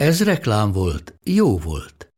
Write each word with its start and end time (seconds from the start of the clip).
Ez 0.00 0.24
reklám 0.24 0.72
volt, 0.72 1.14
jó 1.24 1.58
volt. 1.58 2.12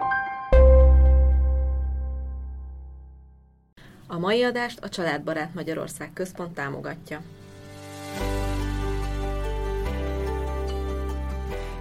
A 4.07 4.19
mai 4.19 4.43
adást 4.43 4.79
a 4.83 4.89
Családbarát 4.89 5.55
Magyarország 5.55 6.11
Központ 6.13 6.55
támogatja. 6.55 7.21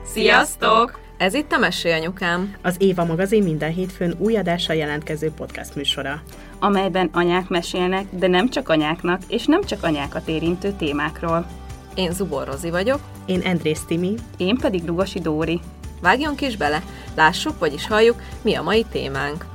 Sziasztok! 0.06 1.00
Ez 1.18 1.34
itt 1.34 1.52
a 1.52 1.58
Mesélyanyukám. 1.58 2.56
Az 2.62 2.76
Éva 2.80 3.06
magazin 3.06 3.44
minden 3.44 3.72
hétfőn 3.72 4.16
új 4.18 4.38
adással 4.38 4.76
jelentkező 4.76 5.32
podcast 5.32 5.76
műsora. 5.76 6.22
amelyben 6.60 7.10
anyák 7.14 7.48
mesélnek, 7.48 8.06
de 8.12 8.28
nem 8.28 8.50
csak 8.50 8.70
anyáknak, 8.70 9.22
és 9.28 9.46
nem 9.46 9.64
csak 9.64 9.84
anyákat 9.84 10.28
érintő 10.28 10.72
témákról. 10.72 11.48
Én 11.96 12.12
Zubor 12.12 12.48
Rozi 12.48 12.70
vagyok. 12.70 13.00
Én 13.26 13.42
Andrész 13.46 13.84
Timi. 13.86 14.16
Én 14.38 14.58
pedig 14.58 14.84
Lugosi 14.86 15.20
Dóri. 15.20 15.62
Vágjunk 16.02 16.42
is 16.42 16.58
bele, 16.58 16.84
lássuk, 17.16 17.60
vagyis 17.60 17.88
halljuk, 17.88 18.22
mi 18.42 18.56
a 18.56 18.62
mai 18.62 18.86
témánk. 18.92 19.46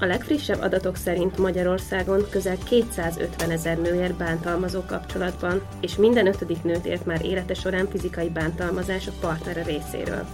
A 0.00 0.04
legfrissebb 0.04 0.60
adatok 0.60 0.96
szerint 0.96 1.38
Magyarországon 1.38 2.28
közel 2.30 2.56
250 2.64 3.50
ezer 3.50 3.78
nő 3.78 3.94
ér 3.94 4.14
bántalmazó 4.14 4.80
kapcsolatban, 4.86 5.62
és 5.80 5.96
minden 5.96 6.26
ötödik 6.26 6.62
nőt 6.62 6.86
ért 6.86 7.06
már 7.06 7.24
élete 7.24 7.54
során 7.54 7.88
fizikai 7.90 8.28
bántalmazás 8.28 9.06
a 9.06 9.12
partnere 9.20 9.62
részéről. 9.62 10.26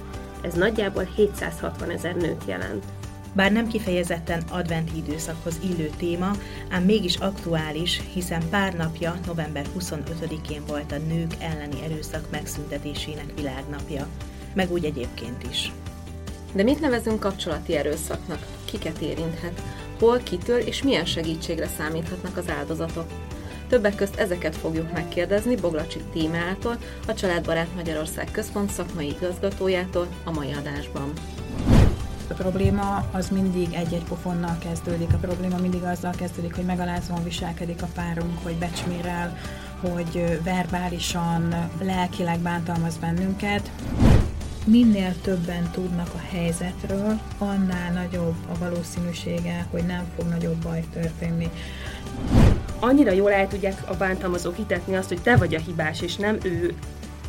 Ez 0.42 0.54
nagyjából 0.54 1.08
760 1.16 1.90
ezer 1.90 2.14
nőt 2.14 2.42
jelent. 2.46 2.84
Bár 3.32 3.52
nem 3.52 3.66
kifejezetten 3.66 4.42
adventi 4.50 4.96
időszakhoz 4.96 5.60
illő 5.62 5.90
téma, 5.96 6.30
ám 6.70 6.82
mégis 6.82 7.16
aktuális, 7.16 8.00
hiszen 8.12 8.42
pár 8.48 8.74
napja, 8.74 9.14
november 9.26 9.64
25-én 9.78 10.62
volt 10.66 10.92
a 10.92 10.98
nők 10.98 11.34
elleni 11.38 11.82
erőszak 11.82 12.30
megszüntetésének 12.30 13.32
világnapja. 13.36 14.06
Meg 14.52 14.72
úgy 14.72 14.84
egyébként 14.84 15.42
is. 15.50 15.72
De 16.52 16.62
mit 16.62 16.80
nevezünk 16.80 17.20
kapcsolati 17.20 17.76
erőszaknak? 17.76 18.46
Kiket 18.64 18.98
érinthet? 18.98 19.62
Hol, 19.98 20.18
kitől 20.18 20.58
és 20.58 20.82
milyen 20.82 21.04
segítségre 21.04 21.66
számíthatnak 21.78 22.36
az 22.36 22.48
áldozatok? 22.48 23.06
Többek 23.68 23.94
közt 23.94 24.16
ezeket 24.16 24.56
fogjuk 24.56 24.92
megkérdezni 24.92 25.56
Boglacsi 25.56 26.00
Tímeától, 26.12 26.76
a 27.06 27.14
Családbarát 27.14 27.74
Magyarország 27.74 28.28
Központ 28.30 28.70
szakmai 28.70 29.06
igazgatójától 29.06 30.06
a 30.24 30.30
mai 30.30 30.52
adásban. 30.52 31.12
A 32.30 32.34
probléma 32.34 33.08
az 33.12 33.28
mindig 33.28 33.72
egy-egy 33.72 34.04
pofonnal 34.04 34.58
kezdődik. 34.58 35.12
A 35.12 35.16
probléma 35.16 35.58
mindig 35.58 35.82
azzal 35.82 36.12
kezdődik, 36.16 36.54
hogy 36.54 36.64
megalázóan 36.64 37.24
viselkedik 37.24 37.82
a 37.82 37.88
párunk, 37.94 38.42
hogy 38.42 38.54
becsmérel, 38.54 39.38
hogy 39.80 40.40
verbálisan, 40.42 41.70
lelkileg 41.82 42.38
bántalmaz 42.38 42.96
bennünket. 42.96 43.70
Minél 44.66 45.14
többen 45.20 45.70
tudnak 45.70 46.14
a 46.14 46.22
helyzetről, 46.30 47.20
annál 47.38 47.92
nagyobb 47.92 48.34
a 48.48 48.58
valószínűsége, 48.58 49.66
hogy 49.70 49.82
nem 49.82 50.04
fog 50.16 50.28
nagyobb 50.28 50.62
baj 50.62 50.84
történni. 50.92 51.50
Annyira 52.80 53.12
jól 53.12 53.32
el 53.32 53.48
tudják 53.48 53.90
a 53.90 53.96
bántalmazók 53.96 54.56
hitetni 54.56 54.96
azt, 54.96 55.08
hogy 55.08 55.22
te 55.22 55.36
vagy 55.36 55.54
a 55.54 55.60
hibás, 55.60 56.00
és 56.00 56.16
nem 56.16 56.38
ő, 56.42 56.74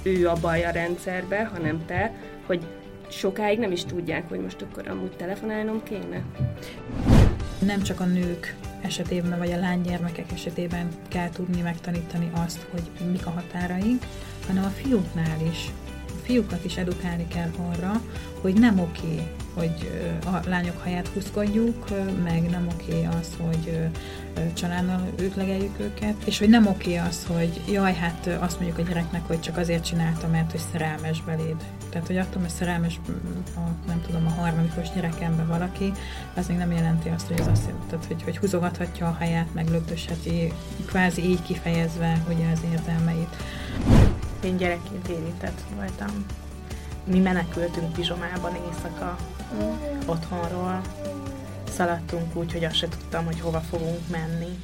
ő 0.04 0.28
a 0.28 0.34
baj 0.42 0.66
a 0.66 0.72
rendszerbe, 0.72 1.50
hanem 1.54 1.86
te, 1.86 2.14
hogy 2.46 2.68
sokáig 3.10 3.60
nem 3.60 3.72
is 3.72 3.86
tudják, 3.86 4.30
hogy 4.30 4.40
most 4.40 4.62
akkor 4.62 4.88
amúgy 4.88 5.12
telefonálnom 5.12 5.84
kéne. 5.84 6.24
Nem 7.60 7.82
csak 7.82 8.00
a 8.00 8.06
nők 8.06 8.56
esetében, 8.82 9.38
vagy 9.38 9.52
a 9.52 9.60
lánygyermekek 9.60 10.32
esetében 10.32 10.88
kell 11.08 11.30
tudni 11.30 11.62
megtanítani 11.62 12.30
azt, 12.46 12.68
hogy 12.72 13.08
mik 13.12 13.26
a 13.26 13.30
határaink, 13.30 14.04
hanem 14.48 14.64
a 14.64 14.68
fiúknál 14.68 15.38
is. 15.52 15.72
Fiúkat 16.32 16.66
is 16.66 16.78
edukálni 16.78 17.28
kell 17.28 17.50
arra, 17.72 18.02
hogy 18.42 18.54
nem 18.54 18.80
oké, 18.80 19.28
hogy 19.54 19.92
a 20.26 20.50
lányok 20.50 20.78
haját 20.84 21.08
húzkodjuk, 21.08 21.90
meg 22.24 22.50
nem 22.50 22.68
oké 22.74 23.08
az, 23.20 23.30
hogy 23.40 23.90
családdal 24.54 25.10
ütlegeljük 25.20 25.80
őket, 25.80 26.16
és 26.26 26.40
hogy 26.40 26.50
nem 26.50 26.68
oké 26.68 26.96
az, 26.96 27.26
hogy 27.26 27.62
jaj, 27.72 27.94
hát 27.94 28.30
azt 28.40 28.60
mondjuk 28.60 28.80
a 28.80 28.90
gyereknek, 28.90 29.28
hogy 29.28 29.40
csak 29.40 29.58
azért 29.58 29.86
csinálta, 29.86 30.28
mert 30.28 30.52
hogy 30.52 30.62
szerelmes 30.72 31.22
beléd. 31.24 31.56
Tehát, 31.90 32.08
hogy 32.08 32.18
attól, 32.18 32.42
mert 32.42 32.54
szerelmes 32.54 33.00
a, 33.56 33.60
nem 33.88 34.02
tudom, 34.06 34.26
a 34.26 34.42
harmadikos 34.42 34.88
gyerekembe 34.96 35.44
valaki, 35.44 35.92
az 36.36 36.48
még 36.48 36.58
nem 36.58 36.72
jelenti 36.72 37.10
azt, 37.10 37.28
hogy 37.28 37.40
az 37.40 37.48
azt 37.48 37.68
jelenti, 37.68 38.08
hogy, 38.08 38.24
hogy 38.24 38.38
húzogathatja 38.38 39.08
a 39.08 39.16
haját, 39.20 39.54
meg 39.54 39.70
lögdösheti, 39.70 40.54
kvázi 40.86 41.22
így 41.24 41.42
kifejezve 41.42 42.24
ugye 42.30 42.52
az 42.52 42.60
érzelmeit. 42.72 43.36
Én 44.44 44.58
gyerekként 44.58 45.08
érintett 45.08 45.62
voltam. 45.76 46.26
Mi 47.04 47.20
menekültünk 47.20 47.94
pizsomában 47.94 48.56
éjszaka 48.56 49.18
otthonról. 50.06 50.82
Szaladtunk 51.70 52.36
úgy, 52.36 52.52
hogy 52.52 52.64
azt 52.64 52.76
se 52.76 52.88
tudtam, 52.88 53.26
hogy 53.26 53.40
hova 53.40 53.60
fogunk 53.60 54.10
menni. 54.10 54.60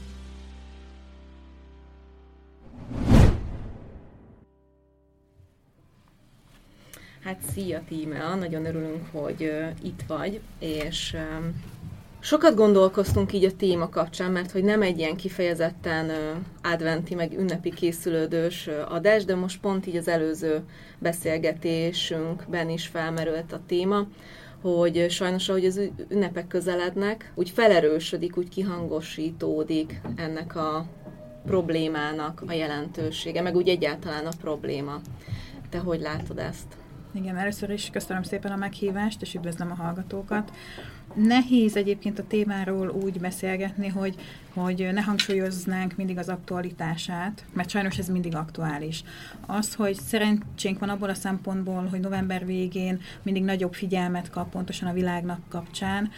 Hát 7.24 7.40
szia 7.54 7.82
Tímea, 7.88 8.36
nagyon 8.36 8.66
örülünk, 8.66 9.08
hogy 9.12 9.42
uh, 9.42 9.70
itt 9.84 10.02
vagy, 10.08 10.42
és 10.59 11.16
um, 11.16 11.64
sokat 12.19 12.55
gondolkoztunk 12.55 13.33
így 13.33 13.44
a 13.44 13.55
téma 13.55 13.89
kapcsán, 13.89 14.31
mert 14.31 14.51
hogy 14.51 14.63
nem 14.63 14.81
egy 14.81 14.97
ilyen 14.97 15.16
kifejezetten 15.16 16.11
adventi, 16.63 17.16
meg 17.16 17.39
ünnepi 17.39 17.73
készülődős 17.73 18.69
adás, 18.88 19.25
de 19.25 19.35
most 19.35 19.59
pont 19.59 19.88
így 19.88 19.95
az 19.95 20.07
előző 20.07 20.63
beszélgetésünkben 21.00 22.69
is 22.69 22.88
felmerült 22.88 23.53
a 23.53 23.61
téma, 23.67 24.07
hogy 24.61 25.05
sajnos, 25.09 25.50
ahogy 25.50 25.66
az 25.66 25.79
ünnepek 26.09 26.47
közelednek, 26.47 27.31
úgy 27.35 27.50
felerősödik, 27.50 28.38
úgy 28.38 28.49
kihangosítódik 28.49 30.01
ennek 30.16 30.55
a 30.55 30.85
problémának 31.45 32.44
a 32.47 32.53
jelentősége, 32.53 33.41
meg 33.41 33.55
úgy 33.55 33.67
egyáltalán 33.67 34.25
a 34.25 34.31
probléma. 34.41 35.01
Te 35.69 35.78
hogy 35.78 36.01
látod 36.01 36.38
ezt? 36.38 36.78
Igen, 37.13 37.38
először 37.38 37.69
is 37.69 37.89
köszönöm 37.89 38.23
szépen 38.23 38.51
a 38.51 38.55
meghívást, 38.55 39.22
és 39.22 39.34
üdvözlöm 39.34 39.72
a 39.72 39.84
hallgatókat. 39.84 40.51
Nehéz 41.13 41.75
egyébként 41.75 42.19
a 42.19 42.28
témáról 42.28 42.90
úgy 42.90 43.19
beszélgetni, 43.19 43.88
hogy, 43.88 44.16
hogy 44.63 44.90
ne 44.94 45.01
hangsúlyoznánk 45.01 45.95
mindig 45.95 46.18
az 46.18 46.29
aktualitását, 46.29 47.45
mert 47.53 47.69
sajnos 47.69 47.97
ez 47.97 48.07
mindig 48.07 48.35
aktuális. 48.35 49.03
Az, 49.45 49.73
hogy 49.73 49.95
szerencsénk 49.95 50.79
van 50.79 50.90
abból 50.90 51.09
a 51.09 51.13
szempontból, 51.13 51.88
hogy 51.90 52.00
november 52.00 52.45
végén 52.45 53.00
mindig 53.23 53.44
nagyobb 53.44 53.73
figyelmet 53.73 54.29
kap 54.29 54.50
pontosan 54.50 54.88
a 54.88 54.94
világnak 54.94 55.40
kapcsán, 55.50 56.09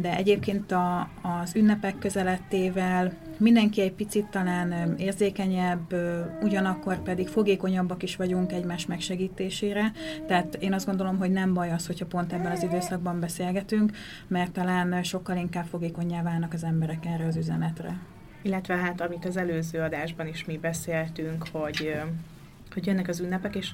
de 0.00 0.16
egyébként 0.16 0.72
a, 0.72 1.00
az 1.22 1.56
ünnepek 1.56 1.98
közelettével 1.98 3.12
mindenki 3.38 3.80
egy 3.80 3.92
picit 3.92 4.26
talán 4.26 4.94
érzékenyebb, 4.98 5.94
ugyanakkor 6.42 7.02
pedig 7.02 7.28
fogékonyabbak 7.28 8.02
is 8.02 8.16
vagyunk 8.16 8.52
egymás 8.52 8.86
megsegítésére. 8.86 9.92
Tehát 10.26 10.54
én 10.54 10.72
azt 10.72 10.86
gondolom, 10.86 11.18
hogy 11.18 11.30
nem 11.30 11.54
baj 11.54 11.72
az, 11.72 11.86
hogyha 11.86 12.06
pont 12.06 12.32
ebben 12.32 12.52
az 12.52 12.62
időszakban 12.62 13.20
beszélgetünk, 13.20 13.90
mert 14.28 14.52
talán 14.52 15.02
sokkal 15.02 15.36
inkább 15.36 15.66
fogékonyá 15.66 16.22
válnak 16.22 16.52
az 16.52 16.64
emberek 16.64 17.06
erre 17.06 17.26
az 17.26 17.36
üzenetre. 17.36 17.87
Illetve 18.42 18.76
hát, 18.76 19.00
amit 19.00 19.24
az 19.24 19.36
előző 19.36 19.80
adásban 19.80 20.26
is 20.26 20.44
mi 20.44 20.58
beszéltünk, 20.58 21.46
hogy, 21.52 21.94
hogy 22.72 22.86
jönnek 22.86 23.08
az 23.08 23.20
ünnepek, 23.20 23.54
és 23.54 23.70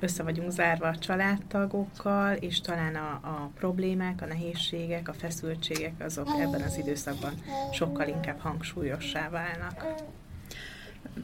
össze 0.00 0.22
vagyunk 0.22 0.50
zárva 0.50 0.86
a 0.86 0.98
családtagokkal, 0.98 2.34
és 2.34 2.60
talán 2.60 2.94
a, 2.94 3.10
a 3.22 3.50
problémák, 3.54 4.22
a 4.22 4.26
nehézségek, 4.26 5.08
a 5.08 5.12
feszültségek 5.12 5.92
azok 5.98 6.28
ebben 6.40 6.62
az 6.62 6.78
időszakban 6.78 7.32
sokkal 7.72 8.08
inkább 8.08 8.38
hangsúlyossá 8.38 9.28
válnak. 9.28 9.84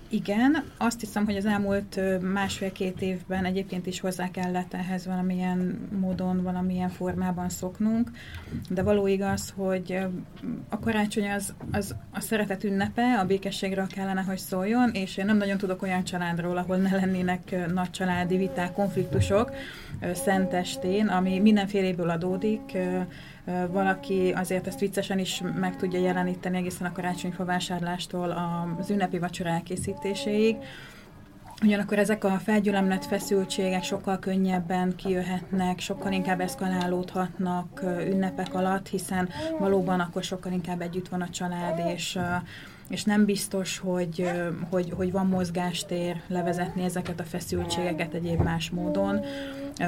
Igen, 0.08 0.64
azt 0.76 1.00
hiszem, 1.00 1.24
hogy 1.24 1.36
az 1.36 1.46
elmúlt 1.46 2.00
másfél-két 2.32 3.02
évben 3.02 3.44
egyébként 3.44 3.86
is 3.86 4.00
hozzá 4.00 4.30
kellett 4.30 4.74
ehhez 4.74 5.06
valamilyen 5.06 5.88
módon, 6.00 6.42
valamilyen 6.42 6.88
formában 6.88 7.48
szoknunk, 7.48 8.10
de 8.70 8.82
való 8.82 9.06
igaz, 9.06 9.52
hogy 9.56 9.98
a 10.68 10.78
karácsony 10.78 11.30
az, 11.30 11.54
az 11.72 11.94
a 12.10 12.20
szeretet 12.20 12.64
ünnepe, 12.64 13.18
a 13.18 13.24
békességről 13.24 13.86
kellene, 13.86 14.20
hogy 14.20 14.38
szóljon, 14.38 14.90
és 14.92 15.16
én 15.16 15.24
nem 15.24 15.36
nagyon 15.36 15.58
tudok 15.58 15.82
olyan 15.82 16.04
családról, 16.04 16.56
ahol 16.56 16.76
ne 16.76 16.96
lennének 16.96 17.72
nagy 17.72 17.90
családi 17.90 18.36
viták, 18.36 18.72
konfliktusok 18.72 19.50
szentestén, 20.12 21.06
ami 21.06 21.38
mindenféléből 21.38 22.10
adódik, 22.10 22.76
valaki 23.70 24.32
azért 24.36 24.66
ezt 24.66 24.80
viccesen 24.80 25.18
is 25.18 25.42
meg 25.54 25.76
tudja 25.76 26.00
jeleníteni 26.00 26.56
egészen 26.56 26.86
a 26.86 26.92
karácsonyfa 26.92 27.44
vásárlástól 27.44 28.30
az 28.78 28.90
ünnepi 28.90 29.18
vacsora 29.18 29.50
elkészítéséig. 29.50 30.56
Ugyanakkor 31.62 31.98
ezek 31.98 32.24
a 32.24 32.30
felgyülemlett 32.30 33.04
feszültségek 33.04 33.82
sokkal 33.82 34.18
könnyebben 34.18 34.96
kijöhetnek, 34.96 35.80
sokkal 35.80 36.12
inkább 36.12 36.40
eszkalálódhatnak 36.40 37.82
ünnepek 38.06 38.54
alatt, 38.54 38.88
hiszen 38.88 39.28
valóban 39.58 40.00
akkor 40.00 40.22
sokkal 40.22 40.52
inkább 40.52 40.80
együtt 40.80 41.08
van 41.08 41.20
a 41.20 41.28
család, 41.28 41.82
és 41.94 42.18
és 42.88 43.04
nem 43.04 43.24
biztos, 43.24 43.78
hogy, 43.78 44.30
hogy, 44.70 44.92
hogy 44.96 45.12
van 45.12 45.26
mozgástér 45.26 46.20
levezetni 46.26 46.82
ezeket 46.82 47.20
a 47.20 47.24
feszültségeket 47.24 48.14
egyéb 48.14 48.40
más 48.40 48.70
módon. 48.70 49.20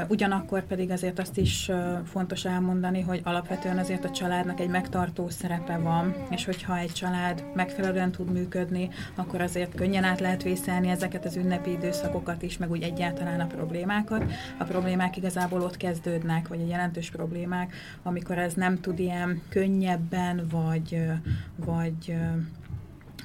Ugyanakkor 0.08 0.66
pedig 0.66 0.90
azért 0.90 1.18
azt 1.18 1.38
is 1.38 1.70
fontos 2.04 2.44
elmondani, 2.44 3.00
hogy 3.00 3.20
alapvetően 3.24 3.78
azért 3.78 4.04
a 4.04 4.10
családnak 4.10 4.60
egy 4.60 4.68
megtartó 4.68 5.28
szerepe 5.28 5.78
van, 5.78 6.14
és 6.30 6.44
hogyha 6.44 6.78
egy 6.78 6.92
család 6.92 7.44
megfelelően 7.54 8.10
tud 8.10 8.32
működni, 8.32 8.88
akkor 9.14 9.40
azért 9.40 9.74
könnyen 9.74 10.04
át 10.04 10.20
lehet 10.20 10.42
vészelni 10.42 10.88
ezeket 10.88 11.24
az 11.24 11.36
ünnepi 11.36 11.70
időszakokat 11.70 12.42
is, 12.42 12.56
meg 12.56 12.70
úgy 12.70 12.82
egyáltalán 12.82 13.40
a 13.40 13.46
problémákat. 13.46 14.24
A 14.58 14.64
problémák 14.64 15.16
igazából 15.16 15.60
ott 15.60 15.76
kezdődnek, 15.76 16.48
vagy 16.48 16.60
a 16.60 16.68
jelentős 16.68 17.10
problémák, 17.10 17.74
amikor 18.02 18.38
ez 18.38 18.54
nem 18.54 18.80
tud 18.80 18.98
ilyen 18.98 19.42
könnyebben, 19.48 20.46
vagy, 20.50 21.02
vagy 21.56 22.16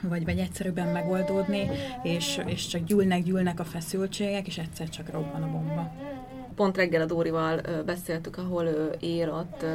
vagy, 0.01 0.25
vagy 0.25 0.37
egyszerűbben 0.37 0.87
megoldódni, 0.87 1.69
és, 2.03 2.41
és 2.45 2.67
csak 2.67 2.83
gyűlnek, 2.83 3.23
gyűlnek 3.23 3.59
a 3.59 3.63
feszültségek, 3.63 4.47
és 4.47 4.57
egyszer 4.57 4.89
csak 4.89 5.09
robban 5.09 5.43
a 5.43 5.51
bomba. 5.51 5.93
Pont 6.55 6.77
reggel 6.77 7.01
a 7.01 7.05
Dórival 7.05 7.61
beszéltük, 7.85 8.37
ahol 8.37 8.65
ő 8.65 8.95
ér, 8.99 9.29
ott 9.29 9.65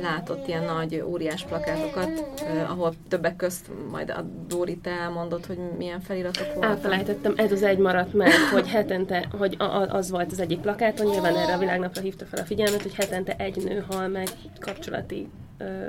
látott 0.00 0.46
ilyen 0.46 0.64
nagy, 0.64 1.02
óriás 1.06 1.44
plakátokat, 1.44 2.42
ahol 2.68 2.94
többek 3.08 3.36
közt 3.36 3.70
majd 3.90 4.10
a 4.10 4.24
Dóri 4.48 4.78
te 4.78 4.90
elmondott, 4.90 5.46
hogy 5.46 5.58
milyen 5.78 6.00
feliratok 6.00 6.46
voltak. 6.46 6.70
Elfelejtettem, 6.70 7.32
ez 7.36 7.52
az 7.52 7.62
egy 7.62 7.78
maradt 7.78 8.12
meg, 8.12 8.30
hogy 8.52 8.68
hetente, 8.68 9.28
hogy 9.38 9.56
az 9.88 10.10
volt 10.10 10.32
az 10.32 10.40
egyik 10.40 10.60
plakáton, 10.60 11.06
nyilván 11.06 11.36
erre 11.36 11.54
a 11.54 11.58
világnapra 11.58 12.00
hívta 12.00 12.24
fel 12.24 12.40
a 12.40 12.44
figyelmet, 12.44 12.82
hogy 12.82 12.94
hetente 12.94 13.36
egy 13.36 13.64
nő 13.64 13.84
hal 13.88 14.08
meg 14.08 14.28
kapcsolati 14.60 15.28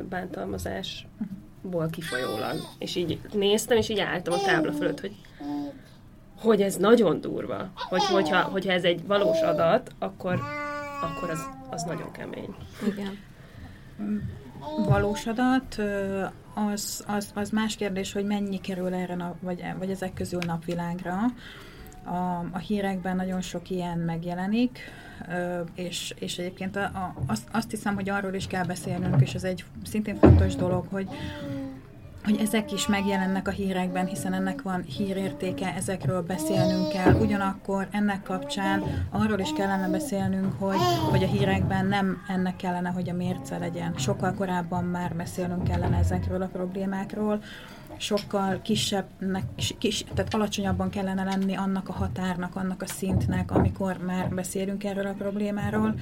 bántalmazás 0.09 1.07
ból 1.63 1.89
kifolyólag. 1.89 2.55
És 2.77 2.95
így 2.95 3.19
néztem, 3.33 3.77
és 3.77 3.89
így 3.89 3.99
álltam 3.99 4.33
a 4.33 4.41
tábla 4.45 4.71
fölött, 4.71 4.99
hogy 4.99 5.15
hogy 6.43 6.61
ez 6.61 6.75
nagyon 6.75 7.21
durva, 7.21 7.69
hogy, 7.75 8.03
hogyha, 8.03 8.41
hogyha 8.41 8.71
ez 8.71 8.83
egy 8.83 9.07
valós 9.07 9.41
adat, 9.41 9.91
akkor, 9.99 10.39
akkor 11.01 11.29
az, 11.29 11.39
az 11.69 11.83
nagyon 11.83 12.11
kemény. 12.11 12.55
Igen. 12.87 13.19
Valós 14.87 15.27
adat, 15.27 15.81
az, 16.53 17.03
az, 17.07 17.31
az 17.33 17.49
más 17.49 17.75
kérdés, 17.75 18.13
hogy 18.13 18.25
mennyi 18.25 18.61
kerül 18.61 18.93
erre, 18.93 19.15
nap, 19.15 19.35
vagy, 19.39 19.63
vagy 19.77 19.89
ezek 19.89 20.13
közül 20.13 20.39
napvilágra. 20.45 21.15
A, 22.03 22.45
a 22.51 22.57
hírekben 22.57 23.15
nagyon 23.15 23.41
sok 23.41 23.69
ilyen 23.69 23.97
megjelenik, 23.97 24.79
és, 25.75 26.13
és 26.19 26.37
egyébként 26.37 26.75
a, 26.75 26.83
a, 26.83 27.13
azt, 27.27 27.47
azt 27.51 27.69
hiszem, 27.69 27.95
hogy 27.95 28.09
arról 28.09 28.33
is 28.33 28.47
kell 28.47 28.65
beszélnünk, 28.65 29.21
és 29.21 29.33
ez 29.33 29.43
egy 29.43 29.63
szintén 29.83 30.15
fontos 30.15 30.55
dolog, 30.55 30.85
hogy 30.89 31.07
hogy 32.23 32.39
ezek 32.41 32.71
is 32.71 32.87
megjelennek 32.87 33.47
a 33.47 33.51
hírekben, 33.51 34.05
hiszen 34.05 34.33
ennek 34.33 34.61
van 34.61 34.81
hírértéke, 34.81 35.73
ezekről 35.75 36.21
beszélnünk 36.21 36.89
kell. 36.89 37.13
Ugyanakkor 37.13 37.87
ennek 37.91 38.23
kapcsán 38.23 38.83
arról 39.09 39.39
is 39.39 39.53
kellene 39.53 39.89
beszélnünk, 39.89 40.53
hogy, 40.59 40.77
hogy 41.09 41.23
a 41.23 41.27
hírekben 41.27 41.85
nem 41.85 42.23
ennek 42.27 42.55
kellene, 42.55 42.89
hogy 42.89 43.09
a 43.09 43.13
mérce 43.13 43.57
legyen. 43.57 43.93
Sokkal 43.97 44.33
korábban 44.33 44.83
már 44.83 45.15
beszélnünk 45.15 45.63
kellene 45.63 45.97
ezekről 45.97 46.41
a 46.41 46.47
problémákról, 46.47 47.43
sokkal 48.03 48.61
kisebbnek, 48.61 49.43
kis, 49.77 50.03
tehát 50.13 50.33
alacsonyabban 50.33 50.89
kellene 50.89 51.23
lenni 51.23 51.55
annak 51.55 51.89
a 51.89 51.93
határnak, 51.93 52.55
annak 52.55 52.81
a 52.81 52.87
szintnek, 52.87 53.51
amikor 53.51 53.97
már 53.97 54.29
beszélünk 54.29 54.83
erről 54.83 55.07
a 55.07 55.13
problémáról, 55.13 55.95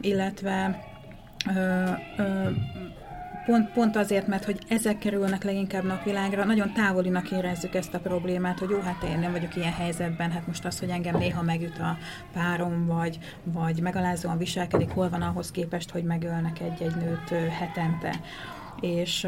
illetve 0.00 0.84
ö, 1.54 1.90
ö, 2.16 2.50
pont, 3.46 3.72
pont 3.72 3.96
azért, 3.96 4.26
mert 4.26 4.44
hogy 4.44 4.58
ezek 4.68 4.98
kerülnek 4.98 5.44
leginkább 5.44 5.84
napvilágra, 5.84 6.44
nagyon 6.44 6.72
távolinak 6.72 7.30
érezzük 7.30 7.74
ezt 7.74 7.94
a 7.94 8.00
problémát, 8.00 8.58
hogy 8.58 8.70
jó, 8.70 8.80
hát 8.80 9.02
én 9.02 9.18
nem 9.18 9.32
vagyok 9.32 9.56
ilyen 9.56 9.72
helyzetben, 9.72 10.30
hát 10.30 10.46
most 10.46 10.64
az, 10.64 10.78
hogy 10.78 10.88
engem 10.88 11.16
néha 11.16 11.42
megüt 11.42 11.78
a 11.78 11.96
párom, 12.32 12.86
vagy, 12.86 13.18
vagy 13.42 13.80
megalázóan 13.80 14.38
viselkedik, 14.38 14.90
hol 14.90 15.08
van 15.08 15.22
ahhoz 15.22 15.50
képest, 15.50 15.90
hogy 15.90 16.04
megölnek 16.04 16.60
egy-egy 16.60 16.94
nőt 16.94 17.50
hetente. 17.50 18.20
És 18.80 19.26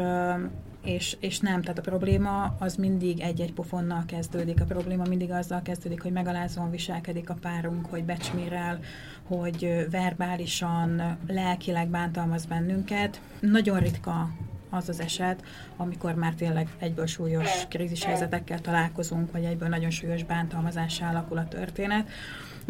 és, 0.83 1.17
és 1.19 1.39
nem, 1.39 1.61
tehát 1.61 1.77
a 1.77 1.81
probléma 1.81 2.55
az 2.59 2.75
mindig 2.75 3.19
egy-egy 3.19 3.53
pofonnal 3.53 4.03
kezdődik. 4.05 4.61
A 4.61 4.65
probléma 4.65 5.03
mindig 5.07 5.31
azzal 5.31 5.61
kezdődik, 5.61 6.01
hogy 6.01 6.11
megalázóan 6.11 6.71
viselkedik 6.71 7.29
a 7.29 7.37
párunk, 7.41 7.85
hogy 7.85 8.03
becsmérel, 8.03 8.79
hogy 9.23 9.87
verbálisan, 9.89 11.17
lelkileg 11.27 11.87
bántalmaz 11.87 12.45
bennünket. 12.45 13.21
Nagyon 13.39 13.79
ritka 13.79 14.29
az 14.69 14.89
az 14.89 14.99
eset, 14.99 15.43
amikor 15.77 16.13
már 16.13 16.33
tényleg 16.33 16.67
egyből 16.79 17.05
súlyos 17.05 17.65
krízishelyzetekkel 17.67 18.61
találkozunk, 18.61 19.31
vagy 19.31 19.43
egyből 19.43 19.69
nagyon 19.69 19.89
súlyos 19.89 20.23
bántalmazással 20.23 21.09
alakul 21.09 21.37
a 21.37 21.47
történet. 21.47 22.09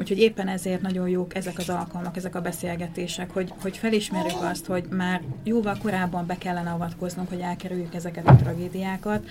Úgyhogy 0.01 0.19
éppen 0.19 0.48
ezért 0.48 0.81
nagyon 0.81 1.09
jók 1.09 1.36
ezek 1.36 1.57
az 1.57 1.69
alkalmak, 1.69 2.18
ezek 2.18 2.36
a 2.36 2.42
beszélgetések, 2.42 3.31
hogy, 3.31 3.53
hogy 3.62 3.77
felismerjük 3.77 4.42
azt, 4.42 4.65
hogy 4.65 4.83
már 4.89 5.21
jóval 5.44 5.77
korábban 5.81 6.25
be 6.25 6.38
kellene 6.38 6.69
avatkoznunk, 6.69 7.30
hogy 7.30 7.39
elkerüljük 7.39 7.94
ezeket 7.94 8.27
a 8.27 8.36
tragédiákat, 8.36 9.27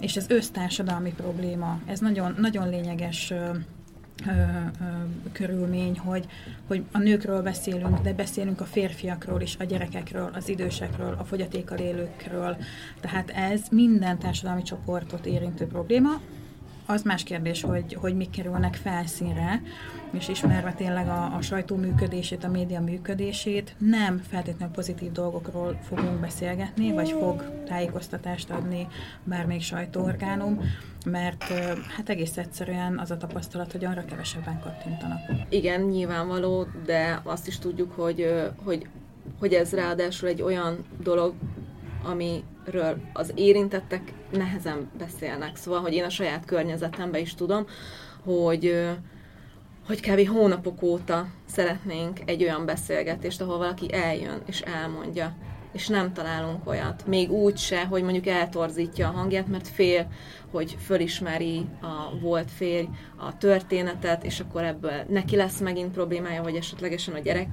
és 0.00 0.16
ez 0.16 0.24
össztársadalmi 0.28 1.12
probléma. 1.12 1.80
Ez 1.86 2.00
nagyon, 2.00 2.34
nagyon 2.38 2.68
lényeges 2.68 3.30
ö, 3.30 3.36
ö, 4.26 4.30
körülmény, 5.32 5.98
hogy, 5.98 6.26
hogy 6.66 6.84
a 6.92 6.98
nőkről 6.98 7.42
beszélünk, 7.42 8.00
de 8.00 8.12
beszélünk 8.12 8.60
a 8.60 8.64
férfiakról 8.64 9.40
is, 9.40 9.56
a 9.58 9.64
gyerekekről, 9.64 10.30
az 10.34 10.48
idősekről, 10.48 11.16
a 11.18 11.24
fogyatékkal 11.24 11.78
élőkről. 11.78 12.56
Tehát 13.00 13.30
ez 13.30 13.60
minden 13.70 14.18
társadalmi 14.18 14.62
csoportot 14.62 15.26
érintő 15.26 15.66
probléma. 15.66 16.20
Az 16.86 17.02
más 17.02 17.22
kérdés, 17.22 17.62
hogy, 17.62 17.94
hogy 17.94 18.16
mik 18.16 18.30
kerülnek 18.30 18.74
felszínre, 18.74 19.62
és 20.12 20.28
ismerve 20.28 20.72
tényleg 20.72 21.08
a, 21.08 21.34
a 21.36 21.40
sajtó 21.40 21.76
működését, 21.76 22.44
a 22.44 22.48
média 22.48 22.80
működését, 22.80 23.74
nem 23.78 24.22
feltétlenül 24.28 24.74
pozitív 24.74 25.12
dolgokról 25.12 25.78
fogunk 25.82 26.20
beszélgetni, 26.20 26.92
vagy 26.92 27.10
fog 27.10 27.64
tájékoztatást 27.66 28.50
adni 28.50 28.86
bármelyik 29.24 29.62
sajtóorgánum, 29.62 30.60
mert 31.04 31.44
hát 31.96 32.08
egész 32.08 32.36
egyszerűen 32.36 32.98
az 32.98 33.10
a 33.10 33.16
tapasztalat, 33.16 33.72
hogy 33.72 33.84
arra 33.84 34.04
kevesebben 34.04 34.60
kattintanak. 34.60 35.20
Igen, 35.48 35.80
nyilvánvaló, 35.80 36.66
de 36.84 37.20
azt 37.22 37.46
is 37.46 37.58
tudjuk, 37.58 37.92
hogy, 37.92 38.44
hogy, 38.64 38.86
hogy 39.38 39.52
ez 39.52 39.72
ráadásul 39.72 40.28
egy 40.28 40.42
olyan 40.42 40.84
dolog, 41.02 41.34
amiről 42.04 42.96
az 43.12 43.32
érintettek 43.34 44.12
nehezen 44.30 44.90
beszélnek. 44.98 45.56
Szóval, 45.56 45.80
hogy 45.80 45.92
én 45.92 46.04
a 46.04 46.10
saját 46.10 46.44
környezetemben 46.44 47.20
is 47.20 47.34
tudom, 47.34 47.66
hogy 48.24 48.88
hogy 49.86 50.00
kb. 50.00 50.28
hónapok 50.28 50.82
óta 50.82 51.26
szeretnénk 51.46 52.20
egy 52.24 52.42
olyan 52.42 52.64
beszélgetést, 52.64 53.40
ahol 53.40 53.58
valaki 53.58 53.92
eljön 53.92 54.42
és 54.46 54.60
elmondja, 54.60 55.36
és 55.72 55.88
nem 55.88 56.12
találunk 56.12 56.68
olyat. 56.68 57.06
Még 57.06 57.30
úgy 57.30 57.58
se, 57.58 57.84
hogy 57.84 58.02
mondjuk 58.02 58.26
eltorzítja 58.26 59.08
a 59.08 59.12
hangját, 59.12 59.46
mert 59.46 59.68
fél, 59.68 60.06
hogy 60.50 60.76
fölismeri 60.80 61.66
a 61.80 62.18
volt 62.20 62.50
férj 62.50 62.88
a 63.16 63.36
történetet, 63.36 64.24
és 64.24 64.40
akkor 64.40 64.62
ebből 64.62 65.04
neki 65.08 65.36
lesz 65.36 65.60
megint 65.60 65.92
problémája, 65.92 66.42
vagy 66.42 66.56
esetlegesen 66.56 67.14
a 67.14 67.18
gyerek 67.18 67.48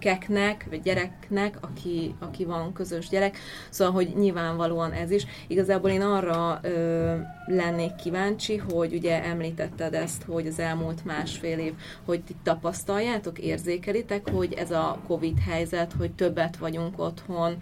gyerekeknek, 0.00 0.66
vagy 0.70 0.82
gyereknek, 0.82 1.56
aki, 1.60 2.14
aki 2.18 2.44
van 2.44 2.72
közös 2.72 3.08
gyerek. 3.08 3.38
Szóval, 3.70 3.94
hogy 3.94 4.12
nyilvánvalóan 4.16 4.92
ez 4.92 5.10
is. 5.10 5.26
Igazából 5.46 5.90
én 5.90 6.00
arra 6.00 6.58
ö, 6.62 7.16
lennék 7.46 7.94
kíváncsi, 7.94 8.56
hogy 8.56 8.94
ugye 8.94 9.24
említetted 9.24 9.94
ezt, 9.94 10.22
hogy 10.22 10.46
az 10.46 10.58
elmúlt 10.58 11.04
másfél 11.04 11.58
év, 11.58 11.72
hogy 12.04 12.22
ti 12.22 12.36
tapasztaljátok, 12.42 13.38
érzékelitek, 13.38 14.30
hogy 14.30 14.52
ez 14.52 14.70
a 14.70 14.98
Covid 15.06 15.38
helyzet, 15.38 15.92
hogy 15.98 16.12
többet 16.12 16.56
vagyunk 16.56 16.98
otthon, 16.98 17.56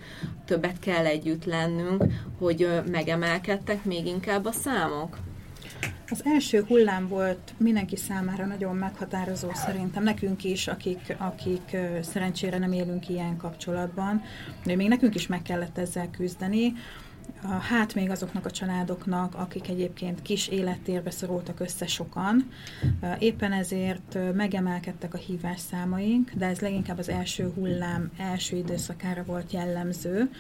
többet 0.45 0.79
kell 0.79 1.05
együtt 1.05 1.45
lennünk, 1.45 2.05
hogy 2.39 2.63
ö, 2.63 2.81
megemelkedtek 2.91 3.85
még 3.85 4.07
inkább 4.07 4.45
a 4.45 4.53
számok? 4.53 5.17
Az 6.11 6.23
első 6.25 6.65
hullám 6.69 7.09
volt 7.09 7.55
mindenki 7.57 7.97
számára 7.97 8.47
nagyon 8.47 8.77
meghatározó 8.77 9.51
szerintem, 9.55 10.03
nekünk 10.03 10.45
is, 10.45 10.67
akik, 10.67 11.17
akik 11.19 11.77
szerencsére 12.03 12.59
nem 12.59 12.73
élünk 12.73 13.09
ilyen 13.09 13.37
kapcsolatban, 13.37 14.23
de 14.65 14.77
még 14.77 14.89
nekünk 14.89 15.15
is 15.15 15.27
meg 15.27 15.43
kellett 15.43 15.79
ezzel 15.79 16.11
küzdeni. 16.11 16.73
Hát 17.69 17.95
még 17.95 18.11
azoknak 18.11 18.47
a 18.47 18.51
családoknak, 18.51 19.35
akik 19.35 19.69
egyébként 19.69 20.23
kis 20.23 20.49
élettérbe 20.49 21.11
szorultak 21.11 21.61
össze 21.61 21.87
sokan. 21.87 22.49
Éppen 23.19 23.53
ezért 23.53 24.19
megemelkedtek 24.35 25.15
a 25.15 25.19
hívás 25.19 25.61
számaink, 25.61 26.31
de 26.31 26.47
ez 26.47 26.61
leginkább 26.61 26.99
az 26.99 27.09
első 27.09 27.53
hullám 27.55 28.11
első 28.19 28.57
időszakára 28.57 29.25
volt 29.25 29.53
jellemző, 29.53 30.31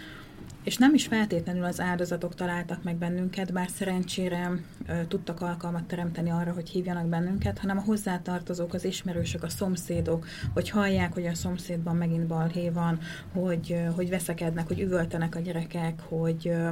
és 0.68 0.76
nem 0.76 0.94
is 0.94 1.06
feltétlenül 1.06 1.64
az 1.64 1.80
áldozatok 1.80 2.34
találtak 2.34 2.82
meg 2.82 2.96
bennünket, 2.96 3.52
bár 3.52 3.68
szerencsére 3.74 4.52
ö, 4.86 4.92
tudtak 5.08 5.40
alkalmat 5.40 5.84
teremteni 5.84 6.30
arra, 6.30 6.52
hogy 6.52 6.68
hívjanak 6.68 7.06
bennünket, 7.06 7.58
hanem 7.58 7.78
a 7.78 7.82
hozzátartozók, 7.82 8.74
az 8.74 8.84
ismerősök, 8.84 9.42
a 9.42 9.48
szomszédok, 9.48 10.26
hogy 10.52 10.70
hallják, 10.70 11.12
hogy 11.14 11.26
a 11.26 11.34
szomszédban 11.34 11.96
megint 11.96 12.26
balhé 12.26 12.68
van, 12.68 12.98
hogy, 13.32 13.72
ö, 13.72 13.90
hogy 13.94 14.08
veszekednek, 14.08 14.66
hogy 14.66 14.80
üvöltenek 14.80 15.34
a 15.34 15.40
gyerekek, 15.40 16.00
hogy, 16.00 16.48
ö, 16.48 16.70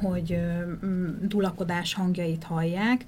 hogy 0.00 0.38
dulakodás 1.20 1.94
hangjait 1.94 2.44
hallják, 2.44 3.04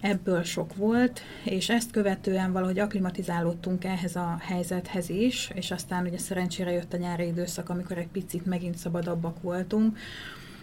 ebből 0.00 0.42
sok 0.42 0.74
volt, 0.74 1.20
és 1.44 1.68
ezt 1.68 1.90
követően 1.90 2.52
valahogy 2.52 2.78
aklimatizálódtunk 2.78 3.84
ehhez 3.84 4.16
a 4.16 4.36
helyzethez 4.40 5.08
is, 5.08 5.50
és 5.54 5.70
aztán 5.70 6.06
ugye 6.06 6.18
szerencsére 6.18 6.72
jött 6.72 6.92
a 6.92 6.96
nyári 6.96 7.26
időszak, 7.26 7.68
amikor 7.68 7.98
egy 7.98 8.08
picit 8.08 8.46
megint 8.46 8.76
szabadabbak 8.76 9.42
voltunk, 9.42 9.98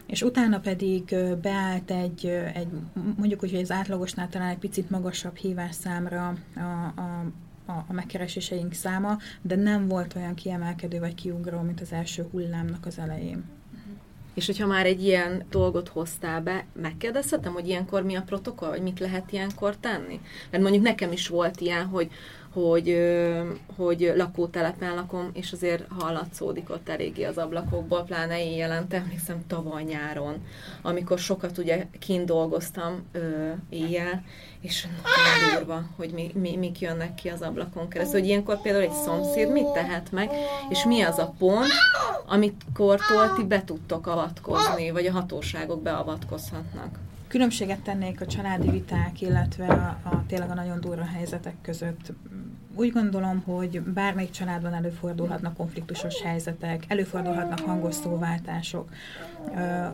és 0.06 0.22
utána 0.22 0.60
pedig 0.60 1.16
beállt 1.42 1.92
egy, 1.92 2.26
egy 2.54 2.68
mondjuk 3.18 3.44
úgy, 3.44 3.52
hogy 3.52 3.62
az 3.62 3.72
átlagosnál 3.72 4.30
talán 4.30 4.50
egy 4.50 4.58
picit 4.58 4.90
magasabb 4.90 5.36
hívásszámra 5.36 6.28
a, 6.56 6.60
a, 6.60 7.26
a, 7.66 7.86
a 7.88 7.94
megkereséseink 7.94 8.74
száma, 8.74 9.18
de 9.42 9.56
nem 9.56 9.88
volt 9.88 10.16
olyan 10.16 10.34
kiemelkedő 10.34 11.00
vagy 11.00 11.16
kiugró, 11.16 11.62
mint 11.62 11.82
az 11.82 11.92
első 11.92 12.28
hullámnak 12.32 12.86
az 12.86 13.00
elején. 13.00 13.44
És 14.34 14.46
hogyha 14.46 14.68
már 14.68 14.86
egy 14.86 15.04
ilyen 15.04 15.46
dolgot 15.50 15.88
hoztál 15.88 16.42
be, 16.42 16.66
megkérdezhetem, 16.82 17.54
hogy 17.54 17.68
ilyenkor 17.68 18.04
mi 18.04 18.16
a 18.16 18.22
protokoll, 18.22 18.70
vagy 18.70 18.82
mit 18.82 19.00
lehet 19.00 19.32
ilyenkor 19.32 19.76
tenni? 19.78 20.20
Mert 20.52 20.64
mondjuk 20.64 20.84
nekem 20.84 21.12
is 21.12 21.28
volt 21.28 21.62
ilyen, 21.62 21.86
hogy 21.86 22.10
hogy, 22.54 22.98
hogy 23.76 24.14
lakótelepen 24.16 24.96
lakom, 24.96 25.30
és 25.34 25.52
azért 25.52 25.86
hallatszódik 26.00 26.70
ott 26.70 26.90
eléggé 26.90 27.24
az 27.24 27.38
ablakokból, 27.38 28.04
pláne 28.04 28.46
én 28.46 28.58
jelent, 28.58 28.94
emlékszem 28.94 29.44
tavaly 29.48 29.84
nyáron, 29.84 30.46
amikor 30.82 31.20
sokat 31.20 31.58
ugye 31.58 31.86
kint 32.00 32.26
dolgoztam 32.26 33.04
ö, 33.12 33.52
éjjel, 33.70 34.24
és 34.62 34.88
nagyon 35.04 35.56
durva, 35.56 35.84
hogy 35.96 36.10
mi, 36.10 36.32
mi, 36.34 36.56
mik 36.56 36.80
jönnek 36.80 37.16
ki 37.16 37.30
az 37.30 37.42
ablakon 37.42 37.88
keresztül. 37.88 38.20
Hogy 38.20 38.30
ilyenkor 38.30 38.62
például 38.62 38.84
egy 38.84 38.92
szomszéd 39.06 39.52
mit 39.52 39.68
tehet 39.68 40.12
meg, 40.12 40.30
és 40.70 40.86
mi 40.86 41.02
az 41.02 41.18
a 41.18 41.34
pont, 41.38 41.72
amikor 42.26 43.00
ti 43.36 43.44
be 43.44 43.64
tudtok 43.64 44.08
avatkozni, 44.08 44.92
vagy 44.92 45.06
a 45.06 45.12
hatóságok 45.12 45.82
beavatkozhatnak. 45.82 47.00
Különbséget 47.34 47.82
tennék 47.82 48.22
a 48.22 48.26
családi 48.26 48.70
viták, 48.70 49.22
illetve 49.22 49.68
a, 49.68 50.10
a 50.10 50.24
tényleg 50.28 50.50
a 50.50 50.54
nagyon 50.54 50.80
durva 50.80 51.06
helyzetek 51.06 51.56
között. 51.62 52.14
Úgy 52.76 52.92
gondolom, 52.92 53.42
hogy 53.46 53.82
bármelyik 53.82 54.32
családban 54.32 54.74
előfordulhatnak 54.74 55.58
konfliktusos 55.58 56.22
helyzetek, 56.22 56.84
előfordulhatnak 56.88 57.60
hangos 57.60 57.96
szóváltások. 57.96 58.90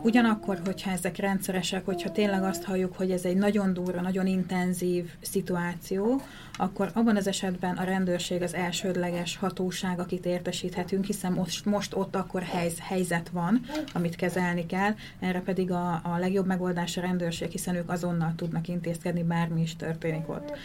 Ugyanakkor, 0.01 0.59
hogyha 0.65 0.91
ezek 0.91 1.17
rendszeresek, 1.17 1.86
hogyha 1.86 2.12
tényleg 2.12 2.43
azt 2.43 2.63
halljuk, 2.63 2.95
hogy 2.95 3.12
ez 3.12 3.25
egy 3.25 3.38
nagyon 3.38 3.74
durva, 3.74 4.01
nagyon 4.01 4.27
intenzív 4.27 5.09
szituáció, 5.21 6.21
akkor 6.57 6.91
abban 6.93 7.15
az 7.15 7.27
esetben 7.27 7.75
a 7.75 7.83
rendőrség 7.83 8.41
az 8.41 8.53
elsődleges 8.53 9.38
hatóság, 9.38 10.00
akit 10.00 10.25
értesíthetünk, 10.25 11.05
hiszen 11.05 11.31
most, 11.31 11.65
most 11.65 11.95
ott 11.95 12.15
akkor 12.15 12.41
helyz, 12.41 12.79
helyzet 12.79 13.29
van, 13.29 13.62
amit 13.93 14.15
kezelni 14.15 14.65
kell, 14.65 14.91
erre 15.19 15.41
pedig 15.41 15.71
a, 15.71 16.00
a 16.03 16.17
legjobb 16.19 16.45
megoldás 16.45 16.98
a 16.98 17.01
rendőrség, 17.01 17.51
hiszen 17.51 17.75
ők 17.75 17.89
azonnal 17.89 18.33
tudnak 18.36 18.67
intézkedni, 18.67 19.24
bármi 19.24 19.62
is 19.62 19.75
történik 19.75 20.29
ott. 20.29 20.57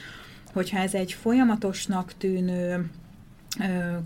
Hogyha 0.55 0.79
ez 0.79 0.95
egy 0.95 1.13
folyamatosnak 1.13 2.13
tűnő 2.19 2.91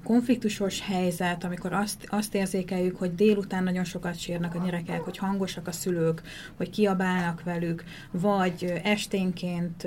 konfliktusos 0.04 0.80
helyzet, 0.80 1.44
amikor 1.44 1.72
azt, 1.72 2.06
azt 2.08 2.34
érzékeljük, 2.34 2.96
hogy 2.96 3.14
délután 3.14 3.64
nagyon 3.64 3.84
sokat 3.84 4.18
sírnak 4.18 4.54
a 4.54 4.64
gyerekek, 4.64 5.00
hogy 5.00 5.18
hangosak 5.18 5.66
a 5.66 5.72
szülők, 5.72 6.22
hogy 6.56 6.70
kiabálnak 6.70 7.42
velük, 7.42 7.84
vagy 8.10 8.80
esténként 8.84 9.86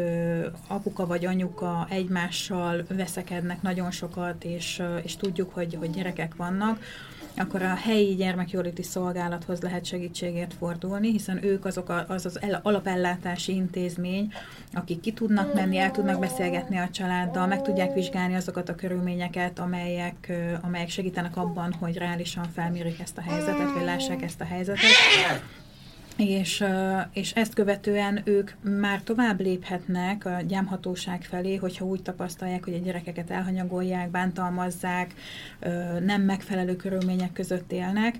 apuka 0.67 1.05
vagy 1.05 1.25
anyuka 1.25 1.87
egymással 1.89 2.83
veszekednek 2.89 3.61
nagyon 3.61 3.91
sokat, 3.91 4.43
és, 4.43 4.81
és 5.03 5.15
tudjuk, 5.15 5.53
hogy, 5.53 5.75
hogy 5.75 5.91
gyerekek 5.91 6.35
vannak, 6.35 6.79
akkor 7.35 7.61
a 7.61 7.75
helyi 7.75 8.15
gyermekjóléti 8.15 8.83
szolgálathoz 8.83 9.61
lehet 9.61 9.85
segítségért 9.85 10.53
fordulni, 10.53 11.11
hiszen 11.11 11.43
ők 11.43 11.65
azok 11.65 11.89
a, 11.89 12.05
az 12.07 12.25
az 12.25 12.39
alapellátási 12.61 13.53
intézmény, 13.53 14.33
akik 14.73 14.99
ki 14.99 15.11
tudnak 15.11 15.53
menni, 15.53 15.77
el 15.77 15.91
tudnak 15.91 16.19
beszélgetni 16.19 16.77
a 16.77 16.89
családdal, 16.89 17.47
meg 17.47 17.61
tudják 17.61 17.93
vizsgálni 17.93 18.35
azokat 18.35 18.69
a 18.69 18.75
körülményeket, 18.75 19.59
amelyek, 19.59 20.31
amelyek 20.61 20.89
segítenek 20.89 21.37
abban, 21.37 21.73
hogy 21.73 21.97
reálisan 21.97 22.45
felmérik 22.53 22.99
ezt 22.99 23.17
a 23.17 23.21
helyzetet, 23.21 23.73
vagy 23.73 23.83
lássák 23.83 24.21
ezt 24.21 24.41
a 24.41 24.45
helyzetet 24.45 24.89
és, 26.21 26.63
és 27.13 27.31
ezt 27.31 27.53
követően 27.53 28.21
ők 28.23 28.51
már 28.79 29.01
tovább 29.03 29.39
léphetnek 29.39 30.25
a 30.25 30.41
gyámhatóság 30.47 31.23
felé, 31.23 31.55
hogyha 31.55 31.85
úgy 31.85 32.01
tapasztalják, 32.01 32.63
hogy 32.63 32.73
a 32.73 32.83
gyerekeket 32.83 33.29
elhanyagolják, 33.29 34.09
bántalmazzák, 34.09 35.13
nem 36.05 36.21
megfelelő 36.21 36.75
körülmények 36.75 37.33
között 37.33 37.71
élnek, 37.71 38.19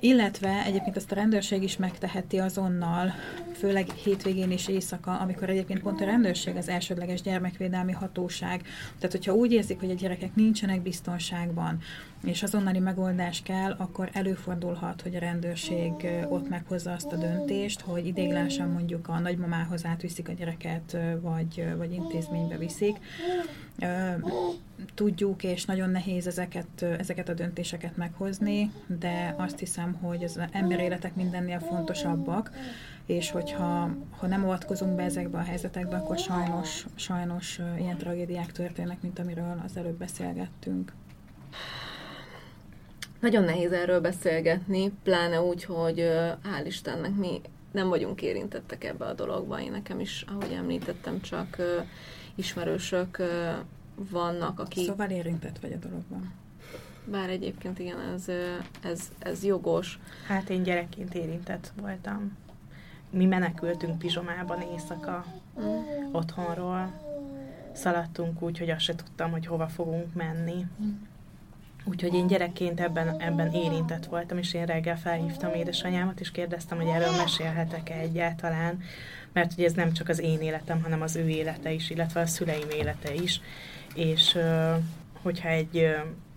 illetve 0.00 0.62
egyébként 0.66 0.96
ezt 0.96 1.12
a 1.12 1.14
rendőrség 1.14 1.62
is 1.62 1.76
megteheti 1.76 2.38
azonnal, 2.38 3.14
főleg 3.52 3.90
hétvégén 3.90 4.50
és 4.50 4.68
éjszaka, 4.68 5.18
amikor 5.18 5.50
egyébként 5.50 5.80
pont 5.80 6.00
a 6.00 6.04
rendőrség 6.04 6.56
az 6.56 6.68
elsődleges 6.68 7.22
gyermekvédelmi 7.22 7.92
hatóság. 7.92 8.62
Tehát, 8.98 9.12
hogyha 9.12 9.34
úgy 9.34 9.52
érzik, 9.52 9.80
hogy 9.80 9.90
a 9.90 9.94
gyerekek 9.94 10.34
nincsenek 10.34 10.82
biztonságban, 10.82 11.78
és 12.24 12.42
azonnali 12.42 12.78
megoldás 12.78 13.42
kell, 13.42 13.74
akkor 13.78 14.08
előfordulhat, 14.12 15.02
hogy 15.02 15.14
a 15.14 15.18
rendőrség 15.18 15.92
ott 16.28 16.48
meghozza 16.48 16.92
azt 16.92 17.12
a 17.12 17.16
döntést, 17.16 17.80
hogy 17.80 18.06
idéglenesen 18.06 18.68
mondjuk 18.68 19.08
a 19.08 19.18
nagymamához 19.18 19.84
átviszik 19.84 20.28
a 20.28 20.32
gyereket, 20.32 20.96
vagy, 21.20 21.64
vagy 21.76 21.92
intézménybe 21.92 22.56
viszik. 22.56 22.96
Tudjuk, 24.94 25.42
és 25.42 25.64
nagyon 25.64 25.90
nehéz 25.90 26.26
ezeket, 26.26 26.82
ezeket 26.82 27.28
a 27.28 27.34
döntéseket 27.34 27.96
meghozni, 27.96 28.70
de 28.86 29.34
azt 29.38 29.58
hiszem, 29.58 29.92
hogy 29.92 30.24
az 30.24 30.40
emberéletek 30.50 31.14
mindennél 31.14 31.58
fontosabbak, 31.58 32.50
és 33.06 33.30
hogyha 33.30 33.96
ha 34.10 34.26
nem 34.26 34.44
avatkozunk 34.44 34.96
be 34.96 35.02
ezekbe 35.02 35.38
a 35.38 35.42
helyzetekbe, 35.42 35.96
akkor 35.96 36.18
sajnos, 36.18 36.86
sajnos 36.94 37.60
ilyen 37.78 37.96
tragédiák 37.96 38.52
történnek, 38.52 39.02
mint 39.02 39.18
amiről 39.18 39.62
az 39.64 39.76
előbb 39.76 39.98
beszélgettünk. 39.98 40.92
Nagyon 43.24 43.44
nehéz 43.44 43.72
erről 43.72 44.00
beszélgetni, 44.00 44.92
pláne 45.02 45.42
úgy, 45.42 45.64
hogy 45.64 46.10
hál' 46.42 46.66
Istennek 46.66 47.14
mi 47.14 47.40
nem 47.72 47.88
vagyunk 47.88 48.22
érintettek 48.22 48.84
ebbe 48.84 49.04
a 49.04 49.12
dologba. 49.12 49.60
Én 49.60 49.70
nekem 49.70 50.00
is, 50.00 50.24
ahogy 50.28 50.52
említettem, 50.52 51.20
csak 51.20 51.56
ismerősök 52.34 53.18
vannak, 53.94 54.60
akik... 54.60 54.86
Szóval 54.86 55.10
érintett 55.10 55.58
vagy 55.58 55.72
a 55.72 55.76
dologban. 55.76 56.32
Bár 57.04 57.30
egyébként 57.30 57.78
igen, 57.78 58.00
ez, 58.14 58.24
ez, 58.82 59.12
ez 59.18 59.44
jogos. 59.44 59.98
Hát 60.26 60.50
én 60.50 60.62
gyerekként 60.62 61.14
érintett 61.14 61.72
voltam. 61.80 62.36
Mi 63.10 63.24
menekültünk 63.24 63.98
pizsomában 63.98 64.60
éjszaka 64.60 65.24
mm. 65.60 66.12
otthonról. 66.12 66.92
Szaladtunk 67.72 68.42
úgy, 68.42 68.58
hogy 68.58 68.70
azt 68.70 68.84
se 68.84 68.94
tudtam, 68.94 69.30
hogy 69.30 69.46
hova 69.46 69.68
fogunk 69.68 70.14
menni. 70.14 70.66
Mm. 70.82 70.90
Úgyhogy 71.84 72.14
én 72.14 72.26
gyerekként 72.26 72.80
ebben, 72.80 73.20
ebben 73.20 73.52
érintett 73.52 74.06
voltam, 74.06 74.38
és 74.38 74.54
én 74.54 74.66
reggel 74.66 74.98
felhívtam 74.98 75.54
édesanyámat, 75.54 76.20
és 76.20 76.30
kérdeztem, 76.30 76.78
hogy 76.78 76.86
erről 76.86 77.16
mesélhetek-e 77.16 77.94
egyáltalán, 77.94 78.82
mert 79.32 79.52
ugye 79.52 79.64
ez 79.64 79.72
nem 79.72 79.92
csak 79.92 80.08
az 80.08 80.20
én 80.20 80.40
életem, 80.40 80.82
hanem 80.82 81.02
az 81.02 81.16
ő 81.16 81.28
élete 81.28 81.72
is, 81.72 81.90
illetve 81.90 82.20
a 82.20 82.26
szüleim 82.26 82.70
élete 82.70 83.14
is. 83.14 83.40
És 83.94 84.38
hogyha 85.22 85.48
egy 85.48 85.96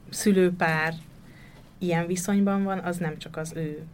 szülőpár 0.09 0.93
ilyen 1.77 2.07
viszonyban 2.07 2.63
van, 2.63 2.79
az 2.79 2.97
nem 2.97 3.17
csak 3.17 3.37
az 3.37 3.53
ő 3.55 3.85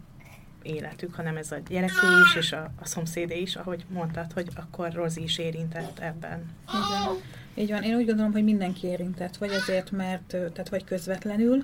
életük, 0.62 1.16
hanem 1.16 1.38
ez 1.38 1.52
a 1.52 1.58
gyereké 1.70 2.08
is, 2.26 2.36
és 2.36 2.52
a, 2.52 2.72
a 2.82 2.86
szomszédé 2.86 3.42
is, 3.42 3.56
ahogy 3.56 3.86
mondtad, 3.88 4.32
hogy 4.32 4.48
akkor 4.56 4.94
Rozi 4.94 5.24
is 5.24 5.38
érintett 5.38 6.00
ebben. 6.00 6.52
Igen. 6.68 7.22
Így 7.56 7.70
van, 7.70 7.84
én 7.84 7.96
úgy 7.96 8.06
gondolom, 8.06 8.32
hogy 8.32 8.44
mindenki 8.44 8.88
érintett, 8.88 9.38
vagy 9.38 9.52
azért, 9.52 9.92
mert, 9.92 10.28
tehát 10.28 10.70
vagy 10.70 10.84
közvetlenül 10.84 11.64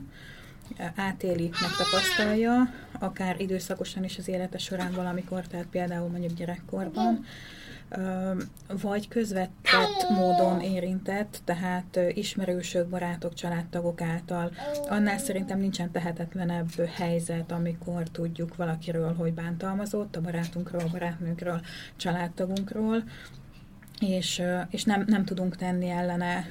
átéli, 0.95 1.49
megtapasztalja, 1.61 2.73
akár 2.99 3.41
időszakosan 3.41 4.03
is 4.03 4.17
az 4.17 4.27
élete 4.27 4.57
során 4.57 4.91
valamikor, 4.93 5.47
tehát 5.47 5.65
például 5.65 6.09
mondjuk 6.09 6.33
gyerekkorban, 6.33 7.25
vagy 8.81 9.07
közvetett 9.07 10.09
módon 10.09 10.61
érintett, 10.61 11.41
tehát 11.43 11.99
ismerősök, 12.13 12.87
barátok, 12.87 13.33
családtagok 13.33 14.01
által. 14.01 14.51
Annál 14.89 15.17
szerintem 15.17 15.59
nincsen 15.59 15.91
tehetetlenebb 15.91 16.69
helyzet, 16.97 17.51
amikor 17.51 18.03
tudjuk 18.03 18.55
valakiről, 18.55 19.13
hogy 19.13 19.33
bántalmazott, 19.33 20.15
a 20.15 20.21
barátunkról, 20.21 20.81
a 20.81 20.91
barátnőnkről, 20.91 21.61
családtagunkról, 21.95 23.03
és, 23.99 24.41
és 24.69 24.83
nem, 24.83 25.03
nem 25.07 25.25
tudunk 25.25 25.55
tenni 25.55 25.89
ellene. 25.89 26.45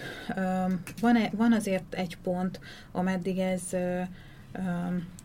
Van, 1.01 1.17
van 1.33 1.53
azért 1.53 1.95
egy 1.95 2.17
pont, 2.23 2.61
ameddig 2.93 3.39
ez, 3.39 3.63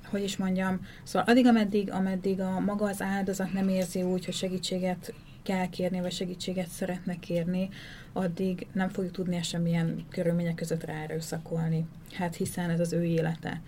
hogy 0.05 0.23
is 0.23 0.37
mondjam, 0.37 0.79
szóval 1.03 1.27
addig, 1.27 1.45
ameddig, 1.45 1.91
ameddig 1.91 2.39
a 2.39 2.59
maga 2.59 2.85
az 2.85 3.01
áldozat 3.01 3.53
nem 3.53 3.69
érzi 3.69 4.01
úgy, 4.01 4.25
hogy 4.25 4.33
segítséget 4.33 5.13
kell 5.43 5.69
kérni, 5.69 6.01
vagy 6.01 6.11
segítséget 6.11 6.67
szeretne 6.67 7.19
kérni, 7.19 7.69
addig 8.13 8.67
nem 8.71 8.89
fogjuk 8.89 9.13
tudni 9.13 9.43
semmilyen 9.43 10.05
körülmények 10.09 10.55
között 10.55 10.85
ráerőszakolni. 10.85 11.85
Hát 12.13 12.35
hiszen 12.35 12.69
ez 12.69 12.79
az 12.79 12.93
ő 12.93 13.03
élete 13.03 13.61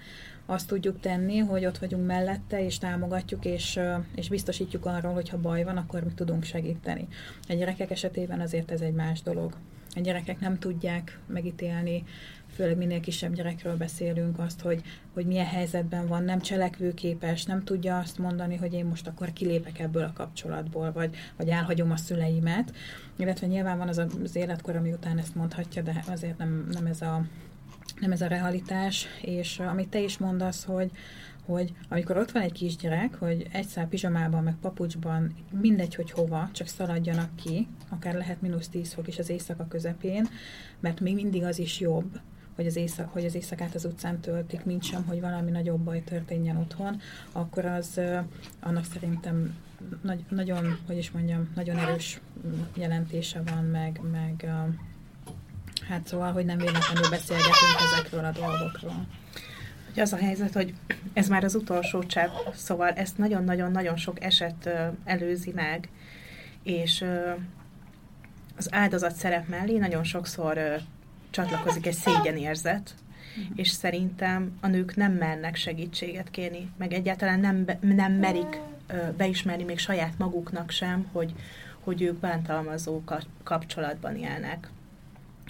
azt 0.45 0.67
tudjuk 0.67 0.99
tenni, 0.99 1.37
hogy 1.37 1.65
ott 1.65 1.77
vagyunk 1.77 2.05
mellette, 2.05 2.63
és 2.65 2.77
támogatjuk, 2.77 3.45
és, 3.45 3.79
és 4.15 4.29
biztosítjuk 4.29 4.85
arról, 4.85 5.13
hogy 5.13 5.29
ha 5.29 5.37
baj 5.37 5.63
van, 5.63 5.77
akkor 5.77 6.03
mi 6.03 6.11
tudunk 6.15 6.43
segíteni. 6.43 7.07
A 7.47 7.53
gyerekek 7.53 7.91
esetében 7.91 8.39
azért 8.39 8.71
ez 8.71 8.81
egy 8.81 8.93
más 8.93 9.21
dolog. 9.21 9.57
A 9.95 9.99
gyerekek 9.99 10.39
nem 10.39 10.59
tudják 10.59 11.19
megítélni, 11.27 12.03
főleg 12.55 12.77
minél 12.77 12.99
kisebb 12.99 13.33
gyerekről 13.33 13.77
beszélünk, 13.77 14.39
azt, 14.39 14.61
hogy, 14.61 14.81
hogy 15.13 15.25
milyen 15.25 15.45
helyzetben 15.45 16.07
van, 16.07 16.23
nem 16.23 16.39
cselekvőképes, 16.39 17.45
nem 17.45 17.63
tudja 17.63 17.97
azt 17.97 18.17
mondani, 18.17 18.55
hogy 18.55 18.73
én 18.73 18.85
most 18.85 19.07
akkor 19.07 19.33
kilépek 19.33 19.79
ebből 19.79 20.03
a 20.03 20.13
kapcsolatból, 20.13 20.91
vagy, 20.91 21.15
vagy 21.37 21.47
elhagyom 21.47 21.91
a 21.91 21.97
szüleimet. 21.97 22.73
Illetve 23.17 23.47
nyilván 23.47 23.77
van 23.77 23.87
az 23.87 23.97
az 23.97 24.35
életkor, 24.35 24.75
ami 24.75 24.91
után 24.91 25.17
ezt 25.17 25.35
mondhatja, 25.35 25.81
de 25.81 26.03
azért 26.07 26.37
nem, 26.37 26.67
nem 26.71 26.85
ez 26.85 27.01
a 27.01 27.25
nem 27.99 28.11
ez 28.11 28.21
a 28.21 28.27
realitás, 28.27 29.07
és 29.21 29.59
amit 29.59 29.89
te 29.89 29.99
is 29.99 30.17
mondasz, 30.17 30.63
hogy, 30.63 30.91
hogy 31.45 31.73
amikor 31.89 32.17
ott 32.17 32.31
van 32.31 32.41
egy 32.41 32.51
kisgyerek, 32.51 33.15
hogy 33.15 33.47
egy 33.51 33.67
szál 33.67 33.87
pizsamában, 33.87 34.43
meg 34.43 34.55
papucsban, 34.61 35.35
mindegy, 35.61 35.95
hogy 35.95 36.11
hova, 36.11 36.49
csak 36.51 36.67
szaladjanak 36.67 37.35
ki, 37.35 37.67
akár 37.89 38.13
lehet 38.13 38.41
mínusz 38.41 38.69
10 38.69 38.93
fok 38.93 39.07
is 39.07 39.19
az 39.19 39.29
éjszaka 39.29 39.67
közepén, 39.67 40.27
mert 40.79 40.99
még 40.99 41.15
mindig 41.15 41.43
az 41.43 41.59
is 41.59 41.79
jobb, 41.79 42.19
hogy 42.55 42.65
az, 42.65 42.75
éjszak, 42.75 43.13
hogy 43.13 43.25
az 43.25 43.35
éjszakát 43.35 43.75
az 43.75 43.85
utcán 43.85 44.19
töltik, 44.19 44.65
mint 44.65 44.83
sem, 44.83 45.03
hogy 45.03 45.21
valami 45.21 45.51
nagyobb 45.51 45.79
baj 45.79 46.03
történjen 46.03 46.57
otthon, 46.57 47.01
akkor 47.31 47.65
az 47.65 48.01
annak 48.59 48.85
szerintem 48.85 49.55
nagy, 50.01 50.25
nagyon, 50.29 50.77
hogy 50.87 50.97
is 50.97 51.11
mondjam, 51.11 51.49
nagyon 51.55 51.77
erős 51.77 52.21
jelentése 52.75 53.41
van, 53.45 53.63
meg, 53.63 54.01
meg 54.11 54.51
Hát 55.89 56.07
szóval, 56.07 56.31
hogy 56.31 56.45
nem 56.45 56.57
véletlenül 56.57 57.09
beszélgetünk 57.09 57.75
ezekről 57.93 58.25
a 58.25 58.31
dolgokról. 58.31 59.05
Hogy 59.85 59.99
az 59.99 60.13
a 60.13 60.17
helyzet, 60.17 60.53
hogy 60.53 60.73
ez 61.13 61.27
már 61.27 61.43
az 61.43 61.55
utolsó 61.55 62.03
csepp, 62.03 62.31
szóval 62.53 62.89
ezt 62.89 63.17
nagyon-nagyon-nagyon 63.17 63.95
sok 63.95 64.23
eset 64.23 64.69
előzi 65.03 65.51
meg, 65.55 65.89
és 66.63 67.05
az 68.57 68.73
áldozat 68.73 69.15
szerep 69.15 69.47
mellé 69.47 69.77
nagyon 69.77 70.03
sokszor 70.03 70.79
csatlakozik 71.29 71.85
egy 71.85 71.93
szégyenérzet, 71.93 72.95
és 73.55 73.69
szerintem 73.69 74.57
a 74.61 74.67
nők 74.67 74.95
nem 74.95 75.11
mernek 75.11 75.55
segítséget 75.55 76.31
kérni, 76.31 76.71
meg 76.77 76.93
egyáltalán 76.93 77.39
nem, 77.39 77.65
nem 77.81 78.13
merik 78.13 78.59
beismerni 79.17 79.63
még 79.63 79.79
saját 79.79 80.17
maguknak 80.17 80.69
sem, 80.69 81.07
hogy, 81.11 81.33
hogy 81.79 82.01
ők 82.01 82.19
bántalmazó 82.19 83.01
kapcsolatban 83.43 84.15
élnek 84.15 84.69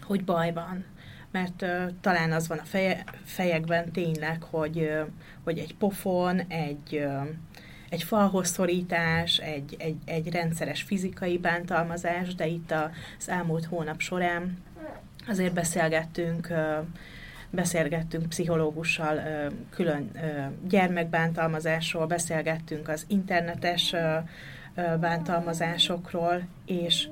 hogy 0.05 0.23
baj 0.23 0.53
van. 0.53 0.85
Mert 1.31 1.61
uh, 1.61 1.85
talán 2.01 2.31
az 2.31 2.47
van 2.47 2.57
a 2.57 2.63
feje, 2.63 3.03
fejekben 3.23 3.91
tényleg, 3.91 4.43
hogy, 4.43 4.77
uh, 4.77 5.07
hogy 5.43 5.57
egy 5.57 5.75
pofon, 5.75 6.39
egy, 6.39 7.03
uh, 7.05 7.27
egy 7.89 8.03
falhoz 8.03 8.47
szorítás, 8.47 9.37
egy, 9.37 9.75
egy, 9.79 9.97
egy 10.05 10.31
rendszeres 10.31 10.81
fizikai 10.81 11.37
bántalmazás, 11.37 12.35
de 12.35 12.47
itt 12.47 12.73
az 13.19 13.29
elmúlt 13.29 13.65
hónap 13.65 13.99
során 13.99 14.57
azért 15.27 15.53
beszélgettünk 15.53 16.47
uh, 16.49 16.85
beszélgettünk 17.49 18.29
pszichológussal 18.29 19.19
külön 19.69 20.11
gyermekbántalmazásról, 20.67 22.05
beszélgettünk 22.05 22.89
az 22.89 23.05
internetes 23.07 23.95
bántalmazásokról, 24.99 26.47
és 26.65 27.07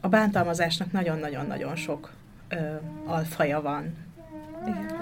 a 0.00 0.08
bántalmazásnak 0.08 0.92
nagyon-nagyon-nagyon 0.92 1.76
sok 1.76 2.12
ö, 2.48 2.74
alfaja 3.06 3.62
van, 3.62 3.96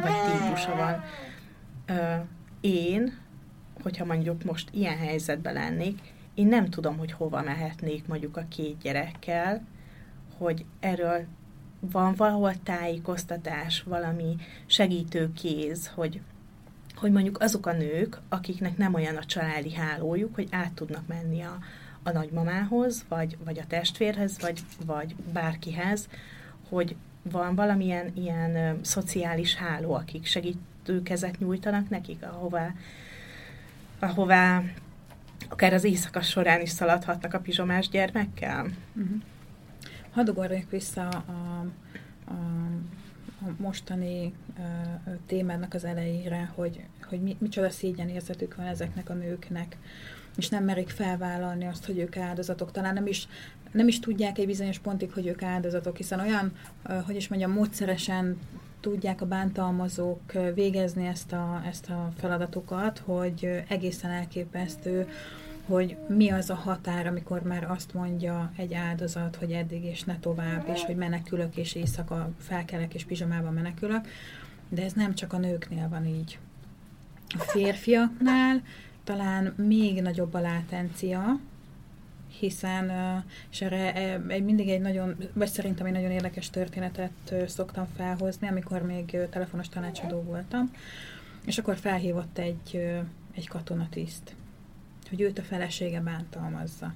vagy 0.02 0.32
típusa 0.32 0.76
van. 0.76 1.02
Ö, 1.86 2.14
én, 2.60 3.18
hogyha 3.82 4.04
mondjuk 4.04 4.44
most 4.44 4.68
ilyen 4.72 4.98
helyzetben 4.98 5.52
lennék, 5.52 5.98
én 6.34 6.46
nem 6.46 6.68
tudom, 6.68 6.98
hogy 6.98 7.12
hova 7.12 7.42
mehetnék 7.42 8.06
mondjuk 8.06 8.36
a 8.36 8.44
két 8.48 8.78
gyerekkel, 8.78 9.66
hogy 10.38 10.64
erről 10.80 11.26
van 11.80 12.14
valahol 12.14 12.54
tájékoztatás, 12.62 13.82
valami 13.82 14.36
segítőkéz, 14.66 15.90
hogy, 15.94 16.20
hogy 16.94 17.12
mondjuk 17.12 17.40
azok 17.40 17.66
a 17.66 17.72
nők, 17.72 18.20
akiknek 18.28 18.76
nem 18.76 18.94
olyan 18.94 19.16
a 19.16 19.24
családi 19.24 19.72
hálójuk, 19.72 20.34
hogy 20.34 20.48
át 20.50 20.72
tudnak 20.72 21.06
menni 21.06 21.42
a, 21.42 21.58
a 22.02 22.10
nagymamához, 22.10 23.04
vagy, 23.08 23.36
vagy 23.44 23.58
a 23.58 23.66
testvérhez, 23.66 24.40
vagy, 24.40 24.60
vagy 24.86 25.14
bárkihez, 25.32 26.08
hogy 26.68 26.96
van 27.22 27.54
valamilyen 27.54 28.12
ilyen 28.14 28.56
ö, 28.56 28.72
szociális 28.82 29.54
háló, 29.54 29.94
akik 29.94 30.26
segítőkezet 30.26 31.38
nyújtanak 31.38 31.88
nekik, 31.88 32.22
ahová, 32.22 32.74
ahová 33.98 34.62
akár 35.48 35.72
az 35.72 35.84
éjszaka 35.84 36.20
során 36.20 36.60
is 36.60 36.70
szaladhatnak 36.70 37.34
a 37.34 37.40
pizsomás 37.40 37.88
gyermekkel? 37.88 38.66
Uh-huh. 38.94 39.20
Hadd 40.10 40.28
ugorjak 40.28 40.70
vissza 40.70 41.08
a, 41.08 41.24
a, 42.24 42.34
a 43.44 43.54
mostani 43.56 44.32
uh, 44.58 44.64
témának 45.26 45.74
az 45.74 45.84
elejére, 45.84 46.50
hogy, 46.54 46.84
hogy 47.08 47.22
mi, 47.22 47.36
micsoda 47.38 47.70
szégyenérzetük 47.70 48.56
van 48.56 48.66
ezeknek 48.66 49.10
a 49.10 49.14
nőknek, 49.14 49.76
és 50.36 50.48
nem 50.48 50.64
merik 50.64 50.88
felvállalni 50.88 51.66
azt, 51.66 51.86
hogy 51.86 51.98
ők 51.98 52.16
áldozatok. 52.16 52.70
Talán 52.70 52.94
nem 52.94 53.06
is 53.06 53.28
nem 53.72 53.88
is 53.88 54.00
tudják 54.00 54.38
egy 54.38 54.46
bizonyos 54.46 54.78
pontig, 54.78 55.12
hogy 55.12 55.26
ők 55.26 55.42
áldozatok, 55.42 55.96
hiszen 55.96 56.20
olyan, 56.20 56.52
hogy 57.06 57.16
is 57.16 57.28
mondjam, 57.28 57.50
módszeresen 57.50 58.38
tudják 58.80 59.20
a 59.20 59.26
bántalmazók 59.26 60.32
végezni 60.54 61.06
ezt 61.06 61.32
a, 61.32 61.62
ezt 61.66 61.90
a 61.90 62.12
feladatokat, 62.18 63.02
hogy 63.04 63.64
egészen 63.68 64.10
elképesztő, 64.10 65.08
hogy 65.66 65.96
mi 66.08 66.30
az 66.30 66.50
a 66.50 66.54
határ, 66.54 67.06
amikor 67.06 67.42
már 67.42 67.70
azt 67.70 67.94
mondja 67.94 68.52
egy 68.56 68.74
áldozat, 68.74 69.36
hogy 69.36 69.52
eddig 69.52 69.84
és 69.84 70.02
ne 70.02 70.18
tovább, 70.18 70.68
és 70.74 70.84
hogy 70.84 70.96
menekülök, 70.96 71.56
és 71.56 71.74
éjszaka 71.74 72.30
felkelek, 72.38 72.94
és 72.94 73.04
pizsamában 73.04 73.52
menekülök. 73.52 74.06
De 74.68 74.82
ez 74.82 74.92
nem 74.92 75.14
csak 75.14 75.32
a 75.32 75.38
nőknél 75.38 75.88
van 75.88 76.06
így. 76.06 76.38
A 77.28 77.42
férfiaknál 77.42 78.62
talán 79.04 79.54
még 79.56 80.02
nagyobb 80.02 80.34
a 80.34 80.40
látencia, 80.40 81.40
hiszen, 82.38 82.92
és 83.50 83.60
erre 83.60 83.94
egy, 84.28 84.44
mindig 84.44 84.68
egy 84.68 84.80
nagyon, 84.80 85.16
vagy 85.32 85.48
szerintem 85.48 85.86
egy 85.86 85.92
nagyon 85.92 86.10
érdekes 86.10 86.50
történetet 86.50 87.34
szoktam 87.46 87.86
felhozni, 87.96 88.48
amikor 88.48 88.82
még 88.82 89.16
telefonos 89.30 89.68
tanácsadó 89.68 90.22
voltam, 90.22 90.70
és 91.46 91.58
akkor 91.58 91.76
felhívott 91.76 92.38
egy, 92.38 92.76
egy 93.34 93.48
katonatiszt, 93.48 94.34
hogy 95.08 95.20
őt 95.20 95.38
a 95.38 95.42
felesége 95.42 96.00
bántalmazza 96.00 96.94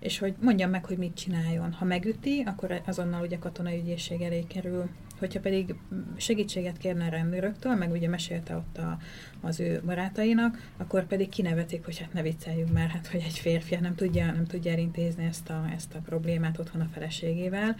és 0.00 0.18
hogy 0.18 0.34
mondjam 0.40 0.70
meg, 0.70 0.84
hogy 0.84 0.98
mit 0.98 1.14
csináljon. 1.14 1.72
Ha 1.72 1.84
megüti, 1.84 2.42
akkor 2.46 2.82
azonnal 2.86 3.22
ugye 3.22 3.38
katonai 3.38 3.78
ügyészség 3.78 4.20
elé 4.20 4.44
kerül. 4.48 4.88
Hogyha 5.20 5.40
pedig 5.40 5.74
segítséget 6.16 6.78
kérne 6.78 7.04
a 7.04 7.08
rendőröktől, 7.08 7.74
meg 7.74 7.90
ugye 7.90 8.08
mesélte 8.08 8.56
ott 8.56 8.78
a, 8.78 8.98
az 9.40 9.60
ő 9.60 9.80
barátainak, 9.84 10.70
akkor 10.76 11.06
pedig 11.06 11.28
kinevetik, 11.28 11.84
hogy 11.84 11.98
hát 11.98 12.12
ne 12.12 12.22
vicceljünk 12.22 12.72
már, 12.72 12.88
hát 12.88 13.06
hogy 13.06 13.22
egy 13.26 13.38
férfi 13.38 13.76
nem 13.76 13.94
tudja, 13.94 14.24
nem 14.24 14.46
tudja 14.46 14.72
elintézni 14.72 15.24
ezt 15.24 15.50
a, 15.50 15.68
ezt 15.74 15.94
a 15.94 15.98
problémát 15.98 16.58
otthon 16.58 16.80
a 16.80 16.88
feleségével. 16.92 17.76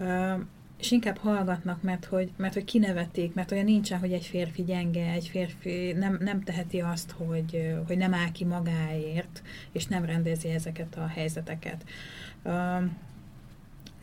Uh, 0.00 0.40
és 0.82 0.90
inkább 0.90 1.16
hallgatnak, 1.16 1.82
mert 1.82 2.04
hogy, 2.04 2.30
mert 2.36 2.54
hogy 2.54 2.64
kinevetik, 2.64 3.34
mert 3.34 3.50
olyan 3.50 3.64
nincsen, 3.64 3.98
hogy 3.98 4.12
egy 4.12 4.26
férfi 4.26 4.62
gyenge, 4.62 5.10
egy 5.10 5.28
férfi 5.28 5.92
nem, 5.92 6.18
nem 6.20 6.42
teheti 6.42 6.80
azt, 6.80 7.10
hogy, 7.10 7.74
hogy 7.86 7.96
nem 7.96 8.14
áll 8.14 8.32
ki 8.32 8.44
magáért, 8.44 9.42
és 9.72 9.86
nem 9.86 10.04
rendezi 10.04 10.48
ezeket 10.48 10.96
a 10.96 11.06
helyzeteket. 11.06 11.84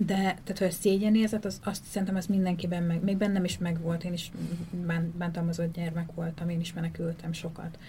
De, 0.02 0.16
tehát, 0.16 0.58
hogy 0.58 0.68
a 0.68 0.72
szégyenérzet, 0.72 1.46
az, 1.46 1.60
azt 1.64 1.84
szerintem 1.84 2.16
az 2.16 2.26
mindenkiben 2.26 2.84
meg, 2.84 3.04
még 3.04 3.18
bennem 3.18 3.44
is 3.44 3.58
megvolt, 3.58 4.04
én 4.04 4.14
is 4.14 4.32
bántalmazott 5.18 5.74
gyermek 5.74 6.12
voltam, 6.12 6.50
én 6.50 6.60
is 6.60 6.74
menekültem 6.74 7.34
sokat. 7.34 7.80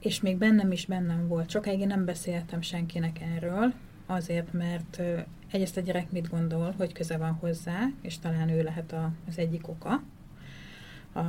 és 0.00 0.20
még 0.20 0.36
bennem 0.36 0.72
is 0.72 0.86
bennem 0.86 1.28
volt. 1.28 1.50
Sokáig 1.50 1.80
én 1.80 1.86
nem 1.86 2.04
beszéltem 2.04 2.60
senkinek 2.60 3.20
erről, 3.36 3.72
azért, 4.06 4.52
mert 4.52 5.02
egyrészt 5.50 5.76
a 5.76 5.80
gyerek 5.80 6.10
mit 6.10 6.28
gondol, 6.30 6.74
hogy 6.76 6.92
köze 6.92 7.16
van 7.16 7.32
hozzá, 7.32 7.86
és 8.00 8.18
talán 8.18 8.48
ő 8.48 8.62
lehet 8.62 8.92
a, 8.92 9.12
az 9.28 9.38
egyik 9.38 9.68
oka. 9.68 10.02
A, 11.14 11.22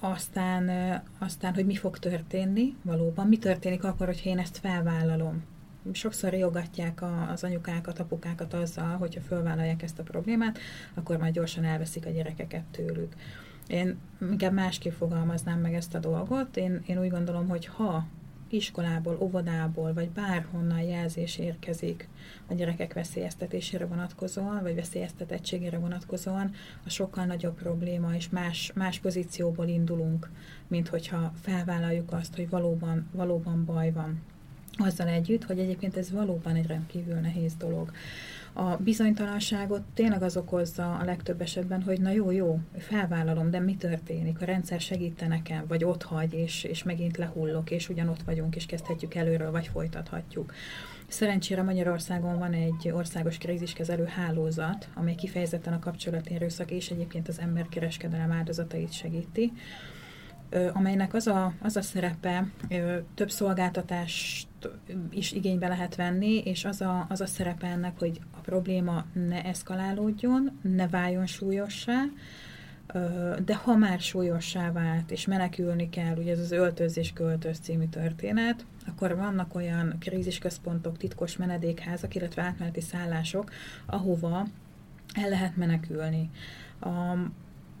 aztán, 0.00 0.70
aztán, 1.18 1.54
hogy 1.54 1.66
mi 1.66 1.74
fog 1.74 1.98
történni 1.98 2.76
valóban, 2.82 3.26
mi 3.26 3.38
történik 3.38 3.84
akkor, 3.84 4.06
hogyha 4.06 4.28
én 4.28 4.38
ezt 4.38 4.58
felvállalom. 4.58 5.50
Sokszor 5.92 6.30
riogatják 6.30 7.02
az 7.32 7.44
anyukákat, 7.44 7.98
apukákat 7.98 8.54
azzal, 8.54 8.96
hogyha 8.96 9.20
felvállalják 9.20 9.82
ezt 9.82 9.98
a 9.98 10.02
problémát, 10.02 10.58
akkor 10.94 11.16
majd 11.16 11.34
gyorsan 11.34 11.64
elveszik 11.64 12.06
a 12.06 12.10
gyerekeket 12.10 12.64
tőlük. 12.70 13.14
Én 13.66 13.98
inkább 14.20 14.52
másképp 14.52 14.92
fogalmaznám 14.92 15.60
meg 15.60 15.74
ezt 15.74 15.94
a 15.94 15.98
dolgot. 15.98 16.56
Én, 16.56 16.82
én 16.86 17.00
úgy 17.00 17.10
gondolom, 17.10 17.48
hogy 17.48 17.66
ha 17.66 18.06
iskolából, 18.48 19.18
óvodából, 19.20 19.92
vagy 19.92 20.10
bárhonnan 20.10 20.80
jelzés 20.80 21.38
érkezik 21.38 22.08
a 22.46 22.54
gyerekek 22.54 22.92
veszélyeztetésére 22.92 23.86
vonatkozóan, 23.86 24.62
vagy 24.62 24.74
veszélyeztetettségére 24.74 25.78
vonatkozóan, 25.78 26.50
a 26.86 26.90
sokkal 26.90 27.24
nagyobb 27.24 27.54
probléma, 27.54 28.14
és 28.14 28.28
más, 28.28 28.72
más 28.74 28.98
pozícióból 28.98 29.66
indulunk, 29.66 30.30
mint 30.66 30.88
hogyha 30.88 31.32
felvállaljuk 31.40 32.12
azt, 32.12 32.36
hogy 32.36 32.48
valóban, 32.48 33.08
valóban 33.12 33.64
baj 33.64 33.90
van. 33.90 34.20
Azzal 34.78 35.08
együtt, 35.08 35.44
hogy 35.44 35.58
egyébként 35.58 35.96
ez 35.96 36.10
valóban 36.10 36.54
egy 36.54 36.66
rendkívül 36.66 37.14
nehéz 37.14 37.54
dolog. 37.54 37.90
A 38.52 38.76
bizonytalanságot 38.76 39.82
tényleg 39.94 40.22
az 40.22 40.36
okozza 40.36 40.94
a 40.94 41.04
legtöbb 41.04 41.40
esetben, 41.40 41.82
hogy 41.82 42.00
na 42.00 42.10
jó, 42.10 42.30
jó, 42.30 42.58
felvállalom, 42.78 43.50
de 43.50 43.60
mi 43.60 43.76
történik? 43.76 44.40
A 44.40 44.44
rendszer 44.44 44.80
segít 44.80 45.28
nekem, 45.28 45.64
vagy 45.68 45.84
ott 45.84 46.02
hagy, 46.02 46.32
és, 46.34 46.64
és 46.64 46.82
megint 46.82 47.16
lehullok, 47.16 47.70
és 47.70 47.88
ugyanott 47.88 48.22
vagyunk, 48.22 48.56
és 48.56 48.66
kezdhetjük 48.66 49.14
előről, 49.14 49.50
vagy 49.50 49.66
folytathatjuk. 49.66 50.54
Szerencsére 51.08 51.62
Magyarországon 51.62 52.38
van 52.38 52.52
egy 52.52 52.90
országos 52.90 53.38
kríziskezelő 53.38 54.04
hálózat, 54.04 54.88
amely 54.94 55.14
kifejezetten 55.14 55.72
a 55.72 55.78
kapcsolati 55.78 56.34
erőszak 56.34 56.70
és 56.70 56.90
egyébként 56.90 57.28
az 57.28 57.40
emberkereskedelem 57.40 58.32
áldozatait 58.32 58.92
segíti 58.92 59.52
amelynek 60.72 61.14
az 61.14 61.26
a, 61.26 61.52
az 61.62 61.76
a 61.76 61.82
szerepe, 61.82 62.46
több 63.14 63.30
szolgáltatást 63.30 64.48
is 65.10 65.32
igénybe 65.32 65.68
lehet 65.68 65.96
venni, 65.96 66.38
és 66.44 66.64
az 66.64 66.80
a, 66.80 67.06
az 67.08 67.20
a 67.20 67.26
szerepe 67.26 67.66
ennek, 67.66 67.98
hogy 67.98 68.20
a 68.30 68.40
probléma 68.40 69.04
ne 69.12 69.44
eszkalálódjon, 69.44 70.58
ne 70.62 70.88
váljon 70.88 71.26
súlyossá, 71.26 72.04
de 73.44 73.54
ha 73.54 73.76
már 73.76 74.00
súlyossá 74.00 74.72
vált, 74.72 75.10
és 75.10 75.26
menekülni 75.26 75.88
kell, 75.88 76.16
ugye 76.16 76.32
ez 76.32 76.38
az 76.38 76.52
öltöz 76.52 76.96
és 76.96 77.12
költöz 77.12 77.58
című 77.58 77.86
történet, 77.86 78.66
akkor 78.86 79.16
vannak 79.16 79.54
olyan 79.54 79.96
krízisközpontok, 80.00 80.96
titkos 80.96 81.36
menedékházak, 81.36 82.14
illetve 82.14 82.42
átmeneti 82.42 82.80
szállások, 82.80 83.50
ahova 83.86 84.46
el 85.14 85.28
lehet 85.28 85.56
menekülni. 85.56 86.30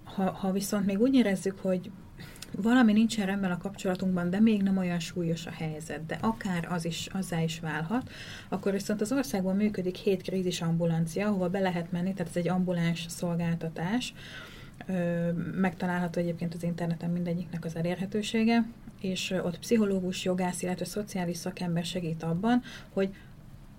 ha, 0.04 0.30
ha 0.30 0.52
viszont 0.52 0.86
még 0.86 1.00
úgy 1.00 1.14
érezzük, 1.14 1.58
hogy 1.58 1.90
valami 2.56 2.92
nincsen 2.92 3.26
rendben 3.26 3.50
a 3.50 3.58
kapcsolatunkban, 3.58 4.30
de 4.30 4.40
még 4.40 4.62
nem 4.62 4.76
olyan 4.76 4.98
súlyos 4.98 5.46
a 5.46 5.50
helyzet, 5.50 6.06
de 6.06 6.18
akár 6.20 6.66
az 6.70 6.84
is, 6.84 7.08
azzá 7.12 7.42
is 7.42 7.60
válhat, 7.60 8.10
akkor 8.48 8.72
viszont 8.72 9.00
az 9.00 9.12
országban 9.12 9.56
működik 9.56 9.96
hét 9.96 10.22
krízis 10.22 10.60
ambulancia, 10.60 11.26
ahova 11.26 11.48
be 11.48 11.60
lehet 11.60 11.92
menni, 11.92 12.12
tehát 12.12 12.28
ez 12.30 12.36
egy 12.36 12.48
ambuláns 12.48 13.06
szolgáltatás, 13.08 14.14
megtalálható 15.54 16.20
egyébként 16.20 16.54
az 16.54 16.62
interneten 16.62 17.10
mindegyiknek 17.10 17.64
az 17.64 17.76
elérhetősége, 17.76 18.66
és 19.00 19.30
ott 19.30 19.58
pszichológus, 19.58 20.24
jogász, 20.24 20.62
illetve 20.62 20.84
szociális 20.84 21.36
szakember 21.36 21.84
segít 21.84 22.22
abban, 22.22 22.62
hogy 22.92 23.14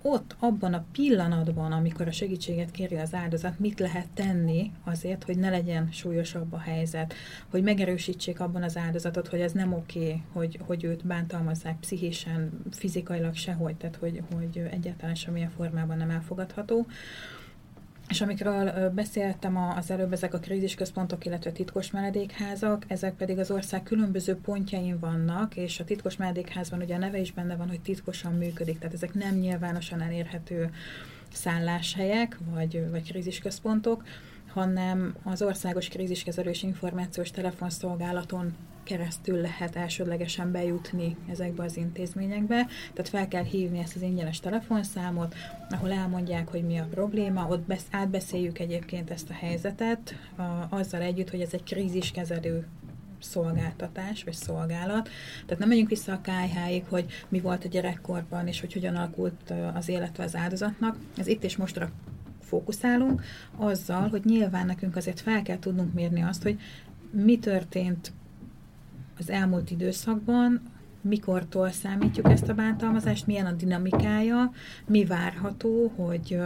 ott, 0.05 0.35
abban 0.39 0.73
a 0.73 0.85
pillanatban, 0.91 1.71
amikor 1.71 2.07
a 2.07 2.11
segítséget 2.11 2.71
kéri 2.71 2.95
az 2.95 3.13
áldozat, 3.13 3.59
mit 3.59 3.79
lehet 3.79 4.07
tenni 4.13 4.71
azért, 4.83 5.23
hogy 5.23 5.37
ne 5.37 5.49
legyen 5.49 5.91
súlyosabb 5.91 6.53
a 6.53 6.59
helyzet, 6.59 7.13
hogy 7.49 7.63
megerősítsék 7.63 8.39
abban 8.39 8.63
az 8.63 8.77
áldozatot, 8.77 9.27
hogy 9.27 9.39
ez 9.39 9.51
nem 9.51 9.73
oké, 9.73 10.21
hogy, 10.31 10.59
hogy 10.65 10.83
őt 10.83 11.05
bántalmazzák 11.05 11.79
pszichésen, 11.79 12.49
fizikailag 12.71 13.35
sehogy, 13.35 13.75
tehát 13.75 13.95
hogy, 13.95 14.21
hogy 14.33 14.63
egyáltalán 14.71 15.15
semmilyen 15.15 15.49
formában 15.49 15.97
nem 15.97 16.09
elfogadható. 16.09 16.85
És 18.09 18.21
amikről 18.21 18.89
beszéltem 18.89 19.57
az 19.57 19.91
előbb, 19.91 20.13
ezek 20.13 20.33
a 20.33 20.39
krízisközpontok, 20.39 21.25
illetve 21.25 21.51
titkos 21.51 21.91
menedékházak, 21.91 22.85
ezek 22.87 23.13
pedig 23.13 23.39
az 23.39 23.51
ország 23.51 23.83
különböző 23.83 24.35
pontjain 24.35 24.99
vannak, 24.99 25.55
és 25.55 25.79
a 25.79 25.83
titkos 25.83 26.15
menedékházban 26.15 26.81
ugye 26.81 26.95
a 26.95 26.97
neve 26.97 27.19
is 27.19 27.31
benne 27.31 27.55
van, 27.55 27.69
hogy 27.69 27.81
titkosan 27.81 28.33
működik, 28.33 28.79
tehát 28.79 28.93
ezek 28.93 29.13
nem 29.13 29.35
nyilvánosan 29.35 30.01
elérhető 30.01 30.69
szálláshelyek, 31.33 32.37
vagy, 32.53 32.89
vagy 32.91 33.07
krízisközpontok, 33.11 34.03
hanem 34.47 35.15
az 35.23 35.41
Országos 35.41 35.87
Kríziskezelő 35.87 36.49
és 36.49 36.63
Információs 36.63 37.31
Telefonszolgálaton 37.31 38.55
keresztül 38.83 39.41
lehet 39.41 39.75
elsődlegesen 39.75 40.51
bejutni 40.51 41.17
ezekbe 41.29 41.63
az 41.63 41.77
intézményekbe. 41.77 42.67
Tehát 42.93 43.09
fel 43.09 43.27
kell 43.27 43.43
hívni 43.43 43.79
ezt 43.79 43.95
az 43.95 44.01
ingyenes 44.01 44.39
telefonszámot, 44.39 45.35
ahol 45.69 45.91
elmondják, 45.91 46.47
hogy 46.47 46.63
mi 46.63 46.77
a 46.77 46.87
probléma, 46.91 47.47
ott 47.47 47.61
besz- 47.61 47.87
átbeszéljük 47.91 48.59
egyébként 48.59 49.09
ezt 49.09 49.29
a 49.29 49.33
helyzetet, 49.33 50.15
a, 50.35 50.75
azzal 50.75 51.01
együtt, 51.01 51.29
hogy 51.29 51.41
ez 51.41 51.53
egy 51.53 51.63
kríziskezelő 51.63 52.67
szolgáltatás, 53.19 54.23
vagy 54.23 54.33
szolgálat. 54.33 55.09
Tehát 55.45 55.59
nem 55.59 55.67
megyünk 55.67 55.89
vissza 55.89 56.13
a 56.13 56.21
KH-ig, 56.21 56.83
hogy 56.89 57.05
mi 57.29 57.39
volt 57.39 57.65
a 57.65 57.67
gyerekkorban, 57.67 58.47
és 58.47 58.59
hogy 58.59 58.73
hogyan 58.73 58.95
alakult 58.95 59.53
az 59.73 59.89
élete 59.89 60.23
az 60.23 60.35
áldozatnak. 60.35 60.97
Ez 61.17 61.27
itt 61.27 61.43
és 61.43 61.57
mostra 61.57 61.91
fókuszálunk, 62.41 63.23
azzal, 63.57 64.09
hogy 64.09 64.25
nyilván 64.25 64.65
nekünk 64.65 64.95
azért 64.95 65.19
fel 65.19 65.41
kell 65.41 65.59
tudnunk 65.59 65.93
mérni 65.93 66.21
azt, 66.21 66.43
hogy 66.43 66.59
mi 67.11 67.39
történt 67.39 68.11
az 69.19 69.29
elmúlt 69.29 69.71
időszakban, 69.71 70.61
mikortól 71.01 71.69
számítjuk 71.69 72.31
ezt 72.31 72.49
a 72.49 72.53
bántalmazást, 72.53 73.27
milyen 73.27 73.45
a 73.45 73.51
dinamikája, 73.51 74.51
mi 74.87 75.05
várható, 75.05 75.91
hogy 75.95 76.39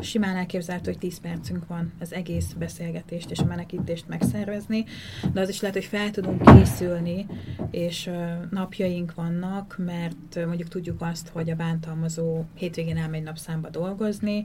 simán 0.00 0.36
elképzelhető, 0.36 0.90
hogy 0.90 1.00
10 1.00 1.20
percünk 1.20 1.66
van 1.66 1.92
az 2.00 2.12
egész 2.12 2.52
beszélgetést 2.52 3.30
és 3.30 3.38
a 3.38 3.44
menekítést 3.44 4.08
megszervezni, 4.08 4.84
de 5.32 5.40
az 5.40 5.48
is 5.48 5.60
lehet, 5.60 5.76
hogy 5.76 5.84
fel 5.84 6.10
tudunk 6.10 6.42
készülni, 6.54 7.26
és 7.70 8.10
napjaink 8.50 9.14
vannak, 9.14 9.76
mert 9.78 10.46
mondjuk 10.46 10.68
tudjuk 10.68 11.00
azt, 11.00 11.28
hogy 11.28 11.50
a 11.50 11.56
bántalmazó 11.56 12.44
hétvégén 12.54 12.96
elmegy 12.96 13.22
napszámba 13.22 13.70
dolgozni, 13.70 14.44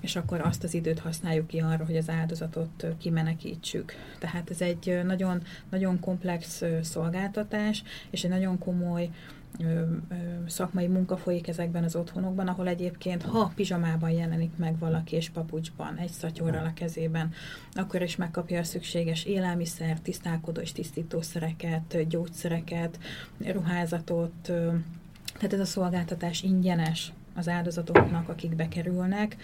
és 0.00 0.16
akkor 0.16 0.40
azt 0.40 0.64
az 0.64 0.74
időt 0.74 0.98
használjuk 0.98 1.46
ki 1.46 1.58
arra, 1.58 1.84
hogy 1.84 1.96
az 1.96 2.10
áldozatot 2.10 2.86
kimenekítsük. 2.98 3.92
Tehát 4.18 4.50
ez 4.50 4.60
egy 4.60 5.00
nagyon, 5.04 5.42
nagyon 5.70 6.00
komplex 6.00 6.62
szolgáltatás, 6.82 7.82
és 8.10 8.24
egy 8.24 8.30
nagyon 8.30 8.58
komoly 8.58 9.10
szakmai 10.46 10.86
munka 10.86 11.16
folyik 11.16 11.48
ezekben 11.48 11.84
az 11.84 11.96
otthonokban, 11.96 12.48
ahol 12.48 12.68
egyébként, 12.68 13.22
ha 13.22 13.52
pizsamában 13.54 14.10
jelenik 14.10 14.56
meg 14.56 14.78
valaki 14.78 15.16
és 15.16 15.28
papucsban, 15.28 15.96
egy 15.96 16.10
szatyorral 16.10 16.66
a 16.66 16.72
kezében, 16.74 17.32
akkor 17.72 18.02
is 18.02 18.16
megkapja 18.16 18.58
a 18.58 18.64
szükséges 18.64 19.24
élelmiszer, 19.24 20.00
tisztálkodó 20.00 20.60
és 20.60 20.72
tisztítószereket, 20.72 22.08
gyógyszereket, 22.08 22.98
ruházatot, 23.38 24.52
tehát 25.34 25.52
ez 25.52 25.60
a 25.60 25.64
szolgáltatás 25.64 26.42
ingyenes 26.42 27.12
az 27.34 27.48
áldozatoknak, 27.48 28.28
akik 28.28 28.56
bekerülnek, 28.56 29.36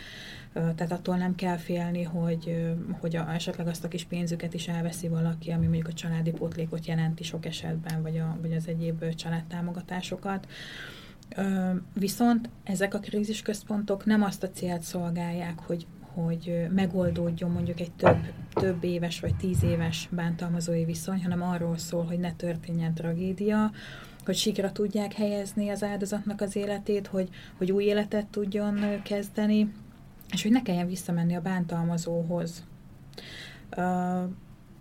tehát 0.54 0.92
attól 0.92 1.16
nem 1.16 1.34
kell 1.34 1.56
félni, 1.56 2.02
hogy, 2.02 2.74
hogy 3.00 3.16
a, 3.16 3.32
esetleg 3.32 3.66
azt 3.66 3.84
a 3.84 3.88
kis 3.88 4.04
pénzüket 4.04 4.54
is 4.54 4.68
elveszi 4.68 5.08
valaki, 5.08 5.50
ami 5.50 5.64
mondjuk 5.64 5.88
a 5.88 5.92
családi 5.92 6.30
pótlékot 6.30 6.86
jelenti 6.86 7.22
sok 7.22 7.46
esetben, 7.46 8.02
vagy, 8.02 8.18
a, 8.18 8.38
vagy 8.40 8.52
az 8.52 8.68
egyéb 8.68 9.14
családtámogatásokat. 9.14 10.48
Viszont 11.94 12.48
ezek 12.64 12.94
a 12.94 12.98
krízisközpontok 12.98 14.04
nem 14.04 14.22
azt 14.22 14.42
a 14.42 14.50
célt 14.50 14.82
szolgálják, 14.82 15.58
hogy, 15.58 15.86
hogy 16.00 16.66
megoldódjon 16.74 17.50
mondjuk 17.50 17.80
egy 17.80 17.92
több, 17.92 18.18
több 18.52 18.84
éves 18.84 19.20
vagy 19.20 19.36
tíz 19.36 19.62
éves 19.62 20.08
bántalmazói 20.10 20.84
viszony, 20.84 21.22
hanem 21.22 21.42
arról 21.42 21.78
szól, 21.78 22.04
hogy 22.04 22.18
ne 22.18 22.32
történjen 22.32 22.94
tragédia, 22.94 23.70
hogy 24.24 24.36
sikra 24.36 24.72
tudják 24.72 25.12
helyezni 25.12 25.68
az 25.68 25.82
áldozatnak 25.82 26.40
az 26.40 26.56
életét, 26.56 27.06
hogy, 27.06 27.28
hogy 27.56 27.72
új 27.72 27.84
életet 27.84 28.26
tudjon 28.26 29.02
kezdeni, 29.02 29.72
és 30.34 30.42
hogy 30.42 30.52
ne 30.52 30.62
kelljen 30.62 30.86
visszamenni 30.86 31.34
a 31.34 31.40
bántalmazóhoz. 31.40 32.64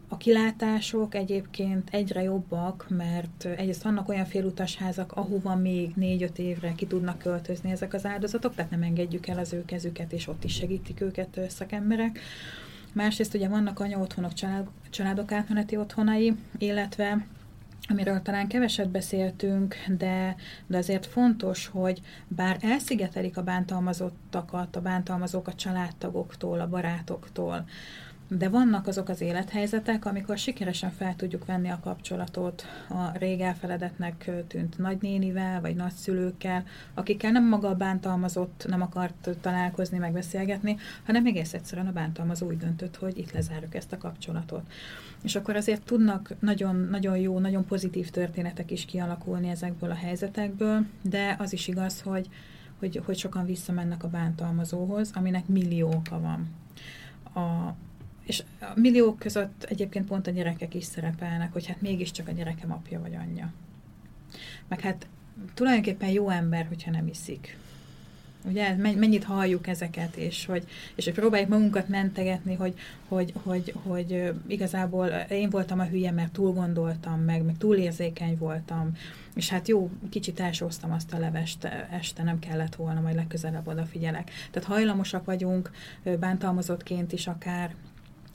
A 0.07 0.17
kilátások 0.17 1.15
egyébként 1.15 1.89
egyre 1.91 2.21
jobbak, 2.21 2.85
mert 2.89 3.45
egyrészt 3.45 3.83
vannak 3.83 4.09
olyan 4.09 4.25
félutasházak, 4.25 5.11
ahova 5.11 5.55
még 5.55 5.91
négy-öt 5.95 6.39
évre 6.39 6.73
ki 6.75 6.87
tudnak 6.87 7.17
költözni 7.17 7.71
ezek 7.71 7.93
az 7.93 8.05
áldozatok, 8.05 8.55
tehát 8.55 8.71
nem 8.71 8.83
engedjük 8.83 9.27
el 9.27 9.37
az 9.37 9.53
ő 9.53 9.65
kezüket, 9.65 10.13
és 10.13 10.27
ott 10.27 10.43
is 10.43 10.53
segítik 10.53 11.01
őket 11.01 11.39
szakemberek. 11.49 12.19
Másrészt 12.93 13.33
ugye 13.33 13.47
vannak 13.47 13.79
anya 13.79 13.99
otthonok, 13.99 14.33
család, 14.33 14.67
családok 14.89 15.31
átmeneti 15.31 15.77
otthonai, 15.77 16.35
illetve 16.57 17.25
amiről 17.89 18.21
talán 18.21 18.47
keveset 18.47 18.89
beszéltünk, 18.89 19.75
de, 19.87 20.35
de 20.67 20.77
azért 20.77 21.05
fontos, 21.05 21.67
hogy 21.67 22.01
bár 22.27 22.57
elszigetelik 22.61 23.37
a 23.37 23.43
bántalmazottakat, 23.43 24.75
a 24.75 24.81
bántalmazók 24.81 25.47
a 25.47 25.53
családtagoktól, 25.53 26.59
a 26.59 26.67
barátoktól, 26.67 27.65
de 28.37 28.49
vannak 28.49 28.87
azok 28.87 29.09
az 29.09 29.21
élethelyzetek, 29.21 30.05
amikor 30.05 30.37
sikeresen 30.37 30.91
fel 30.91 31.15
tudjuk 31.15 31.45
venni 31.45 31.69
a 31.69 31.79
kapcsolatot 31.83 32.65
a 32.89 33.17
rég 33.17 33.39
elfeledetnek 33.39 34.31
tűnt 34.47 34.77
nagynénivel, 34.77 35.61
vagy 35.61 35.75
nagyszülőkkel, 35.75 36.63
akikkel 36.93 37.31
nem 37.31 37.47
maga 37.47 37.67
a 37.67 37.75
bántalmazott 37.75 38.65
nem 38.67 38.81
akart 38.81 39.29
találkozni, 39.41 39.97
megbeszélgetni, 39.97 40.77
hanem 41.05 41.25
egész 41.25 41.53
egyszerűen 41.53 41.87
a 41.87 41.91
bántalmazó 41.91 42.47
úgy 42.47 42.57
döntött, 42.57 42.95
hogy 42.95 43.17
itt 43.17 43.31
lezárjuk 43.31 43.75
ezt 43.75 43.93
a 43.93 43.97
kapcsolatot. 43.97 44.71
És 45.23 45.35
akkor 45.35 45.55
azért 45.55 45.81
tudnak 45.81 46.33
nagyon, 46.39 46.75
nagyon 46.75 47.17
jó, 47.17 47.39
nagyon 47.39 47.65
pozitív 47.65 48.09
történetek 48.09 48.71
is 48.71 48.85
kialakulni 48.85 49.49
ezekből 49.49 49.91
a 49.91 49.95
helyzetekből, 49.95 50.85
de 51.01 51.35
az 51.39 51.53
is 51.53 51.67
igaz, 51.67 52.01
hogy, 52.01 52.29
hogy, 52.79 53.01
hogy 53.05 53.17
sokan 53.17 53.45
visszamennek 53.45 54.03
a 54.03 54.09
bántalmazóhoz, 54.09 55.11
aminek 55.13 55.47
millió 55.47 55.87
oka 55.87 56.19
van. 56.19 56.47
A, 57.33 57.75
és 58.23 58.43
a 58.59 58.71
milliók 58.75 59.19
között 59.19 59.63
egyébként 59.63 60.07
pont 60.07 60.27
a 60.27 60.31
gyerekek 60.31 60.73
is 60.73 60.83
szerepelnek, 60.83 61.53
hogy 61.53 61.65
hát 61.65 61.81
mégiscsak 61.81 62.27
a 62.27 62.31
gyerekem 62.31 62.71
apja 62.71 62.99
vagy 62.99 63.15
anyja. 63.15 63.53
Meg 64.67 64.79
hát 64.79 65.07
tulajdonképpen 65.53 66.09
jó 66.09 66.29
ember, 66.29 66.65
hogyha 66.67 66.91
nem 66.91 67.07
iszik. 67.07 67.57
Ugye, 68.45 68.75
mennyit 68.75 69.23
halljuk 69.23 69.67
ezeket, 69.67 70.15
és 70.15 70.45
hogy, 70.45 70.63
és 70.95 71.05
hogy 71.05 71.13
próbáljuk 71.13 71.49
magunkat 71.49 71.87
mentegetni, 71.87 72.53
hogy, 72.53 72.73
hogy, 73.07 73.33
hogy, 73.43 73.73
hogy 73.83 74.33
igazából 74.47 75.07
én 75.29 75.49
voltam 75.49 75.79
a 75.79 75.85
hülye, 75.85 76.11
mert 76.11 76.31
túl 76.31 76.51
gondoltam 76.51 77.19
meg, 77.19 77.43
meg 77.43 77.57
túl 77.57 77.75
érzékeny 77.75 78.37
voltam, 78.37 78.91
és 79.35 79.49
hát 79.49 79.67
jó, 79.67 79.89
kicsit 80.09 80.39
elsóztam 80.39 80.91
azt 80.91 81.13
a 81.13 81.19
levest 81.19 81.63
este, 81.91 82.23
nem 82.23 82.39
kellett 82.39 82.75
volna, 82.75 83.01
majd 83.01 83.15
legközelebb 83.15 83.67
odafigyelek. 83.67 84.31
Tehát 84.51 84.69
hajlamosak 84.69 85.25
vagyunk, 85.25 85.71
bántalmazottként 86.19 87.13
is 87.13 87.27
akár, 87.27 87.75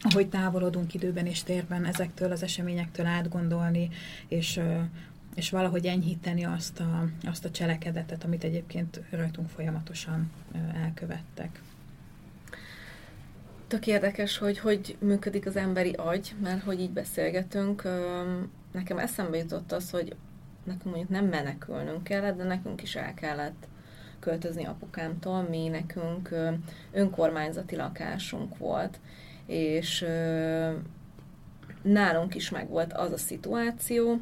ahogy 0.00 0.28
távolodunk 0.28 0.94
időben 0.94 1.26
és 1.26 1.42
térben 1.42 1.84
ezektől 1.84 2.32
az 2.32 2.42
eseményektől 2.42 3.06
átgondolni, 3.06 3.88
és, 4.28 4.60
és 5.34 5.50
valahogy 5.50 5.86
enyhíteni 5.86 6.44
azt 6.44 6.80
a, 6.80 7.08
azt 7.22 7.44
a 7.44 7.50
cselekedetet, 7.50 8.24
amit 8.24 8.44
egyébként 8.44 9.00
rajtunk 9.10 9.48
folyamatosan 9.48 10.30
elkövettek. 10.84 11.60
Tök 13.66 13.86
érdekes, 13.86 14.38
hogy 14.38 14.58
hogy 14.58 14.96
működik 15.00 15.46
az 15.46 15.56
emberi 15.56 15.92
agy, 15.92 16.34
mert 16.42 16.62
hogy 16.62 16.80
így 16.80 16.90
beszélgetünk, 16.90 17.82
nekem 18.72 18.98
eszembe 18.98 19.36
jutott 19.36 19.72
az, 19.72 19.90
hogy 19.90 20.16
nekünk 20.64 20.84
mondjuk 20.84 21.08
nem 21.08 21.26
menekülnünk 21.26 22.04
kellett, 22.04 22.36
de 22.36 22.44
nekünk 22.44 22.82
is 22.82 22.96
el 22.96 23.14
kellett 23.14 23.66
költözni 24.20 24.64
apukámtól, 24.64 25.42
mi 25.42 25.68
nekünk 25.68 26.34
önkormányzati 26.92 27.76
lakásunk 27.76 28.56
volt, 28.58 28.98
és 29.48 30.06
nálunk 31.82 32.34
is 32.34 32.50
megvolt 32.50 32.92
az 32.92 33.12
a 33.12 33.16
szituáció, 33.16 34.18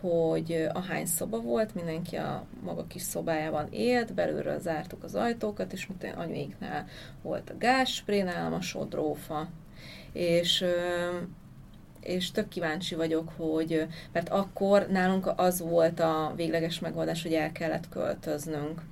hogy 0.00 0.68
a 0.72 0.80
hány 0.80 1.06
szoba 1.06 1.40
volt, 1.40 1.74
mindenki 1.74 2.16
a 2.16 2.44
maga 2.62 2.86
kis 2.86 3.02
szobájában 3.02 3.68
élt, 3.70 4.14
belülről 4.14 4.58
zártuk 4.58 5.04
az 5.04 5.14
ajtókat, 5.14 5.72
és 5.72 5.86
mint 5.86 6.14
anyuéknál 6.16 6.86
volt 7.22 7.50
a 7.50 7.58
gázspré, 7.58 8.22
nálam 8.22 8.52
a 8.52 8.60
sodrófa. 8.60 9.48
És 10.12 10.64
és 12.00 12.30
tök 12.30 12.48
kíváncsi 12.48 12.94
vagyok, 12.94 13.32
hogy, 13.36 13.86
mert 14.12 14.28
akkor 14.28 14.86
nálunk 14.90 15.32
az 15.36 15.60
volt 15.60 16.00
a 16.00 16.32
végleges 16.36 16.78
megoldás, 16.78 17.22
hogy 17.22 17.32
el 17.32 17.52
kellett 17.52 17.88
költöznünk, 17.88 18.82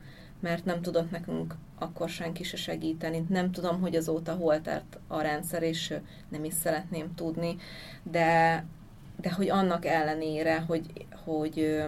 mert 0.40 0.64
nem 0.64 0.83
tudott 0.83 1.11
nekünk 1.11 1.55
akkor 1.79 2.09
senki 2.09 2.42
se 2.42 2.57
segíteni. 2.57 3.24
Nem 3.29 3.51
tudom, 3.51 3.81
hogy 3.81 3.96
azóta 3.96 4.33
hol 4.33 4.61
tart 4.61 4.98
a 5.07 5.20
rendszer, 5.20 5.62
és 5.62 5.94
nem 6.29 6.44
is 6.44 6.55
szeretném 6.55 7.14
tudni, 7.14 7.57
de, 8.03 8.64
de 9.20 9.33
hogy 9.33 9.48
annak 9.51 9.85
ellenére, 9.85 10.61
hogy, 10.61 11.07
hogy 11.24 11.85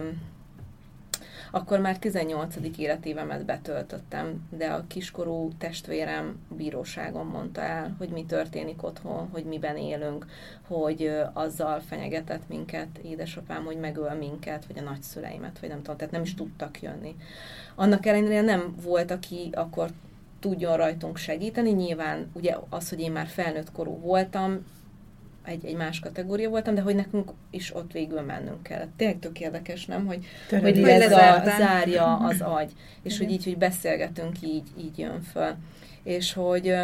akkor 1.51 1.79
már 1.79 1.97
18. 1.97 2.55
életévemet 2.77 3.45
betöltöttem, 3.45 4.47
de 4.49 4.67
a 4.67 4.83
kiskorú 4.87 5.51
testvérem 5.57 6.39
bíróságon 6.49 7.25
mondta 7.25 7.61
el, 7.61 7.95
hogy 7.97 8.09
mi 8.09 8.25
történik 8.25 8.83
otthon, 8.83 9.29
hogy 9.31 9.43
miben 9.43 9.77
élünk, 9.77 10.25
hogy 10.67 11.11
azzal 11.33 11.79
fenyegetett 11.79 12.47
minket 12.47 12.97
édesapám, 12.97 13.65
hogy 13.65 13.77
megöl 13.77 14.13
minket, 14.13 14.65
vagy 14.65 14.77
a 14.77 14.81
nagyszüleimet, 14.81 15.59
vagy 15.59 15.69
nem 15.69 15.81
tudom, 15.81 15.97
tehát 15.97 16.13
nem 16.13 16.21
is 16.21 16.33
tudtak 16.33 16.81
jönni. 16.81 17.15
Annak 17.75 18.05
ellenére 18.05 18.41
nem 18.41 18.75
volt, 18.83 19.11
aki 19.11 19.49
akkor 19.53 19.89
tudjon 20.39 20.77
rajtunk 20.77 21.17
segíteni. 21.17 21.71
Nyilván 21.71 22.31
ugye 22.33 22.57
az, 22.69 22.89
hogy 22.89 22.99
én 22.99 23.11
már 23.11 23.27
felnőtt 23.27 23.71
korú 23.71 23.99
voltam, 23.99 24.65
egy, 25.43 25.65
egy 25.65 25.75
más 25.75 25.99
kategória 25.99 26.49
voltam, 26.49 26.75
de 26.75 26.81
hogy 26.81 26.95
nekünk 26.95 27.31
is 27.49 27.75
ott 27.75 27.91
végül 27.91 28.21
mennünk 28.21 28.63
kell. 28.63 28.87
Tényleg 28.95 29.19
tök 29.19 29.39
érdekes, 29.39 29.85
nem? 29.85 30.05
Hogy, 30.05 30.25
hogy 30.49 30.79
ez 30.83 31.11
a, 31.11 31.41
zárja 31.57 32.15
az 32.15 32.41
agy, 32.41 32.71
és 33.03 33.17
hogy 33.17 33.31
így, 33.31 33.43
hogy 33.43 33.57
beszélgetünk, 33.57 34.41
így, 34.41 34.67
így 34.77 34.97
jön 34.97 35.21
föl. 35.21 35.55
És 36.03 36.33
hogy 36.33 36.75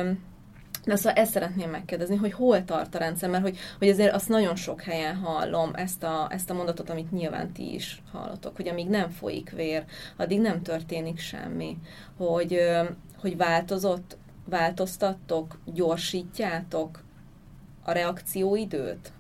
de 0.88 0.96
szóval 0.96 1.22
ezt 1.22 1.32
szeretném 1.32 1.70
megkérdezni, 1.70 2.16
hogy 2.16 2.34
hol 2.34 2.64
tart 2.64 2.96
a 2.96 2.98
rendszer, 2.98 3.30
mert 3.30 3.44
hogy, 3.44 3.58
hogy 3.78 3.90
azért 3.90 4.14
azt 4.14 4.30
nagyon 4.30 4.56
sok 4.56 4.82
helyen 4.82 5.16
hallom, 5.16 5.72
ezt 5.74 6.04
a, 6.04 6.28
ezt 6.32 6.50
a 6.50 6.54
mondatot, 6.54 6.90
amit 6.90 7.12
nyilván 7.12 7.52
ti 7.52 7.74
is 7.74 8.02
hallotok, 8.12 8.56
hogy 8.56 8.68
amíg 8.68 8.88
nem 8.88 9.10
folyik 9.10 9.50
vér, 9.50 9.84
addig 10.18 10.40
nem 10.42 10.62
történik 10.62 11.20
semmi. 11.20 11.78
Hogy, 12.18 12.60
hogy 13.18 13.38
változott, 13.38 14.18
változtattok, 14.50 15.60
gyorsítjátok 15.66 17.04
a 17.88 17.92
reakcióidőt? 17.92 19.12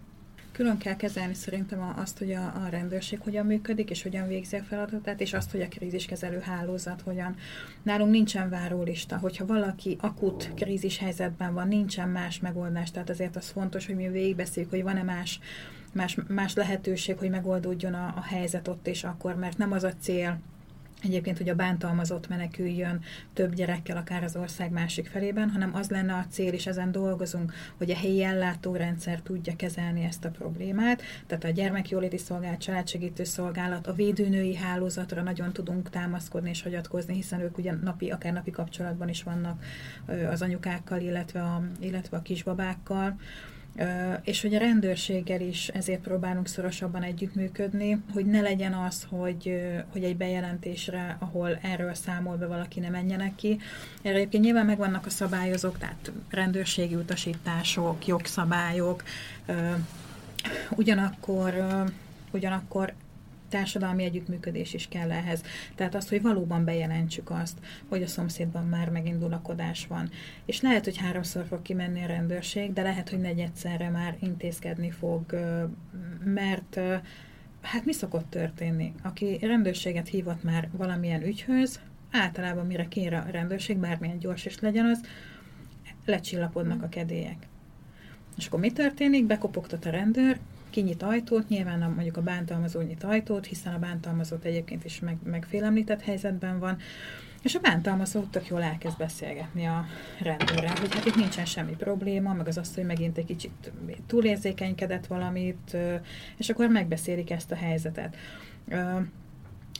Külön 0.51 0.77
kell 0.77 0.95
kezelni 0.95 1.33
szerintem 1.33 1.93
azt, 1.97 2.17
hogy 2.17 2.31
a, 2.31 2.43
a 2.43 2.67
rendőrség 2.69 3.19
hogyan 3.19 3.45
működik, 3.45 3.89
és 3.89 4.03
hogyan 4.03 4.27
végzi 4.27 4.55
a 4.55 4.63
feladatát, 4.63 5.21
és 5.21 5.33
azt, 5.33 5.51
hogy 5.51 5.61
a 5.61 5.67
kríziskezelő 5.67 6.39
hálózat 6.39 7.01
hogyan. 7.01 7.35
Nálunk 7.83 8.11
nincsen 8.11 8.49
várólista, 8.49 9.17
hogyha 9.17 9.45
valaki 9.45 9.97
akut 9.99 10.51
krízis 10.55 10.97
helyzetben 10.97 11.53
van, 11.53 11.67
nincsen 11.67 12.09
más 12.09 12.39
megoldás, 12.39 12.91
tehát 12.91 13.09
azért 13.09 13.35
az 13.35 13.49
fontos, 13.49 13.85
hogy 13.85 13.95
mi 13.95 14.07
végigbeszéljük, 14.07 14.71
hogy 14.71 14.83
van-e 14.83 15.03
más, 15.03 15.39
más, 15.93 16.17
más 16.27 16.53
lehetőség, 16.53 17.17
hogy 17.17 17.29
megoldódjon 17.29 17.93
a, 17.93 18.13
a 18.15 18.23
helyzet 18.23 18.67
ott 18.67 18.87
és 18.87 19.03
akkor, 19.03 19.35
mert 19.35 19.57
nem 19.57 19.71
az 19.71 19.83
a 19.83 19.93
cél, 19.99 20.39
egyébként, 21.03 21.37
hogy 21.37 21.49
a 21.49 21.55
bántalmazott 21.55 22.27
meneküljön 22.27 23.01
több 23.33 23.53
gyerekkel, 23.53 23.97
akár 23.97 24.23
az 24.23 24.35
ország 24.35 24.71
másik 24.71 25.07
felében, 25.07 25.49
hanem 25.49 25.75
az 25.75 25.89
lenne 25.89 26.13
a 26.13 26.25
cél, 26.29 26.53
és 26.53 26.67
ezen 26.67 26.91
dolgozunk, 26.91 27.53
hogy 27.77 27.91
a 27.91 27.95
helyi 27.95 28.23
ellátórendszer 28.23 29.21
tudja 29.21 29.55
kezelni 29.55 30.03
ezt 30.03 30.25
a 30.25 30.29
problémát. 30.29 31.01
Tehát 31.27 31.43
a 31.43 31.49
gyermekjóléti 31.49 32.17
szolgálat, 32.17 32.59
családsegítő 32.59 33.23
szolgálat, 33.23 33.87
a 33.87 33.93
védőnői 33.93 34.55
hálózatra 34.55 35.21
nagyon 35.21 35.53
tudunk 35.53 35.89
támaszkodni 35.89 36.49
és 36.49 36.61
hagyatkozni, 36.61 37.13
hiszen 37.13 37.39
ők 37.39 37.57
ugye 37.57 37.73
napi, 37.73 38.09
akár 38.09 38.33
napi 38.33 38.51
kapcsolatban 38.51 39.09
is 39.09 39.23
vannak 39.23 39.63
az 40.29 40.41
anyukákkal, 40.41 41.01
illetve 41.01 41.41
a, 41.41 41.63
illetve 41.79 42.17
a 42.17 42.21
kisbabákkal 42.21 43.15
és 44.23 44.41
hogy 44.41 44.55
a 44.55 44.59
rendőrséggel 44.59 45.41
is 45.41 45.67
ezért 45.67 46.01
próbálunk 46.01 46.47
szorosabban 46.47 47.03
együttműködni, 47.03 48.01
hogy 48.13 48.25
ne 48.25 48.41
legyen 48.41 48.73
az, 48.73 49.07
hogy, 49.09 49.61
hogy 49.91 50.03
egy 50.03 50.17
bejelentésre, 50.17 51.17
ahol 51.19 51.59
erről 51.61 51.93
számol 51.93 52.35
be 52.35 52.47
valaki, 52.47 52.79
ne 52.79 52.89
menjenek 52.89 53.35
ki. 53.35 53.59
Erre 54.01 54.15
egyébként 54.15 54.43
nyilván 54.43 54.65
megvannak 54.65 55.05
a 55.05 55.09
szabályozók, 55.09 55.77
tehát 55.77 56.11
rendőrségi 56.29 56.95
utasítások, 56.95 58.07
jogszabályok, 58.07 59.03
ugyanakkor, 60.69 61.53
ugyanakkor 62.31 62.93
társadalmi 63.57 64.03
együttműködés 64.03 64.73
is 64.73 64.87
kell 64.87 65.11
ehhez. 65.11 65.43
Tehát 65.75 65.95
az, 65.95 66.09
hogy 66.09 66.21
valóban 66.21 66.65
bejelentsük 66.65 67.29
azt, 67.29 67.57
hogy 67.89 68.03
a 68.03 68.07
szomszédban 68.07 68.65
már 68.65 68.89
megint 68.89 69.19
dulakodás 69.19 69.87
van. 69.87 70.09
És 70.45 70.61
lehet, 70.61 70.83
hogy 70.83 70.97
háromszor 70.97 71.45
fog 71.45 71.61
kimenni 71.61 72.03
a 72.03 72.07
rendőrség, 72.07 72.73
de 72.73 72.81
lehet, 72.81 73.09
hogy 73.09 73.19
negyedszerre 73.19 73.89
már 73.89 74.17
intézkedni 74.19 74.91
fog, 74.91 75.21
mert 76.23 76.79
hát 77.61 77.85
mi 77.85 77.93
szokott 77.93 78.29
történni? 78.29 78.93
Aki 79.03 79.37
rendőrséget 79.41 80.07
hívott 80.07 80.43
már 80.43 80.69
valamilyen 80.71 81.23
ügyhöz, 81.23 81.79
általában 82.11 82.65
mire 82.65 82.87
kér 82.87 83.13
a 83.13 83.25
rendőrség, 83.31 83.77
bármilyen 83.77 84.19
gyors 84.19 84.45
is 84.45 84.59
legyen 84.59 84.85
az, 84.85 85.01
lecsillapodnak 86.05 86.83
a 86.83 86.89
kedélyek. 86.89 87.47
És 88.37 88.47
akkor 88.47 88.59
mi 88.59 88.71
történik? 88.71 89.25
Bekopogtat 89.25 89.85
a 89.85 89.89
rendőr, 89.89 90.39
kinyit 90.69 91.03
ajtót, 91.03 91.47
nyilván 91.49 91.81
a, 91.81 91.87
mondjuk 91.87 92.17
a 92.17 92.21
bántalmazó 92.21 92.81
nyit 92.81 93.03
ajtót, 93.03 93.45
hiszen 93.45 93.73
a 93.73 93.79
bántalmazott 93.79 94.43
egyébként 94.43 94.85
is 94.85 94.99
meg, 94.99 95.17
megfélemlített 95.23 96.01
helyzetben 96.01 96.59
van, 96.59 96.77
És 97.41 97.55
a 97.55 97.59
bántalmazó 97.59 98.21
tök 98.21 98.47
jól 98.47 98.63
elkezd 98.63 98.97
beszélgetni 98.97 99.65
a 99.65 99.85
rendőrrel, 100.21 100.75
hogy 100.79 100.93
hát 100.93 101.05
itt 101.05 101.15
nincsen 101.15 101.45
semmi 101.45 101.75
probléma, 101.75 102.33
meg 102.33 102.47
az 102.47 102.75
hogy 102.75 102.85
megint 102.85 103.17
egy 103.17 103.25
kicsit 103.25 103.71
túlérzékenykedett 104.07 105.07
valamit, 105.07 105.77
és 106.37 106.49
akkor 106.49 106.69
megbeszélik 106.69 107.31
ezt 107.31 107.51
a 107.51 107.55
helyzetet. 107.55 108.15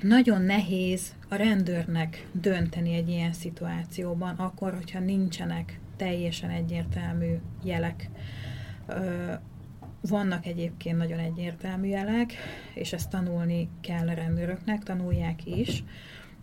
Nagyon 0.02 0.42
nehéz 0.42 1.14
a 1.30 1.36
rendőrnek 1.36 2.28
dönteni 2.32 2.94
egy 2.94 3.10
ilyen 3.10 3.34
szituációban, 3.34 4.36
akkor, 4.36 4.74
hogyha 4.74 5.00
nincsenek 5.00 5.80
teljesen 5.98 6.50
egyértelmű 6.50 7.34
jelek. 7.64 8.10
Vannak 10.02 10.46
egyébként 10.46 10.98
nagyon 10.98 11.20
egyértelmű 11.20 11.88
jelek, 11.88 12.34
és 12.74 12.94
ezt 12.94 13.10
tanulni 13.10 13.70
kell 13.82 14.08
a 14.08 14.14
rendőröknek, 14.14 14.84
tanulják 14.84 15.46
is 15.46 15.84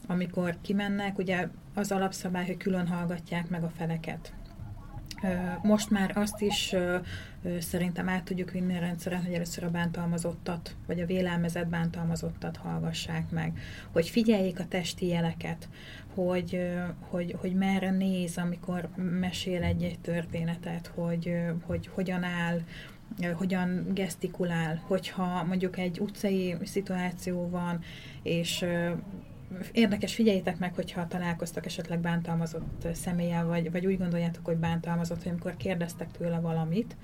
amikor 0.06 0.56
kimennek, 0.60 1.18
ugye 1.18 1.48
az 1.74 1.92
alapszabály, 1.92 2.46
hogy 2.46 2.56
külön 2.56 2.86
hallgatják 2.86 3.48
meg 3.48 3.64
a 3.64 3.72
feleket. 3.76 4.32
Most 5.62 5.90
már 5.90 6.12
azt 6.16 6.40
is 6.40 6.74
szerintem 7.58 8.08
át 8.08 8.24
tudjuk 8.24 8.50
vinni 8.50 8.76
a 8.76 8.80
rendszeren, 8.80 9.22
hogy 9.24 9.32
először 9.32 9.64
a 9.64 9.70
bántalmazottat, 9.70 10.76
vagy 10.86 11.00
a 11.00 11.06
vélelmezett 11.06 11.66
bántalmazottat 11.66 12.56
hallgassák 12.56 13.30
meg, 13.30 13.58
hogy 13.92 14.08
figyeljék 14.08 14.60
a 14.60 14.66
testi 14.68 15.06
jeleket, 15.06 15.68
hogy, 16.14 16.72
hogy, 17.00 17.36
hogy 17.40 17.54
merre 17.54 17.90
néz, 17.90 18.36
amikor 18.36 18.88
mesél 18.96 19.62
egy-egy 19.62 19.98
történetet, 19.98 20.86
hogy, 20.86 21.34
hogy 21.66 21.90
hogyan 21.94 22.24
áll, 22.24 22.60
hogyan 23.34 23.86
gesztikulál, 23.94 24.82
hogyha 24.86 25.44
mondjuk 25.44 25.78
egy 25.78 26.00
utcai 26.00 26.56
szituáció 26.62 27.48
van, 27.48 27.80
és 28.22 28.64
érdekes, 29.72 30.14
figyeljétek 30.14 30.58
meg, 30.58 30.74
hogyha 30.74 31.06
találkoztak 31.06 31.66
esetleg 31.66 32.00
bántalmazott 32.00 32.86
személlyel, 32.92 33.46
vagy, 33.46 33.70
vagy 33.70 33.86
úgy 33.86 33.98
gondoljátok, 33.98 34.44
hogy 34.44 34.56
bántalmazott, 34.56 35.22
hogy 35.22 35.30
amikor 35.30 35.56
kérdeztek 35.56 36.10
tőle 36.10 36.40
valamit, 36.40 36.96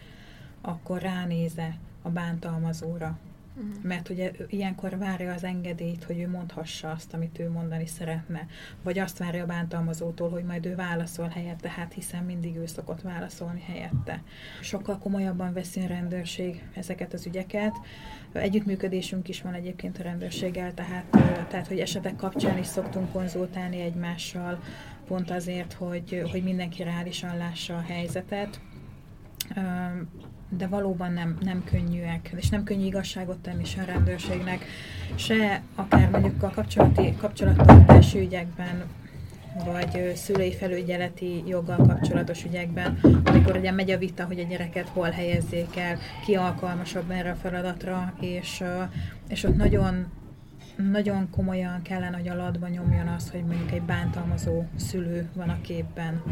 akkor 0.61 1.01
ránéze 1.01 1.79
a 2.03 2.09
bántalmazóra, 2.09 3.19
Uh-huh. 3.57 3.83
Mert 3.83 4.09
ugye 4.09 4.31
ilyenkor 4.47 4.99
várja 4.99 5.33
az 5.33 5.45
engedélyt, 5.45 6.05
hogy 6.05 6.21
ő 6.21 6.29
mondhassa 6.29 6.91
azt, 6.91 7.15
amit 7.15 7.39
ő 7.39 7.51
mondani 7.51 7.87
szeretne. 7.87 8.47
Vagy 8.83 8.99
azt 8.99 9.19
várja 9.19 9.43
a 9.43 9.47
bántalmazótól, 9.47 10.31
hogy 10.31 10.45
majd 10.45 10.67
ő 10.67 10.75
válaszol 10.75 11.29
helyette, 11.29 11.69
hát 11.69 11.93
hiszen 11.93 12.25
mindig 12.25 12.57
ő 12.57 12.67
szokott 12.67 13.03
válaszolni 13.03 13.61
helyette. 13.61 14.23
Sokkal 14.61 14.99
komolyabban 14.99 15.53
veszi 15.53 15.81
a 15.81 15.87
rendőrség 15.87 16.63
ezeket 16.75 17.13
az 17.13 17.27
ügyeket. 17.27 17.77
Együttműködésünk 18.33 19.29
is 19.29 19.43
van 19.43 19.55
egyébként 19.55 19.99
a 19.99 20.03
rendőrséggel, 20.03 20.75
tehát, 20.75 21.05
tehát 21.49 21.69
hogy 21.69 21.79
esetek 21.79 22.17
kapcsán 22.17 22.59
is 22.59 22.67
szoktunk 22.67 23.13
konzultálni 23.13 23.81
egymással, 23.81 24.63
pont 25.07 25.31
azért, 25.31 25.73
hogy, 25.73 26.23
hogy 26.31 26.43
mindenki 26.43 26.83
reálisan 26.83 27.37
lássa 27.37 27.77
a 27.77 27.81
helyzetet 27.81 28.61
de 30.57 30.67
valóban 30.67 31.13
nem, 31.13 31.37
nem 31.41 31.65
könnyűek, 31.65 32.33
és 32.37 32.49
nem 32.49 32.65
könnyű 32.65 32.85
igazságot 32.85 33.39
tenni 33.39 33.65
se 33.65 33.83
a 33.83 33.85
rendőrségnek, 33.85 34.65
se 35.15 35.63
akár 35.75 36.11
mondjuk 36.11 36.43
a 36.43 36.51
kapcsolati, 36.51 37.15
kapcsolattartási 37.17 38.19
ügyekben, 38.19 38.83
vagy 39.65 40.13
szülői 40.15 40.55
felügyeleti 40.55 41.43
joggal 41.47 41.77
kapcsolatos 41.77 42.45
ügyekben, 42.45 42.99
amikor 43.25 43.57
ugye 43.57 43.71
megy 43.71 43.91
a 43.91 43.99
vita, 43.99 44.25
hogy 44.25 44.41
a 44.41 44.47
gyereket 44.47 44.89
hol 44.89 45.11
helyezzék 45.11 45.77
el, 45.77 45.99
ki 46.25 46.35
alkalmasabb 46.35 47.11
erre 47.11 47.31
a 47.31 47.35
feladatra, 47.35 48.15
és, 48.21 48.65
és 49.29 49.45
ott 49.45 49.57
nagyon 49.57 50.07
nagyon 50.91 51.31
komolyan 51.31 51.83
kellene, 51.83 52.17
hogy 52.17 52.29
alatba 52.29 52.69
nyomjon 52.69 53.07
az, 53.07 53.31
hogy 53.31 53.45
mondjuk 53.45 53.73
egy 53.73 53.83
bántalmazó 53.83 54.65
szülő 54.77 55.29
van 55.35 55.49
a 55.49 55.61
képben. 55.61 56.23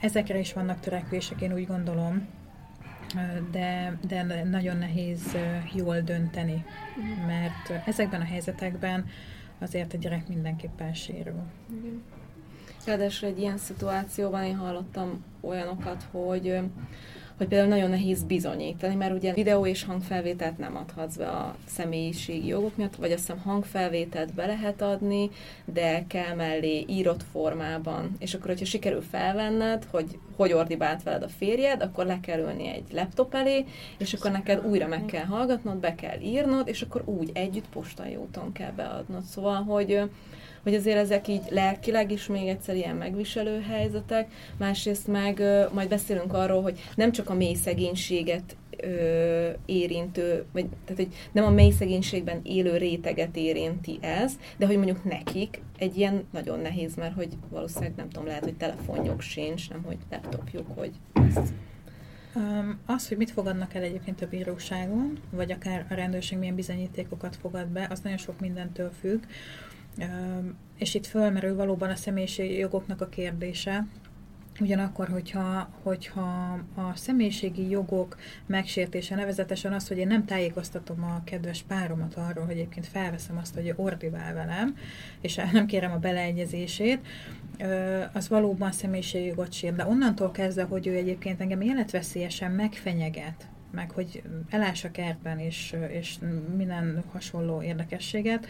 Ezekre 0.00 0.38
is 0.38 0.52
vannak 0.52 0.80
törekvések, 0.80 1.40
én 1.40 1.52
úgy 1.52 1.66
gondolom, 1.66 2.26
de, 3.50 3.98
de 4.06 4.42
nagyon 4.44 4.76
nehéz 4.76 5.36
jól 5.74 6.00
dönteni, 6.00 6.64
mert 7.26 7.86
ezekben 7.86 8.20
a 8.20 8.24
helyzetekben 8.24 9.06
azért 9.58 9.94
a 9.94 9.96
gyerek 9.96 10.28
mindenképpen 10.28 10.94
sérül. 10.94 11.42
Ráadásul 12.86 13.28
egy 13.28 13.38
ilyen 13.38 13.58
szituációban 13.58 14.44
én 14.44 14.56
hallottam 14.56 15.24
olyanokat, 15.40 16.08
hogy 16.10 16.60
hogy 17.38 17.48
például 17.48 17.68
nagyon 17.68 17.90
nehéz 17.90 18.22
bizonyítani, 18.22 18.94
mert 18.94 19.14
ugye 19.14 19.32
videó 19.32 19.66
és 19.66 19.84
hangfelvételt 19.84 20.58
nem 20.58 20.76
adhatsz 20.76 21.16
be 21.16 21.28
a 21.28 21.56
személyiségi 21.66 22.46
jogok 22.46 22.76
miatt, 22.76 22.96
vagy 22.96 23.12
azt 23.12 23.20
hiszem 23.20 23.38
hangfelvételt 23.38 24.34
be 24.34 24.46
lehet 24.46 24.82
adni, 24.82 25.30
de 25.64 26.04
kell 26.08 26.34
mellé 26.34 26.84
írott 26.88 27.24
formában. 27.32 28.16
És 28.18 28.34
akkor, 28.34 28.46
hogyha 28.46 28.64
sikerül 28.64 29.02
felvenned, 29.02 29.86
hogy 29.90 30.18
hogy 30.36 30.52
ordibált 30.52 31.02
veled 31.02 31.22
a 31.22 31.28
férjed, 31.28 31.82
akkor 31.82 32.06
le 32.06 32.20
kell 32.20 32.38
ülni 32.38 32.68
egy 32.68 32.84
laptop 32.92 33.34
elé, 33.34 33.64
és 33.98 34.12
akkor 34.12 34.30
neked 34.30 34.66
újra 34.66 34.86
meg 34.86 35.04
kell 35.04 35.24
hallgatnod, 35.24 35.76
be 35.76 35.94
kell 35.94 36.20
írnod, 36.20 36.68
és 36.68 36.82
akkor 36.82 37.02
úgy 37.04 37.30
együtt 37.34 37.68
postai 37.68 38.16
úton 38.16 38.52
kell 38.52 38.70
beadnod. 38.70 39.22
Szóval, 39.22 39.62
hogy 39.62 40.10
hogy 40.68 40.76
azért 40.76 40.96
ezek 40.96 41.28
így 41.28 41.42
lelkileg 41.48 42.10
is 42.10 42.26
még 42.26 42.48
egyszer 42.48 42.76
ilyen 42.76 42.96
megviselő 42.96 43.60
helyzetek, 43.60 44.30
másrészt 44.58 45.06
meg 45.06 45.42
majd 45.72 45.88
beszélünk 45.88 46.32
arról, 46.32 46.62
hogy 46.62 46.80
nem 46.94 47.12
csak 47.12 47.30
a 47.30 47.34
mély 47.34 47.54
szegénységet 47.54 48.56
ö, 48.76 49.48
érintő, 49.66 50.44
vagy 50.52 50.66
tehát, 50.84 51.02
hogy 51.02 51.14
nem 51.32 51.44
a 51.44 51.50
mély 51.50 51.70
szegénységben 51.70 52.40
élő 52.42 52.76
réteget 52.76 53.36
érinti 53.36 53.98
ez, 54.00 54.32
de 54.56 54.66
hogy 54.66 54.76
mondjuk 54.76 55.04
nekik 55.04 55.60
egy 55.78 55.96
ilyen 55.96 56.24
nagyon 56.32 56.60
nehéz, 56.60 56.94
mert 56.94 57.14
hogy 57.14 57.28
valószínűleg 57.50 57.92
nem 57.96 58.08
tudom, 58.08 58.26
lehet, 58.26 58.44
hogy 58.44 58.56
telefonjuk 58.56 59.20
sincs, 59.20 59.70
nem 59.70 59.82
hogy 59.82 59.98
laptopjuk, 60.10 60.66
hogy 60.76 60.90
ezt 61.28 61.52
az, 62.86 63.08
hogy 63.08 63.16
mit 63.16 63.30
fogadnak 63.30 63.74
el 63.74 63.82
egyébként 63.82 64.22
a 64.22 64.28
bíróságon, 64.28 65.18
vagy 65.30 65.52
akár 65.52 65.86
a 65.90 65.94
rendőrség 65.94 66.38
milyen 66.38 66.54
bizonyítékokat 66.54 67.36
fogad 67.36 67.66
be, 67.66 67.86
az 67.90 68.00
nagyon 68.00 68.18
sok 68.18 68.40
mindentől 68.40 68.90
függ. 69.00 69.22
És 70.78 70.94
itt 70.94 71.06
fölmerül 71.06 71.56
valóban 71.56 71.90
a 71.90 71.94
személyiségi 71.94 72.58
jogoknak 72.58 73.00
a 73.00 73.08
kérdése, 73.08 73.86
Ugyanakkor, 74.60 75.08
hogyha, 75.08 75.70
hogyha 75.82 76.58
a 76.74 76.92
személyiségi 76.94 77.68
jogok 77.68 78.16
megsértése 78.46 79.14
nevezetesen 79.14 79.72
az, 79.72 79.88
hogy 79.88 79.98
én 79.98 80.06
nem 80.06 80.24
tájékoztatom 80.24 81.04
a 81.04 81.22
kedves 81.24 81.62
páromat 81.62 82.14
arról, 82.14 82.44
hogy 82.44 82.54
egyébként 82.54 82.86
felveszem 82.86 83.38
azt, 83.38 83.54
hogy 83.54 83.72
ordivál 83.76 84.34
velem, 84.34 84.76
és 85.20 85.40
nem 85.52 85.66
kérem 85.66 85.92
a 85.92 85.98
beleegyezését, 85.98 87.06
az 88.12 88.28
valóban 88.28 88.72
személyiségi 88.72 89.26
jogot 89.26 89.52
sír. 89.52 89.74
De 89.74 89.86
onnantól 89.86 90.30
kezdve, 90.30 90.62
hogy 90.62 90.86
ő 90.86 90.94
egyébként 90.94 91.40
engem 91.40 91.60
életveszélyesen 91.60 92.50
megfenyeget, 92.52 93.48
meg 93.70 93.90
hogy 93.90 94.22
elássa 94.50 94.90
kertben 94.90 95.38
és, 95.38 95.76
és 95.88 96.18
minden 96.56 97.04
hasonló 97.12 97.62
érdekességet, 97.62 98.46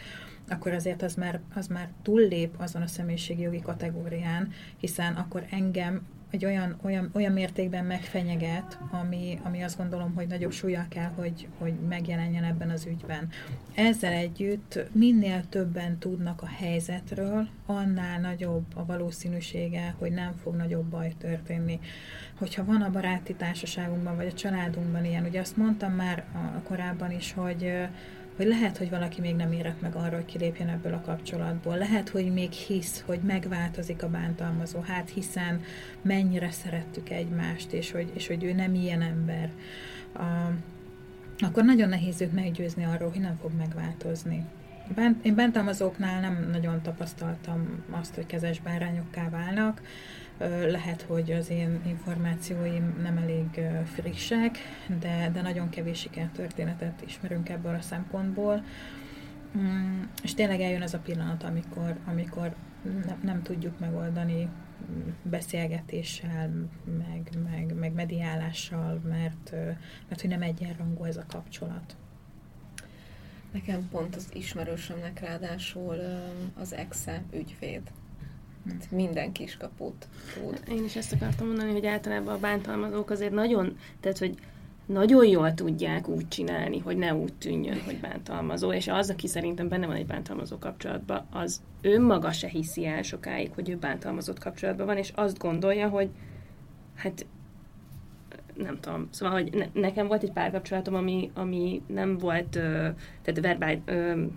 akkor 0.49 0.73
azért 0.73 1.01
az 1.01 1.15
már, 1.15 1.39
az 1.53 1.67
már 1.67 1.89
túllép 2.01 2.55
azon 2.57 2.81
a 2.81 2.87
személyiségi 2.87 3.41
jogi 3.41 3.61
kategórián, 3.61 4.51
hiszen 4.77 5.13
akkor 5.13 5.45
engem 5.49 6.01
egy 6.29 6.45
olyan, 6.45 6.77
olyan, 6.81 7.09
olyan 7.13 7.31
mértékben 7.31 7.85
megfenyeget, 7.85 8.77
ami, 8.91 9.39
ami 9.43 9.63
azt 9.63 9.77
gondolom, 9.77 10.13
hogy 10.15 10.27
nagyobb 10.27 10.51
súlya 10.51 10.85
kell, 10.89 11.11
hogy, 11.15 11.47
hogy 11.57 11.73
megjelenjen 11.73 12.43
ebben 12.43 12.69
az 12.69 12.85
ügyben. 12.85 13.29
Ezzel 13.75 14.11
együtt 14.11 14.79
minél 14.91 15.43
többen 15.49 15.97
tudnak 15.97 16.41
a 16.41 16.47
helyzetről, 16.47 17.47
annál 17.65 18.19
nagyobb 18.19 18.65
a 18.75 18.85
valószínűsége, 18.85 19.95
hogy 19.97 20.11
nem 20.11 20.33
fog 20.43 20.55
nagyobb 20.55 20.85
baj 20.85 21.13
történni. 21.17 21.79
Hogyha 22.37 22.65
van 22.65 22.81
a 22.81 22.91
baráti 22.91 23.33
társaságunkban, 23.33 24.15
vagy 24.15 24.27
a 24.27 24.33
családunkban 24.33 25.05
ilyen, 25.05 25.25
ugye 25.25 25.39
azt 25.39 25.57
mondtam 25.57 25.91
már 25.91 26.25
a, 26.33 26.61
korábban 26.63 27.11
is, 27.11 27.33
hogy 27.33 27.71
hogy 28.39 28.47
lehet, 28.47 28.77
hogy 28.77 28.89
valaki 28.89 29.21
még 29.21 29.35
nem 29.35 29.51
érett 29.51 29.81
meg 29.81 29.95
arra, 29.95 30.15
hogy 30.15 30.25
kilépjen 30.25 30.69
ebből 30.69 30.93
a 30.93 31.01
kapcsolatból. 31.01 31.77
Lehet, 31.77 32.09
hogy 32.09 32.33
még 32.33 32.51
hisz, 32.51 33.03
hogy 33.05 33.19
megváltozik 33.19 34.03
a 34.03 34.09
bántalmazó, 34.09 34.79
hát 34.79 35.09
hiszen 35.09 35.61
mennyire 36.01 36.51
szerettük 36.51 37.09
egymást, 37.09 37.71
és 37.73 37.91
hogy, 37.91 38.11
és 38.13 38.27
hogy 38.27 38.43
ő 38.43 38.53
nem 38.53 38.75
ilyen 38.75 39.01
ember. 39.01 39.51
A, 40.13 40.23
akkor 41.39 41.63
nagyon 41.63 41.89
nehéz 41.89 42.21
őt 42.21 42.33
meggyőzni 42.33 42.83
arról, 42.83 43.09
hogy 43.09 43.21
nem 43.21 43.37
fog 43.41 43.51
megváltozni. 43.57 44.45
Én 45.21 45.35
bántalmazóknál 45.35 46.19
nem 46.19 46.47
nagyon 46.51 46.81
tapasztaltam 46.81 47.83
azt, 47.89 48.15
hogy 48.15 48.25
kezes 48.25 48.59
bárányokká 48.59 49.29
válnak, 49.29 49.81
lehet, 50.67 51.01
hogy 51.01 51.31
az 51.31 51.49
én 51.49 51.81
információim 51.87 52.99
nem 53.01 53.17
elég 53.17 53.61
frissek, 53.85 54.57
de, 54.99 55.29
de 55.33 55.41
nagyon 55.41 55.69
kevés 55.69 55.99
sikertörténetet 55.99 57.01
ismerünk 57.05 57.49
ebből 57.49 57.75
a 57.75 57.81
szempontból. 57.81 58.63
Mm, 59.57 60.01
és 60.23 60.33
tényleg 60.33 60.61
eljön 60.61 60.81
ez 60.81 60.93
a 60.93 60.99
pillanat, 60.99 61.43
amikor, 61.43 61.97
amikor 62.05 62.55
nem, 63.05 63.19
nem 63.23 63.41
tudjuk 63.41 63.79
megoldani 63.79 64.49
beszélgetéssel, 65.23 66.69
meg, 66.97 67.29
meg, 67.49 67.73
meg 67.75 67.93
mediálással, 67.93 69.01
mert, 69.07 69.51
mert 70.07 70.21
hogy 70.21 70.29
nem 70.29 70.41
egyenrangú 70.41 71.03
ez 71.03 71.17
a 71.17 71.25
kapcsolat. 71.27 71.95
Nekem 73.51 73.87
pont 73.89 74.15
az 74.15 74.29
ismerősömnek 74.33 75.19
ráadásul 75.19 75.99
az 76.55 76.73
exe 76.73 77.23
ügyvéd 77.31 77.81
Minden 78.91 79.31
kiskaput 79.31 80.07
tud. 80.33 80.59
Én 80.69 80.83
is 80.83 80.95
ezt 80.95 81.13
akartam 81.13 81.47
mondani, 81.47 81.71
hogy 81.71 81.85
általában 81.85 82.33
a 82.33 82.39
bántalmazók 82.39 83.09
azért 83.09 83.31
nagyon, 83.31 83.77
tehát 83.99 84.17
hogy 84.17 84.37
nagyon 84.85 85.25
jól 85.25 85.53
tudják 85.53 86.07
úgy 86.07 86.27
csinálni, 86.27 86.79
hogy 86.79 86.97
ne 86.97 87.15
úgy 87.15 87.33
tűnjön, 87.33 87.81
hogy 87.85 87.99
bántalmazó, 87.99 88.73
és 88.73 88.87
az, 88.87 89.09
aki 89.09 89.27
szerintem 89.27 89.67
benne 89.67 89.87
van 89.87 89.95
egy 89.95 90.05
bántalmazó 90.05 90.57
kapcsolatban, 90.57 91.25
az 91.31 91.61
önmaga 91.81 92.31
se 92.31 92.47
hiszi 92.47 92.85
el 92.85 93.01
sokáig, 93.01 93.51
hogy 93.53 93.69
ő 93.69 93.77
bántalmazott 93.77 94.39
kapcsolatban 94.39 94.85
van, 94.85 94.97
és 94.97 95.11
azt 95.15 95.37
gondolja, 95.37 95.89
hogy 95.89 96.09
hát 96.95 97.25
nem 98.53 98.79
tudom, 98.79 99.07
szóval, 99.11 99.41
hogy 99.41 99.53
ne, 99.53 99.81
nekem 99.81 100.07
volt 100.07 100.23
egy 100.23 100.31
párkapcsolatom, 100.31 100.95
ami, 100.95 101.31
ami 101.33 101.81
nem 101.87 102.17
volt, 102.17 102.55
ö, 102.55 102.89
tehát 103.21 103.39
verbál, 103.41 103.81
ö, 103.85 103.91
tehát, 103.95 104.27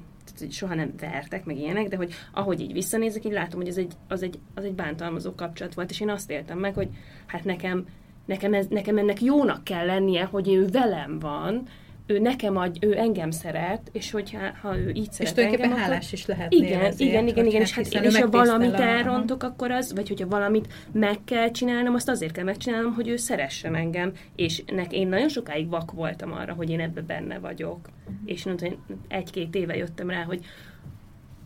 hogy 0.42 0.52
soha 0.52 0.74
nem 0.74 0.92
vertek, 1.00 1.44
meg 1.44 1.56
ilyenek, 1.56 1.88
de 1.88 1.96
hogy 1.96 2.12
ahogy 2.32 2.60
így 2.60 2.72
visszanézek, 2.72 3.24
így 3.24 3.32
látom, 3.32 3.60
hogy 3.60 3.68
ez 3.68 3.76
egy, 3.76 3.92
az, 4.08 4.22
egy, 4.22 4.38
az 4.54 4.64
egy 4.64 4.74
bántalmazó 4.74 5.34
kapcsolat 5.34 5.74
volt, 5.74 5.90
és 5.90 6.00
én 6.00 6.10
azt 6.10 6.30
éltem 6.30 6.58
meg, 6.58 6.74
hogy 6.74 6.88
hát 7.26 7.44
nekem 7.44 7.86
nekem, 8.24 8.54
ez, 8.54 8.66
nekem 8.66 8.98
ennek 8.98 9.22
jónak 9.22 9.64
kell 9.64 9.86
lennie, 9.86 10.24
hogy 10.24 10.48
ő 10.48 10.66
velem 10.66 11.18
van, 11.18 11.66
ő 12.06 12.18
nekem 12.18 12.56
adj, 12.56 12.86
ő 12.86 12.96
engem 12.96 13.30
szeret, 13.30 13.88
és 13.92 14.10
hogyha 14.10 14.38
ha 14.62 14.78
ő 14.78 14.90
így 14.90 15.12
szeret 15.12 15.28
És 15.28 15.32
tulajdonképpen 15.32 15.70
engem, 15.70 15.84
hálás 15.84 16.06
akkor... 16.06 16.18
is 16.18 16.26
lehet 16.26 16.52
igen, 16.52 16.80
ezért, 16.80 17.00
igen, 17.00 17.26
igen, 17.26 17.46
igen, 17.46 17.60
és 17.60 17.72
hát 17.74 17.92
én 17.92 18.04
ő 18.04 18.06
is, 18.06 18.18
ha 18.18 18.28
valamit 18.28 18.72
a- 18.72 18.82
elrontok, 18.82 19.42
akkor 19.42 19.70
az, 19.70 19.94
vagy 19.94 20.08
hogyha 20.08 20.28
valamit 20.28 20.72
meg 20.92 21.18
kell 21.24 21.50
csinálnom, 21.50 21.94
azt 21.94 22.08
azért 22.08 22.32
kell 22.32 22.44
megcsinálnom, 22.44 22.94
hogy 22.94 23.08
ő 23.08 23.16
szeressen 23.16 23.74
engem, 23.74 24.12
és 24.36 24.62
nek, 24.66 24.92
én 24.92 25.08
nagyon 25.08 25.28
sokáig 25.28 25.68
vak 25.68 25.92
voltam 25.92 26.32
arra, 26.32 26.52
hogy 26.52 26.70
én 26.70 26.80
ebbe 26.80 27.00
benne 27.00 27.38
vagyok, 27.38 27.88
és 28.24 28.42
tudom, 28.42 28.56
én 28.64 28.78
egy-két 29.08 29.54
éve 29.54 29.76
jöttem 29.76 30.10
rá, 30.10 30.22
hogy 30.22 30.44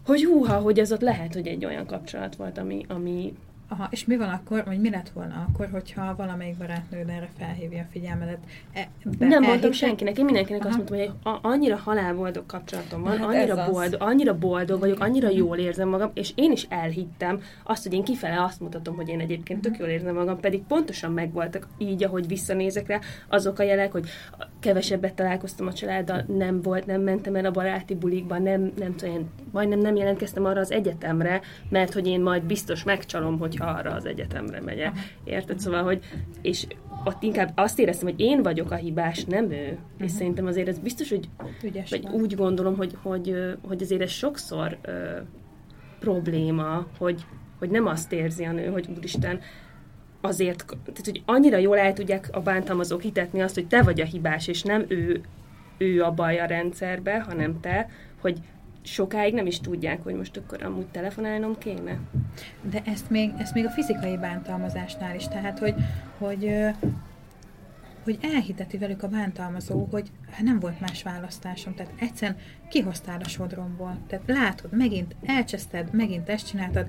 hogy 0.07 0.25
húha, 0.25 0.55
hogy 0.55 0.79
ez 0.79 0.93
ott 0.93 1.01
lehet, 1.01 1.35
hogy 1.35 1.47
egy 1.47 1.65
olyan 1.65 1.87
kapcsolat 1.87 2.37
volt, 2.37 2.59
ami, 2.59 2.85
ami 2.89 3.33
Aha, 3.69 3.87
és 3.91 4.05
mi 4.05 4.17
van 4.17 4.29
akkor, 4.29 4.65
vagy 4.65 4.81
mi 4.81 4.91
lett 4.91 5.09
volna 5.09 5.47
akkor, 5.49 5.69
hogyha 5.73 6.15
valamelyik 6.17 6.57
barátnőd 6.57 7.09
erre 7.09 7.29
felhívja 7.39 7.83
a 7.83 7.87
figyelmedet? 7.93 8.39
E, 8.73 8.89
be- 9.19 9.27
Nem 9.27 9.43
mondtam 9.43 9.73
senkinek, 9.73 10.19
én 10.19 10.25
mindenkinek 10.25 10.61
Aha. 10.65 10.69
azt 10.69 10.77
mondtam, 10.77 10.99
hogy 10.99 11.33
a, 11.33 11.49
annyira 11.49 11.77
halálboldog 11.77 12.47
kapcsolatom 12.47 13.03
van, 13.03 13.19
Hát 13.19 13.27
annyira, 13.29 13.63
az. 13.65 13.71
boldog, 13.71 14.03
annyira 14.03 14.39
boldog 14.39 14.81
vagyok, 14.81 15.01
annyira 15.01 15.29
jól 15.31 15.57
érzem 15.59 15.89
magam, 15.89 16.11
és 16.15 16.33
én 16.35 16.53
is 16.53 16.67
elhittem 16.69 17.41
azt, 17.65 17.83
hogy 17.83 17.93
én 17.93 18.05
kifele 18.05 18.43
azt 18.43 18.61
mutatom, 18.61 18.97
hogy 18.97 19.09
én 19.09 19.21
egyébként 19.21 19.61
tök 19.61 19.77
jól 19.79 19.89
érzem 19.89 20.15
magam, 20.15 20.41
pedig 20.41 20.63
pontosan 20.63 21.13
megvoltak 21.13 21.69
így, 21.79 22.05
ahogy 22.05 22.27
visszanézek 22.29 22.87
rá, 22.87 22.99
azok 23.29 23.59
a 23.59 23.63
jelek, 23.63 23.93
hogy 23.93 24.09
kevesebbet 24.67 25.15
találkoztam 25.15 25.67
a 25.67 25.73
családdal, 25.73 26.25
nem 26.29 26.63
volt, 26.63 26.87
nem 26.87 27.01
mentem 27.01 27.35
el 27.35 27.45
a 27.45 27.51
baráti 27.51 27.95
bulikba, 27.95 28.39
nem, 28.39 28.73
nem 28.77 28.97
tudom, 28.97 29.15
én 29.15 29.27
majdnem 29.53 29.79
nem 29.79 29.97
jelentkeztem 29.97 30.45
arra 30.45 30.61
az 30.61 30.71
egyetemre, 30.71 31.41
mert 31.69 31.93
hogy 31.93 32.07
én 32.07 32.21
majd 32.21 32.43
biztos 32.43 32.85
megcsalom, 32.85 33.39
hogyha 33.39 33.67
arra 33.67 33.91
az 33.91 34.05
egyetemre 34.05 34.61
megyek. 34.61 34.93
Érted? 35.25 35.59
Szóval, 35.59 35.83
hogy 35.83 36.05
és 36.43 36.67
ott 37.05 37.23
inkább 37.23 37.53
azt 37.55 37.79
éreztem, 37.79 38.09
hogy 38.09 38.21
én 38.21 38.43
vagyok 38.43 38.71
a 38.71 38.75
hibás, 38.75 39.25
nem 39.25 39.51
ő. 39.51 39.79
És 39.99 40.11
szerintem 40.11 40.47
azért 40.47 40.69
ez 40.69 40.79
biztos, 40.79 41.11
hogy 41.11 41.29
Ügyes 41.63 41.91
vagy 41.91 42.09
úgy 42.13 42.35
gondolom, 42.35 42.77
hogy, 42.77 42.97
hogy, 43.03 43.35
hogy 43.69 43.83
azért 43.83 44.03
ez 44.03 44.11
sokszor 44.11 44.79
ö, 44.83 44.93
probléma, 46.01 46.87
hogy, 46.99 47.25
hogy 47.59 47.71
nem 47.71 47.87
azt 47.87 48.13
érzi 48.13 48.45
a 48.45 48.53
nő, 48.53 48.67
hogy 48.67 48.89
úristen, 48.97 49.41
azért, 50.27 50.65
tehát, 50.67 51.05
hogy 51.05 51.23
annyira 51.25 51.57
jól 51.57 51.79
el 51.79 51.93
tudják 51.93 52.29
a 52.33 52.41
bántalmazók 52.41 53.03
hitetni 53.03 53.43
azt, 53.43 53.55
hogy 53.55 53.67
te 53.67 53.83
vagy 53.83 54.01
a 54.01 54.05
hibás, 54.05 54.49
és 54.49 54.63
nem 54.63 54.85
ő, 54.89 55.21
ő 55.79 56.03
a 56.03 56.11
baj 56.11 56.41
a 56.41 56.47
rendszerbe, 56.47 57.21
hanem 57.21 57.61
te, 57.61 57.89
hogy 58.21 58.39
sokáig 58.83 59.35
nem 59.35 59.47
is 59.47 59.61
tudják, 59.61 60.03
hogy 60.03 60.15
most 60.15 60.37
akkor 60.37 60.63
amúgy 60.63 60.87
telefonálnom 60.87 61.59
kéne. 61.59 61.99
De 62.71 62.83
ezt 62.85 63.11
még, 63.11 63.33
ezt 63.39 63.55
még 63.55 63.67
a 63.67 63.71
fizikai 63.71 64.17
bántalmazásnál 64.17 65.15
is, 65.15 65.29
tehát, 65.29 65.59
hogy, 65.59 65.75
hogy, 66.19 66.51
hogy 68.07 68.19
elhiteti 68.23 68.79
velük 68.79 69.03
a 69.03 69.09
bántalmazó, 69.09 69.89
hogy 69.91 70.11
nem 70.43 70.59
volt 70.61 70.81
más 70.81 71.03
választásom, 71.03 71.75
tehát 71.75 71.93
egyszerűen 71.99 72.39
kihoztál 72.69 73.21
a 73.25 73.29
sodromból. 73.29 73.99
Tehát 74.07 74.25
látod, 74.27 74.73
megint 74.73 75.17
elcseszted, 75.25 75.93
megint 75.93 76.29
ezt 76.29 76.49
csináltad, 76.49 76.87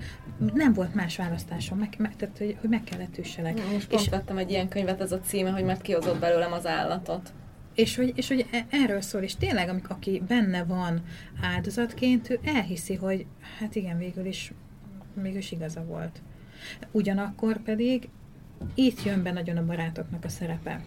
nem 0.53 0.73
volt 0.73 0.93
más 0.95 1.15
választásom, 1.15 1.77
meg, 1.77 1.95
meg, 1.97 2.15
tehát, 2.15 2.37
hogy, 2.37 2.57
hogy 2.59 2.69
meg 2.69 2.83
kellett 2.83 3.17
üsselek. 3.17 3.71
Most 3.71 3.93
És, 3.93 4.09
vettem 4.09 4.37
egy 4.37 4.49
ilyen 4.49 4.67
könyvet, 4.67 5.01
ez 5.01 5.11
a 5.11 5.19
címe, 5.19 5.49
hogy 5.49 5.63
mert 5.63 5.81
kihozott 5.81 6.19
belőlem 6.19 6.51
az 6.51 6.65
állatot. 6.65 7.33
és, 7.73 7.95
hogy, 7.95 8.13
és 8.15 8.27
hogy 8.27 8.47
e- 8.51 8.65
erről 8.69 9.01
szól, 9.01 9.21
és 9.21 9.35
tényleg, 9.35 9.69
amik, 9.69 9.89
aki 9.89 10.23
benne 10.27 10.63
van 10.63 11.03
áldozatként, 11.41 12.29
ő 12.29 12.39
elhiszi, 12.43 12.95
hogy 12.95 13.25
hát 13.59 13.75
igen, 13.75 13.97
végül 13.97 14.25
is, 14.25 14.53
végül 15.13 15.37
is 15.37 15.51
igaza 15.51 15.83
volt. 15.83 16.21
Ugyanakkor 16.91 17.57
pedig 17.57 18.09
itt 18.73 19.03
jön 19.03 19.23
be 19.23 19.31
nagyon 19.31 19.57
a 19.57 19.65
barátoknak 19.65 20.25
a 20.25 20.29
szerepe, 20.29 20.81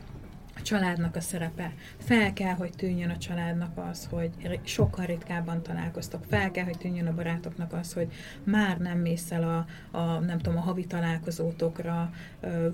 a 0.61 0.63
családnak 0.63 1.17
a 1.17 1.21
szerepe. 1.21 1.73
Fel 1.99 2.33
kell, 2.33 2.55
hogy 2.55 2.71
tűnjön 2.77 3.11
a 3.11 3.17
családnak 3.17 3.79
az, 3.91 4.09
hogy 4.11 4.61
sokkal 4.63 5.07
ritkábban 5.07 5.63
találkoztok. 5.63 6.25
Fel 6.29 6.51
kell, 6.51 6.65
hogy 6.65 6.79
tűnjön 6.79 7.07
a 7.07 7.15
barátoknak 7.15 7.73
az, 7.73 7.93
hogy 7.93 8.13
már 8.45 8.79
nem 8.79 8.99
mész 8.99 9.31
el 9.31 9.43
a, 9.43 9.67
a 9.99 10.19
nem 10.19 10.39
tudom, 10.39 10.59
a 10.59 10.63
havi 10.63 10.87
találkozótokra, 10.87 12.11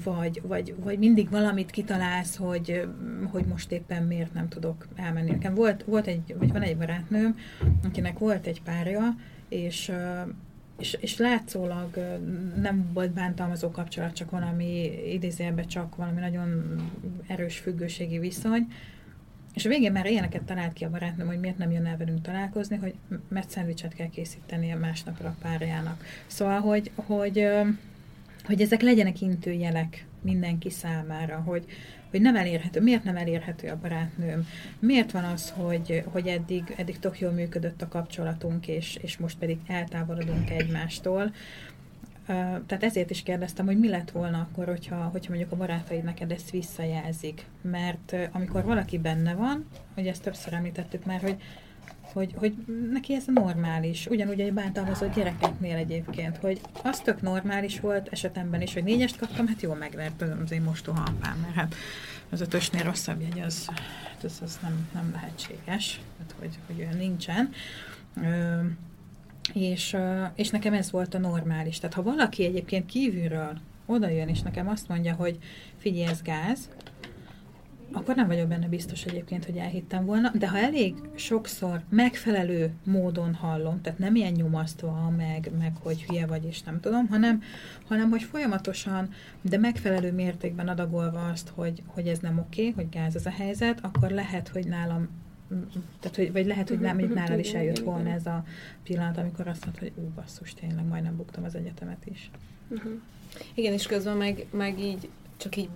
vagy, 0.04 0.42
vagy, 0.42 0.74
vagy 0.78 0.98
mindig 0.98 1.30
valamit 1.30 1.70
kitalálsz, 1.70 2.36
hogy, 2.36 2.88
hogy 3.30 3.44
most 3.44 3.72
éppen 3.72 4.02
miért 4.02 4.34
nem 4.34 4.48
tudok 4.48 4.86
elmenni. 4.94 5.30
Nekem 5.30 5.54
volt, 5.54 5.84
volt 5.84 6.06
egy, 6.06 6.34
vagy 6.38 6.52
van 6.52 6.62
egy 6.62 6.76
barátnőm, 6.76 7.36
akinek 7.84 8.18
volt 8.18 8.46
egy 8.46 8.62
párja, 8.62 9.14
és 9.48 9.92
és, 10.78 10.96
és 11.00 11.16
látszólag 11.16 12.18
nem 12.60 12.90
volt 12.92 13.10
bántalmazó 13.12 13.70
kapcsolat, 13.70 14.14
csak 14.14 14.30
valami 14.30 14.90
idézőjelben 15.12 15.66
csak 15.66 15.96
valami 15.96 16.20
nagyon 16.20 16.76
erős 17.26 17.58
függőségi 17.58 18.18
viszony, 18.18 18.66
és 19.54 19.64
a 19.64 19.68
végén 19.68 19.92
már 19.92 20.06
ilyeneket 20.06 20.42
talált 20.42 20.72
ki 20.72 20.84
a 20.84 20.90
barátnőm, 20.90 21.26
hogy 21.26 21.40
miért 21.40 21.58
nem 21.58 21.70
jön 21.70 21.86
el 21.86 21.96
velünk 21.96 22.22
találkozni, 22.22 22.76
hogy 22.76 22.94
mert 23.28 23.50
szendvicset 23.50 23.94
kell 23.94 24.08
készítenie 24.08 24.76
másnapra 24.76 25.28
a 25.28 25.36
párjának. 25.42 26.04
Szóval, 26.26 26.60
hogy, 26.60 26.90
hogy, 26.94 27.48
hogy 28.44 28.60
ezek 28.60 28.80
legyenek 28.80 29.20
intőjelek 29.20 30.06
mindenki 30.20 30.70
számára, 30.70 31.36
hogy, 31.36 31.64
hogy 32.10 32.20
nem 32.20 32.36
elérhető. 32.36 32.80
Miért 32.80 33.04
nem 33.04 33.16
elérhető 33.16 33.68
a 33.68 33.78
barátnőm? 33.78 34.46
Miért 34.78 35.10
van 35.10 35.24
az, 35.24 35.50
hogy, 35.50 36.04
hogy 36.12 36.26
eddig, 36.26 36.74
eddig 36.76 36.98
tök 36.98 37.20
jól 37.20 37.32
működött 37.32 37.82
a 37.82 37.88
kapcsolatunk, 37.88 38.68
és, 38.68 38.98
és 39.02 39.16
most 39.16 39.38
pedig 39.38 39.58
eltávolodunk 39.66 40.50
egymástól? 40.50 41.32
Tehát 42.66 42.82
ezért 42.82 43.10
is 43.10 43.22
kérdeztem, 43.22 43.66
hogy 43.66 43.78
mi 43.78 43.88
lett 43.88 44.10
volna 44.10 44.38
akkor, 44.38 44.66
hogyha, 44.66 44.96
hogyha 44.96 45.30
mondjuk 45.30 45.52
a 45.52 45.56
barátaid 45.56 46.04
neked 46.04 46.30
ezt 46.30 46.50
visszajelzik. 46.50 47.44
Mert 47.60 48.16
amikor 48.32 48.64
valaki 48.64 48.98
benne 48.98 49.34
van, 49.34 49.66
hogy 49.94 50.06
ezt 50.06 50.22
többször 50.22 50.52
említettük 50.52 51.04
már, 51.04 51.20
hogy 51.20 51.36
hogy, 52.12 52.32
hogy 52.36 52.54
neki 52.92 53.14
ez 53.14 53.24
normális. 53.34 54.06
Ugyanúgy 54.06 54.40
egy 54.40 54.52
bántalmazott 54.52 55.14
gyerekeknél 55.14 55.76
egyébként, 55.76 56.36
hogy 56.36 56.60
az 56.82 57.00
tök 57.00 57.22
normális 57.22 57.80
volt 57.80 58.08
esetemben 58.08 58.62
is, 58.62 58.72
hogy 58.74 58.84
négyest 58.84 59.16
kaptam, 59.16 59.46
hát 59.46 59.60
jól 59.60 59.74
megvert 59.74 60.22
az 60.44 60.52
én 60.52 60.62
mostoha 60.62 61.02
apám, 61.02 61.38
mert 61.42 61.54
hát 61.54 61.74
az 62.30 62.40
ötösnél 62.40 62.82
rosszabb 62.82 63.20
jegy, 63.20 63.40
az, 63.40 63.66
hát 63.66 64.24
az, 64.24 64.38
az 64.42 64.58
nem, 64.62 64.88
nem 64.94 65.10
lehetséges, 65.12 66.00
hát, 66.18 66.34
hogy, 66.38 66.58
hogy 66.66 66.78
olyan 66.78 66.96
nincsen. 66.96 67.52
Ö, 68.22 68.60
és, 69.52 69.96
és 70.34 70.50
nekem 70.50 70.72
ez 70.72 70.90
volt 70.90 71.14
a 71.14 71.18
normális. 71.18 71.78
Tehát 71.78 71.94
ha 71.94 72.02
valaki 72.02 72.44
egyébként 72.44 72.86
kívülről 72.86 73.58
oda 73.86 74.08
jön, 74.08 74.28
és 74.28 74.42
nekem 74.42 74.68
azt 74.68 74.88
mondja, 74.88 75.14
hogy 75.14 75.38
figyelj, 75.76 76.10
ez 76.10 76.22
gáz, 76.22 76.68
akkor 77.92 78.14
nem 78.14 78.26
vagyok 78.26 78.48
benne 78.48 78.68
biztos 78.68 79.04
egyébként, 79.04 79.44
hogy 79.44 79.56
elhittem 79.56 80.04
volna, 80.04 80.30
de 80.34 80.48
ha 80.48 80.58
elég 80.58 80.94
sokszor 81.14 81.82
megfelelő 81.88 82.72
módon 82.84 83.34
hallom, 83.34 83.80
tehát 83.80 83.98
nem 83.98 84.14
ilyen 84.14 84.32
nyomasztva, 84.32 85.12
meg, 85.16 85.50
meg 85.58 85.72
hogy 85.82 86.02
hülye 86.02 86.26
vagy, 86.26 86.44
és 86.44 86.62
nem 86.62 86.80
tudom, 86.80 87.06
hanem, 87.06 87.42
hanem 87.88 88.10
hogy 88.10 88.22
folyamatosan, 88.22 89.08
de 89.40 89.58
megfelelő 89.58 90.12
mértékben 90.12 90.68
adagolva 90.68 91.28
azt, 91.28 91.48
hogy, 91.54 91.82
hogy 91.86 92.06
ez 92.08 92.18
nem 92.18 92.38
oké, 92.38 92.70
hogy 92.70 92.88
gáz 92.88 93.16
ez 93.16 93.26
a 93.26 93.30
helyzet, 93.30 93.78
akkor 93.82 94.10
lehet, 94.10 94.48
hogy 94.48 94.66
nálam 94.66 95.08
tehát, 96.00 96.16
hogy, 96.16 96.32
vagy 96.32 96.46
lehet, 96.46 96.68
hogy 96.68 96.78
nem, 96.78 96.96
mondjuk 96.96 97.18
nálad 97.18 97.38
is 97.38 97.52
eljött 97.52 97.78
volna 97.78 98.10
ez 98.10 98.26
a 98.26 98.44
pillanat, 98.82 99.18
amikor 99.18 99.48
azt 99.48 99.64
mondta, 99.64 99.82
hogy 99.82 99.92
ú, 99.96 100.12
basszus, 100.14 100.54
tényleg 100.54 100.84
majdnem 100.84 101.16
buktam 101.16 101.44
az 101.44 101.54
egyetemet 101.54 102.06
is. 102.06 102.30
Igen, 103.54 103.72
és 103.72 103.86
közben 103.86 104.16
meg, 104.16 104.46
meg 104.50 104.80
így 104.80 105.08
csak 105.36 105.56
így 105.56 105.68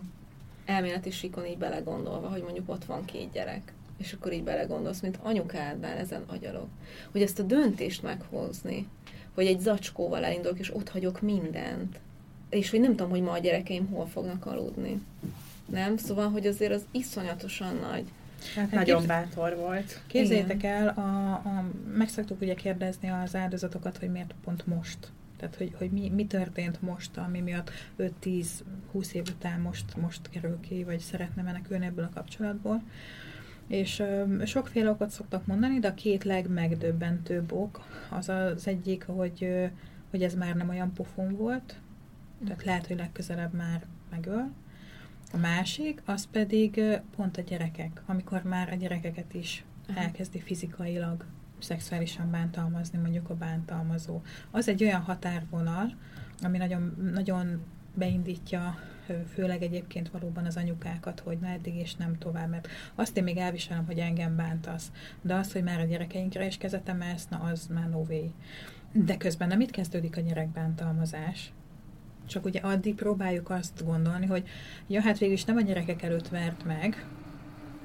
elméleti 0.70 1.10
síkon 1.10 1.46
így 1.46 1.58
belegondolva, 1.58 2.28
hogy 2.28 2.42
mondjuk 2.42 2.68
ott 2.68 2.84
van 2.84 3.04
két 3.04 3.32
gyerek, 3.32 3.72
és 3.98 4.12
akkor 4.12 4.32
így 4.32 4.44
belegondolsz, 4.44 5.00
mint 5.00 5.18
anyukádnál 5.22 5.96
ezen 5.96 6.22
agyalok, 6.26 6.68
hogy 7.12 7.22
ezt 7.22 7.38
a 7.38 7.42
döntést 7.42 8.02
meghozni, 8.02 8.88
hogy 9.34 9.46
egy 9.46 9.60
zacskóval 9.60 10.24
elindulok, 10.24 10.58
és 10.58 10.74
ott 10.74 10.88
hagyok 10.88 11.20
mindent, 11.20 12.00
és 12.48 12.70
hogy 12.70 12.80
nem 12.80 12.90
tudom, 12.90 13.10
hogy 13.10 13.22
ma 13.22 13.30
a 13.32 13.38
gyerekeim 13.38 13.86
hol 13.86 14.06
fognak 14.06 14.46
aludni. 14.46 15.02
Nem? 15.66 15.96
Szóval, 15.96 16.30
hogy 16.30 16.46
azért 16.46 16.72
az 16.72 16.84
iszonyatosan 16.90 17.76
nagy. 17.76 18.04
Hát 18.54 18.68
Hát 18.68 18.70
nagyon 18.70 18.94
képz- 18.96 19.06
bátor 19.08 19.56
volt. 19.56 20.00
Képzeljétek 20.06 20.62
el, 20.62 20.88
a, 20.88 21.32
a, 21.32 21.64
meg 21.96 22.08
szoktuk 22.08 22.40
ugye 22.40 22.54
kérdezni 22.54 23.10
az 23.10 23.34
áldozatokat, 23.34 23.98
hogy 23.98 24.10
miért 24.10 24.34
pont 24.44 24.66
most. 24.66 24.98
Tehát, 25.40 25.56
hogy, 25.56 25.74
hogy 25.78 25.90
mi, 25.90 26.08
mi 26.08 26.26
történt 26.26 26.82
most, 26.82 27.16
ami 27.16 27.40
miatt 27.40 27.70
5-10-20 27.98 29.12
év 29.12 29.22
után 29.28 29.60
most, 29.60 29.96
most 29.96 30.28
kerül 30.30 30.60
ki, 30.60 30.84
vagy 30.84 30.98
szeretne 30.98 31.42
menekülni 31.42 31.86
ebből 31.86 32.04
a 32.04 32.14
kapcsolatból. 32.14 32.82
És 33.66 33.98
ö, 33.98 34.42
sokféle 34.44 34.90
okot 34.90 35.10
szoktak 35.10 35.46
mondani, 35.46 35.78
de 35.78 35.88
a 35.88 35.94
két 35.94 36.24
legmegdöbbentőbb 36.24 37.52
ok 37.52 37.80
az 38.10 38.28
az 38.28 38.66
egyik, 38.66 39.04
hogy, 39.04 39.44
ö, 39.44 39.66
hogy 40.10 40.22
ez 40.22 40.34
már 40.34 40.54
nem 40.54 40.68
olyan 40.68 40.92
pofon 40.92 41.36
volt, 41.36 41.80
tehát 42.44 42.64
lehet, 42.64 42.86
hogy 42.86 42.96
legközelebb 42.96 43.52
már 43.54 43.86
megöl. 44.10 44.50
A 45.32 45.36
másik, 45.36 46.02
az 46.04 46.28
pedig 46.30 46.76
ö, 46.76 46.96
pont 47.16 47.36
a 47.36 47.42
gyerekek, 47.42 48.02
amikor 48.06 48.42
már 48.42 48.72
a 48.72 48.76
gyerekeket 48.76 49.34
is 49.34 49.64
elkezdi 49.94 50.40
fizikailag 50.40 51.24
szexuálisan 51.62 52.30
bántalmazni, 52.30 52.98
mondjuk 52.98 53.30
a 53.30 53.34
bántalmazó. 53.34 54.20
Az 54.50 54.68
egy 54.68 54.84
olyan 54.84 55.00
határvonal, 55.00 55.94
ami 56.42 56.58
nagyon, 56.58 57.10
nagyon 57.12 57.62
beindítja 57.94 58.78
főleg 59.32 59.62
egyébként 59.62 60.10
valóban 60.10 60.44
az 60.44 60.56
anyukákat, 60.56 61.20
hogy 61.20 61.38
na 61.38 61.48
eddig 61.48 61.74
és 61.74 61.94
nem 61.94 62.18
tovább, 62.18 62.48
mert 62.48 62.68
azt 62.94 63.16
én 63.16 63.22
még 63.22 63.36
elviselem, 63.36 63.86
hogy 63.86 63.98
engem 63.98 64.36
bántasz, 64.36 64.92
de 65.22 65.34
az, 65.34 65.52
hogy 65.52 65.62
már 65.62 65.80
a 65.80 65.84
gyerekeinkre 65.84 66.46
is 66.46 66.56
kezet 66.56 66.88
emelsz, 66.88 67.28
na 67.28 67.38
az 67.38 67.66
már 67.66 67.88
no 67.88 67.98
way. 68.08 68.30
De 68.92 69.16
közben 69.16 69.48
nem 69.48 69.60
itt 69.60 69.70
kezdődik 69.70 70.16
a 70.16 70.20
gyerekbántalmazás, 70.20 71.52
csak 72.26 72.44
ugye 72.44 72.60
addig 72.60 72.94
próbáljuk 72.94 73.50
azt 73.50 73.84
gondolni, 73.84 74.26
hogy 74.26 74.48
ja, 74.86 75.00
hát 75.00 75.18
végül 75.18 75.34
is 75.34 75.44
nem 75.44 75.56
a 75.56 75.60
gyerekek 75.60 76.02
előtt 76.02 76.28
vert 76.28 76.64
meg, 76.64 77.06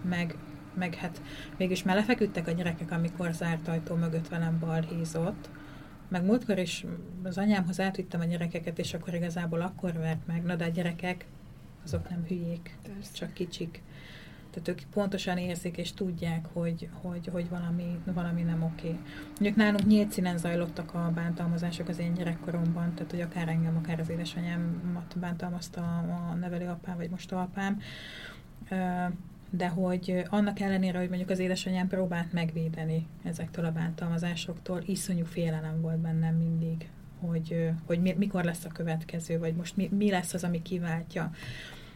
meg 0.02 0.36
meg 0.76 0.96
hát 0.96 1.22
mégis 1.58 1.84
már 1.84 1.96
lefeküdtek 1.96 2.48
a 2.48 2.52
gyerekek, 2.52 2.92
amikor 2.92 3.34
zárt 3.34 3.68
ajtó 3.68 3.96
mögött 3.96 4.28
velem 4.28 4.60
balhízott, 4.60 5.50
meg 6.08 6.26
múltkor 6.26 6.58
is 6.58 6.86
az 7.24 7.38
anyámhoz 7.38 7.80
átvittem 7.80 8.20
a 8.20 8.26
gyerekeket, 8.26 8.80
és 8.80 8.94
akkor 8.94 9.14
igazából 9.14 9.62
akkor 9.62 9.94
vert 9.94 10.28
meg. 10.28 10.44
Na 10.44 10.56
de 10.56 10.66
a 10.66 10.70
gyerekek, 10.70 11.26
azok 11.84 12.10
nem 12.10 12.26
hülyék, 12.28 12.78
Persze. 12.84 13.14
csak 13.14 13.34
kicsik. 13.34 13.82
Tehát 14.50 14.68
ők 14.68 14.90
pontosan 14.94 15.38
érzik 15.38 15.78
és 15.78 15.94
tudják, 15.94 16.46
hogy, 16.54 16.90
hogy, 17.02 17.28
hogy 17.32 17.50
valami, 17.50 18.00
valami 18.06 18.42
nem 18.42 18.64
oké. 18.64 18.96
Mondjuk 19.30 19.56
nálunk 19.56 19.86
nyílt 19.86 20.12
színen 20.12 20.38
zajlottak 20.38 20.94
a 20.94 21.12
bántalmazások 21.16 21.88
az 21.88 22.00
én 22.00 22.14
gyerekkoromban, 22.14 22.94
tehát 22.94 23.12
hogy 23.12 23.22
akár 23.22 23.48
engem, 23.48 23.78
akár 23.78 24.00
az 24.00 24.10
édesanyámat 24.10 25.18
bántalmazta 25.20 25.82
a 25.98 26.34
nevelőapám, 26.40 26.98
vagy 26.98 27.10
most 27.10 27.32
apám 27.32 27.82
de 29.50 29.68
hogy 29.68 30.24
annak 30.30 30.60
ellenére, 30.60 31.00
hogy 31.00 31.08
mondjuk 31.08 31.30
az 31.30 31.40
édesanyám 31.40 31.88
próbált 31.88 32.34
megvédeni 32.34 33.08
ezektől 33.24 33.66
a 33.66 33.72
bántalmazásoktól, 33.72 34.82
iszonyú 34.86 35.26
félelem 35.26 35.82
volt 35.82 35.98
bennem 35.98 36.36
mindig, 36.36 36.90
hogy, 37.20 37.70
hogy 37.86 38.02
mi, 38.02 38.14
mikor 38.18 38.44
lesz 38.44 38.66
a 38.66 38.70
következő, 38.70 39.40
vagy 39.40 39.56
most 39.56 39.78
mi, 39.78 39.90
mi 39.98 40.10
lesz 40.10 40.34
az, 40.34 40.44
ami 40.44 40.62
kiváltja. 40.62 41.32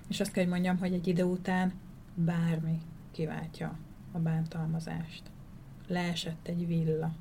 És 0.08 0.20
azt 0.20 0.32
kell, 0.32 0.44
hogy 0.44 0.52
mondjam, 0.52 0.78
hogy 0.78 0.94
egy 0.94 1.08
idő 1.08 1.24
után 1.24 1.74
bármi 2.16 2.82
kiváltja 3.12 3.78
a 4.12 4.18
bántalmazást. 4.20 5.24
Leesett 5.88 6.48
egy 6.48 6.68
villa, 6.68 7.12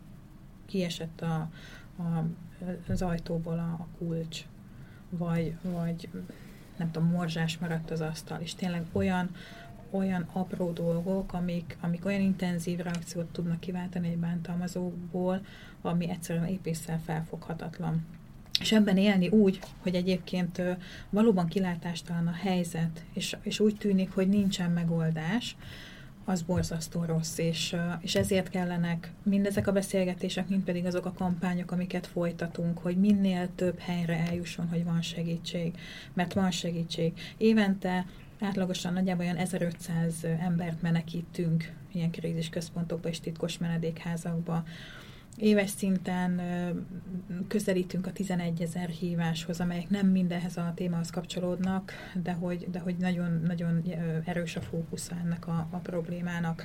kiesett 0.67 1.21
a, 1.21 1.51
a, 1.97 2.25
az 2.89 3.03
ajtóból 3.03 3.59
a, 3.59 3.83
a 3.83 3.87
kulcs, 3.99 4.45
vagy, 5.11 5.57
vagy 5.63 6.09
nem 6.77 6.91
tudom, 6.91 7.09
morzsás 7.09 7.59
maradt 7.59 7.91
az 7.91 8.01
asztal, 8.01 8.41
és 8.41 8.55
tényleg 8.55 8.85
olyan, 8.93 9.31
olyan 9.91 10.29
apró 10.33 10.73
dolgok, 10.73 11.33
amik, 11.33 11.77
amik 11.81 12.05
olyan 12.05 12.21
intenzív 12.21 12.79
reakciót 12.79 13.27
tudnak 13.27 13.61
kiváltani 13.61 14.09
egy 14.09 14.19
bántalmazóból, 14.19 15.41
ami 15.83 16.11
egyszerűen 16.11 16.47
épésszel 16.47 17.01
felfoghatatlan. 17.05 18.07
És 18.61 18.73
ebben 18.73 18.97
élni 18.97 19.29
úgy, 19.29 19.59
hogy 19.83 19.95
egyébként 19.95 20.63
valóban 21.11 21.47
kilátástalan 21.47 22.27
a 22.27 22.33
helyzet, 22.33 23.05
és, 23.13 23.37
és 23.43 23.61
úgy 23.61 23.77
tűnik, 23.77 24.11
hogy 24.11 24.29
nincsen 24.29 24.71
megoldás, 24.71 25.57
az 26.29 26.43
borzasztó 26.43 27.05
rossz, 27.05 27.39
és, 27.39 27.77
és 28.01 28.15
ezért 28.15 28.49
kellenek 28.49 29.13
mindezek 29.23 29.67
a 29.67 29.73
beszélgetések, 29.73 30.49
mind 30.49 30.63
pedig 30.63 30.87
azok 30.87 31.07
a 31.07 31.13
kampányok, 31.13 31.71
amiket 31.71 32.07
folytatunk, 32.07 32.79
hogy 32.79 32.97
minél 32.97 33.49
több 33.55 33.79
helyre 33.79 34.27
eljusson, 34.29 34.69
hogy 34.69 34.85
van 34.85 35.03
segítség, 35.03 35.75
mert 36.15 36.33
van 36.33 36.51
segítség. 36.51 37.13
Évente 37.37 38.07
átlagosan 38.41 38.93
nagyjából 38.93 39.25
olyan 39.25 39.37
1500 39.37 40.15
embert 40.41 40.83
menekítünk 40.83 41.73
ilyen 41.93 42.11
krízisközpontokba 42.11 43.09
és 43.09 43.21
titkos 43.21 43.59
menedékházakba. 43.59 44.65
Éves 45.37 45.71
szinten 45.71 46.41
közelítünk 47.49 48.07
a 48.07 48.13
11 48.13 48.63
ezer 48.63 48.89
híváshoz, 48.89 49.61
amelyek 49.61 49.89
nem 49.89 50.07
mindenhez 50.07 50.57
a 50.57 50.73
témához 50.75 51.11
kapcsolódnak, 51.11 51.93
de 52.23 52.33
hogy, 52.33 52.71
de 52.71 52.79
hogy 52.79 52.97
nagyon, 52.97 53.43
nagyon 53.47 53.85
erős 54.25 54.57
a 54.57 54.61
fókusza 54.61 55.17
ennek 55.25 55.47
a, 55.47 55.69
a 55.71 55.77
problémának. 55.77 56.65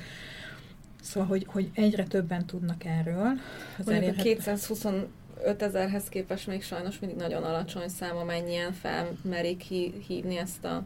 Szóval, 1.01 1.29
hogy, 1.29 1.45
hogy 1.47 1.69
egyre 1.73 2.03
többen 2.03 2.45
tudnak 2.45 2.85
erről. 2.85 3.31
Az 3.79 3.87
elérhet... 3.87 4.23
225 4.23 5.07
ezerhez 5.57 6.09
képest 6.09 6.47
még 6.47 6.63
sajnos 6.63 6.99
mindig 6.99 7.17
nagyon 7.17 7.43
alacsony 7.43 7.87
szám, 7.87 8.15
amennyien 8.15 8.73
felmerik 8.73 9.61
hívni 10.07 10.37
ezt 10.37 10.65
a 10.65 10.83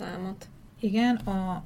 számot. 0.00 0.48
Igen, 0.80 1.16
a, 1.16 1.64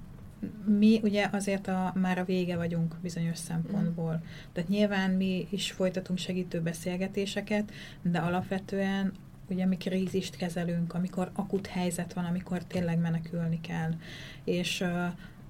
mi 0.79 1.01
ugye 1.03 1.29
azért 1.33 1.69
a, 1.69 1.93
már 1.95 2.19
a 2.19 2.25
vége 2.25 2.57
vagyunk 2.57 2.97
bizonyos 3.03 3.39
szempontból. 3.39 4.13
Mm. 4.13 4.27
Tehát 4.53 4.69
nyilván 4.69 5.11
mi 5.11 5.47
is 5.51 5.73
folytatunk 5.73 6.19
segítő 6.19 6.61
beszélgetéseket, 6.61 7.73
de 8.03 8.19
alapvetően 8.19 9.13
ugye 9.49 9.67
mi 9.67 9.77
krízist 9.77 10.37
kezelünk, 10.37 10.95
amikor 10.95 11.31
akut 11.35 11.67
helyzet 11.67 12.13
van, 12.13 12.25
amikor 12.25 12.65
tényleg 12.65 12.99
menekülni 12.99 13.61
kell. 13.61 13.91
És 14.45 14.85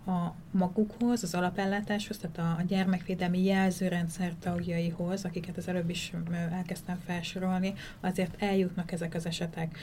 a 0.07 0.35
magukhoz, 0.51 1.23
az 1.23 1.35
alapellátáshoz, 1.35 2.19
tehát 2.19 2.39
a, 2.39 2.61
a 2.61 2.65
gyermekvédelmi 2.67 3.45
jelzőrendszer 3.45 4.35
tagjaihoz, 4.41 5.25
akiket 5.25 5.57
az 5.57 5.69
előbb 5.69 5.91
is 5.91 6.13
elkezdtem 6.53 7.01
felsorolni, 7.05 7.75
azért 8.01 8.43
eljutnak 8.43 8.93
ezek 8.93 9.15
az 9.15 9.27
esetek. 9.27 9.79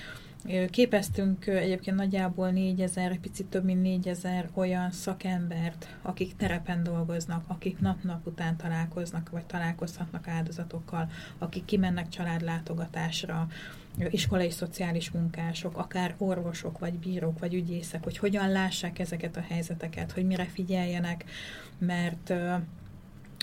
Képeztünk 0.70 1.48
egyébként 1.48 1.98
nagyjából 1.98 2.50
4000, 2.50 3.20
picit 3.20 3.46
több 3.46 3.64
mint 3.64 3.82
4000 3.82 4.50
olyan 4.54 4.92
szakembert, 4.92 5.96
akik 6.02 6.36
terepen 6.36 6.84
dolgoznak, 6.84 7.44
akik 7.48 7.80
nap-nap 7.80 8.28
után 8.28 8.58
találkoznak, 8.58 9.30
vagy 9.30 9.46
találkozhatnak 9.46 10.28
áldozatokkal, 10.28 11.10
akik 11.38 11.66
kimennek 11.66 12.10
családlátogatásra, 12.10 13.48
iskolai 14.10 14.50
szociális 14.50 15.12
munkások, 15.12 15.78
akár 15.78 16.16
orvosok, 16.18 16.80
vagy 16.80 16.94
bírók, 16.94 17.40
vagy 17.40 17.54
ügyészek, 17.54 18.04
hogy 18.04 18.18
hogyan 18.18 18.52
lássák 18.52 19.00
ezeket 19.00 19.38
a 19.38 19.46
helyzeteket, 19.50 20.12
hogy 20.12 20.26
mire 20.26 20.46
figyeljenek, 20.46 21.26
mert 21.78 22.34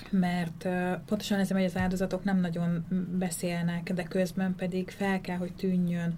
mert 0.09 0.67
pontosan 1.05 1.39
ezért, 1.39 1.59
hogy 1.59 1.67
az 1.67 1.77
áldozatok 1.77 2.23
nem 2.23 2.39
nagyon 2.39 2.85
beszélnek, 3.17 3.93
de 3.93 4.03
közben 4.03 4.55
pedig 4.55 4.89
fel 4.89 5.21
kell, 5.21 5.37
hogy 5.37 5.53
tűnjön 5.53 6.17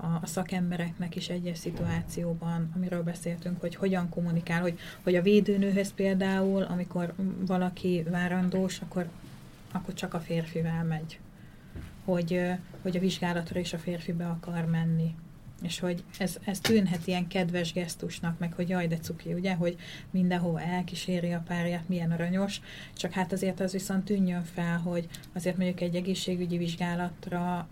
a, 0.00 0.26
szakembereknek 0.26 1.16
is 1.16 1.28
egyes 1.28 1.58
szituációban, 1.58 2.70
amiről 2.74 3.02
beszéltünk, 3.02 3.60
hogy 3.60 3.74
hogyan 3.74 4.08
kommunikál, 4.08 4.60
hogy, 4.60 4.78
hogy 5.02 5.14
a 5.14 5.22
védőnőhöz 5.22 5.92
például, 5.94 6.62
amikor 6.62 7.14
valaki 7.46 8.04
várandós, 8.10 8.80
akkor, 8.80 9.08
akkor 9.72 9.94
csak 9.94 10.14
a 10.14 10.20
férfivel 10.20 10.84
megy 10.84 11.18
hogy, 12.12 12.40
hogy 12.82 12.96
a 12.96 13.00
vizsgálatra 13.00 13.60
is 13.60 13.72
a 13.72 13.78
férfi 13.78 14.12
be 14.12 14.26
akar 14.26 14.64
menni. 14.64 15.14
És 15.62 15.78
hogy 15.78 16.04
ez, 16.18 16.36
ez 16.44 16.60
tűnhet 16.60 17.06
ilyen 17.06 17.26
kedves 17.26 17.72
gesztusnak, 17.72 18.38
meg 18.38 18.52
hogy 18.52 18.68
jaj, 18.68 18.86
de 18.86 18.96
cuki, 18.96 19.32
ugye, 19.32 19.54
hogy 19.54 19.76
mindenhova 20.10 20.60
elkíséri 20.60 21.32
a 21.32 21.42
párját, 21.46 21.88
milyen 21.88 22.10
aranyos, 22.10 22.60
csak 22.96 23.12
hát 23.12 23.32
azért 23.32 23.60
az 23.60 23.72
viszont 23.72 24.04
tűnjön 24.04 24.44
fel, 24.44 24.78
hogy 24.78 25.08
azért 25.34 25.56
mondjuk 25.56 25.80
egy 25.80 25.94
egészségügyi 25.94 26.56
vizsgálatra 26.56 27.68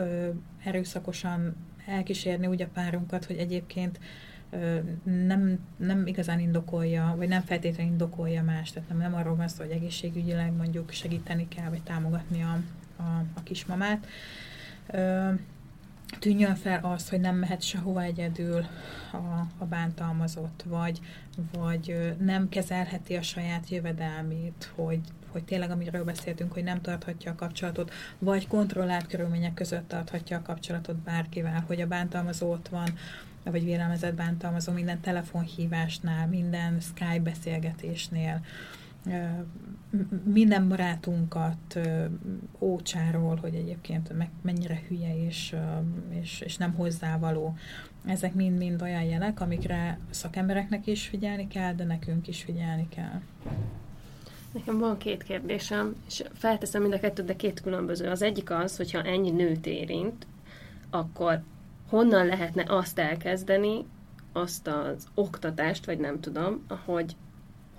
ö, 0.00 0.28
erőszakosan 0.64 1.56
elkísérni 1.86 2.46
úgy 2.46 2.62
a 2.62 2.68
párunkat, 2.72 3.24
hogy 3.24 3.36
egyébként 3.36 4.00
ö, 4.50 4.78
nem, 5.02 5.58
nem 5.76 6.06
igazán 6.06 6.40
indokolja, 6.40 7.14
vagy 7.16 7.28
nem 7.28 7.42
feltétlenül 7.42 7.92
indokolja 7.92 8.42
más, 8.42 8.70
tehát 8.70 8.88
nem, 8.88 8.98
nem 8.98 9.14
arról 9.14 9.36
van 9.36 9.48
szó, 9.48 9.62
hogy 9.62 9.72
egészségügyileg 9.72 10.52
mondjuk 10.52 10.90
segíteni 10.90 11.48
kell, 11.48 11.68
vagy 11.68 11.82
támogatni 11.82 12.42
a, 12.42 12.58
a, 12.96 13.24
a 13.34 13.42
kismamát. 13.42 14.06
Ö, 14.86 15.28
tűnjön 16.18 16.54
fel 16.54 16.78
az, 16.82 17.08
hogy 17.08 17.20
nem 17.20 17.36
mehet 17.36 17.62
sehova 17.62 18.02
egyedül 18.02 18.66
a, 19.12 19.46
a 19.58 19.64
bántalmazott, 19.64 20.64
vagy, 20.66 21.00
vagy 21.52 22.14
nem 22.18 22.48
kezelheti 22.48 23.16
a 23.16 23.22
saját 23.22 23.68
jövedelmét, 23.68 24.72
hogy, 24.74 25.00
hogy 25.32 25.44
tényleg, 25.44 25.70
amiről 25.70 26.04
beszéltünk, 26.04 26.52
hogy 26.52 26.64
nem 26.64 26.80
tarthatja 26.80 27.30
a 27.32 27.34
kapcsolatot, 27.34 27.92
vagy 28.18 28.46
kontrollált 28.46 29.06
körülmények 29.06 29.54
között 29.54 29.88
tarthatja 29.88 30.36
a 30.36 30.42
kapcsolatot 30.42 30.96
bárkivel, 30.96 31.64
hogy 31.66 31.80
a 31.80 31.86
bántalmazó 31.86 32.50
ott 32.50 32.68
van, 32.68 32.88
vagy 33.44 33.64
vélelmezett 33.64 34.14
bántalmazó 34.14 34.72
minden 34.72 35.00
telefonhívásnál, 35.00 36.26
minden 36.26 36.80
Skype 36.80 37.20
beszélgetésnél, 37.22 38.40
minden 40.24 40.68
barátunkat 40.68 41.78
ócsáról, 42.58 43.36
hogy 43.36 43.54
egyébként 43.54 44.12
mennyire 44.42 44.80
hülye 44.88 45.24
és, 45.26 45.56
és, 46.08 46.40
és 46.40 46.56
nem 46.56 46.72
hozzávaló. 46.72 47.56
Ezek 48.06 48.34
mind-mind 48.34 48.82
olyan 48.82 49.02
jelek, 49.02 49.40
amikre 49.40 49.98
szakembereknek 50.10 50.86
is 50.86 51.08
figyelni 51.08 51.46
kell, 51.46 51.74
de 51.74 51.84
nekünk 51.84 52.28
is 52.28 52.42
figyelni 52.42 52.88
kell. 52.88 53.20
Nekem 54.52 54.78
van 54.78 54.98
két 54.98 55.22
kérdésem, 55.22 55.96
és 56.06 56.22
felteszem 56.32 56.82
mind 56.82 56.94
a 56.94 57.00
kettőt, 57.00 57.26
de 57.26 57.36
két 57.36 57.60
különböző. 57.60 58.08
Az 58.10 58.22
egyik 58.22 58.50
az, 58.50 58.76
hogyha 58.76 59.02
ennyi 59.02 59.30
nőt 59.30 59.66
érint, 59.66 60.26
akkor 60.90 61.42
honnan 61.88 62.26
lehetne 62.26 62.64
azt 62.68 62.98
elkezdeni, 62.98 63.84
azt 64.32 64.66
az 64.66 65.08
oktatást, 65.14 65.86
vagy 65.86 65.98
nem 65.98 66.20
tudom, 66.20 66.66
hogy 66.84 67.16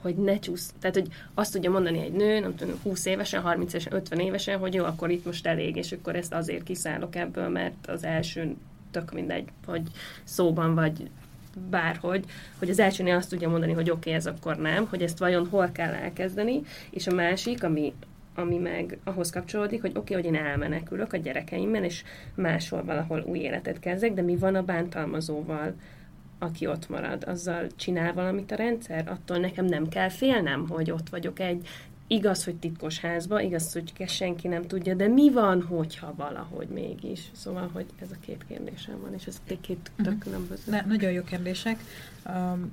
hogy 0.01 0.15
ne 0.15 0.39
csúsz. 0.39 0.73
Tehát, 0.79 0.95
hogy 0.95 1.07
azt 1.33 1.51
tudja 1.51 1.71
mondani 1.71 1.99
egy 1.99 2.11
nő, 2.11 2.39
nem 2.39 2.55
tudom, 2.55 2.79
20 2.83 3.05
évesen, 3.05 3.41
30 3.41 3.73
évesen, 3.73 3.93
50 3.93 4.19
évesen, 4.19 4.59
hogy 4.59 4.73
jó, 4.73 4.85
akkor 4.85 5.09
itt 5.09 5.25
most 5.25 5.47
elég, 5.47 5.75
és 5.75 5.91
akkor 5.91 6.15
ezt 6.15 6.33
azért 6.33 6.63
kiszállok 6.63 7.15
ebből, 7.15 7.49
mert 7.49 7.87
az 7.87 8.03
első 8.03 8.55
tök 8.91 9.11
mindegy, 9.11 9.47
hogy 9.65 9.81
szóban 10.23 10.75
vagy 10.75 11.09
bárhogy, 11.69 12.25
hogy 12.59 12.69
az 12.69 12.79
elsőnél 12.79 13.15
azt 13.15 13.29
tudja 13.29 13.49
mondani, 13.49 13.73
hogy 13.73 13.89
oké, 13.89 13.99
okay, 13.99 14.13
ez 14.13 14.25
akkor 14.25 14.57
nem, 14.57 14.87
hogy 14.89 15.01
ezt 15.01 15.19
vajon 15.19 15.47
hol 15.47 15.69
kell 15.71 15.93
elkezdeni, 15.93 16.61
és 16.89 17.07
a 17.07 17.13
másik, 17.13 17.63
ami, 17.63 17.93
ami 18.35 18.57
meg 18.57 18.97
ahhoz 19.03 19.29
kapcsolódik, 19.29 19.81
hogy 19.81 19.91
oké, 19.95 20.15
okay, 20.15 20.15
hogy 20.15 20.35
én 20.35 20.45
elmenekülök 20.45 21.13
a 21.13 21.17
gyerekeimmel, 21.17 21.83
és 21.83 22.03
máshol 22.35 22.83
valahol 22.83 23.23
új 23.25 23.39
életet 23.39 23.79
kezdek, 23.79 24.13
de 24.13 24.21
mi 24.21 24.35
van 24.35 24.55
a 24.55 24.63
bántalmazóval? 24.63 25.73
aki 26.43 26.67
ott 26.67 26.89
marad, 26.89 27.23
azzal 27.27 27.67
csinál 27.75 28.13
valamit 28.13 28.51
a 28.51 28.55
rendszer, 28.55 29.07
attól 29.07 29.37
nekem 29.37 29.65
nem 29.65 29.87
kell 29.87 30.09
félnem, 30.09 30.67
hogy 30.69 30.91
ott 30.91 31.09
vagyok 31.09 31.39
egy 31.39 31.67
igaz, 32.11 32.43
hogy 32.43 32.55
titkos 32.55 32.99
házba, 32.99 33.41
igaz, 33.41 33.73
hogy 33.73 33.93
senki 34.07 34.47
nem 34.47 34.61
tudja, 34.61 34.93
de 34.93 35.07
mi 35.07 35.31
van, 35.31 35.61
hogyha 35.61 36.13
valahogy 36.15 36.67
mégis? 36.67 37.31
Szóval, 37.31 37.69
hogy 37.73 37.85
ez 38.01 38.11
a 38.11 38.15
két 38.19 38.45
kérdésem 38.47 39.01
van, 39.01 39.13
és 39.13 39.25
ez 39.25 39.41
két 39.45 39.91
tök 39.95 40.05
uh-huh. 40.05 40.17
különböző. 40.17 40.71
Ne, 40.71 40.81
nagyon 40.81 41.11
jó 41.11 41.23
kérdések. 41.23 41.79
Um, 42.25 42.71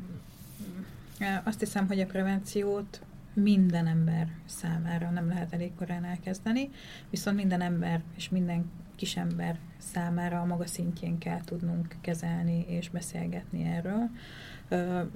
azt 1.45 1.61
hiszem, 1.61 1.87
hogy 1.87 2.01
a 2.01 2.07
prevenciót 2.07 3.01
minden 3.33 3.87
ember 3.87 4.29
számára 4.47 5.11
nem 5.11 5.29
lehet 5.29 5.53
elég 5.53 5.75
korán 5.75 6.05
elkezdeni, 6.05 6.71
viszont 7.11 7.37
minden 7.37 7.61
ember 7.61 8.03
és 8.17 8.29
minden 8.29 8.71
kisember 8.99 9.59
számára 9.79 10.41
a 10.41 10.45
maga 10.45 10.67
szintjén 10.67 11.19
kell 11.19 11.41
tudnunk 11.45 11.97
kezelni 12.01 12.65
és 12.69 12.91
beszélgetni 12.91 13.65
erről. 13.65 14.11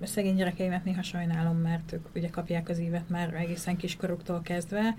Szegény 0.03 0.35
gyerekeimet 0.35 0.85
néha 0.85 1.03
sajnálom, 1.03 1.57
mert 1.57 1.93
ők 1.93 2.07
ugye 2.15 2.29
kapják 2.29 2.69
az 2.69 2.79
évet 2.79 3.09
már 3.09 3.35
egészen 3.35 3.77
kiskoruktól 3.77 4.41
kezdve, 4.43 4.95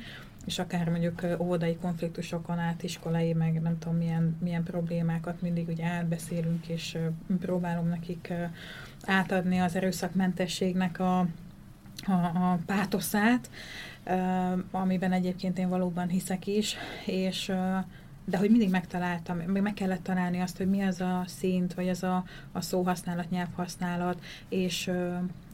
és 0.45 0.59
akár 0.59 0.89
mondjuk 0.89 1.25
óvodai 1.39 1.75
konfliktusokon 1.75 2.59
át, 2.59 2.83
iskolai, 2.83 3.33
meg 3.33 3.61
nem 3.61 3.79
tudom 3.79 3.97
milyen, 3.97 4.37
milyen 4.41 4.63
problémákat 4.63 5.41
mindig 5.41 5.67
ugye 5.67 5.85
átbeszélünk, 5.85 6.67
és 6.67 6.97
próbálom 7.39 7.87
nekik 7.87 8.33
átadni 9.05 9.59
az 9.59 9.75
erőszakmentességnek 9.75 10.99
a, 10.99 11.19
a, 12.05 12.11
a 12.11 12.59
pátoszát, 12.65 13.49
amiben 14.71 15.11
egyébként 15.11 15.57
én 15.57 15.69
valóban 15.69 16.07
hiszek 16.07 16.47
is, 16.47 16.75
és 17.05 17.51
de 18.25 18.37
hogy 18.37 18.49
mindig 18.49 18.69
megtaláltam, 18.69 19.37
még 19.37 19.61
meg 19.61 19.73
kellett 19.73 20.03
találni 20.03 20.39
azt, 20.39 20.57
hogy 20.57 20.69
mi 20.69 20.81
az 20.81 21.01
a 21.01 21.23
szint, 21.27 21.73
vagy 21.73 21.89
az 21.89 22.03
a, 22.03 22.23
a 22.51 22.61
szóhasználat, 22.61 23.29
nyelvhasználat, 23.29 24.23
és, 24.49 24.91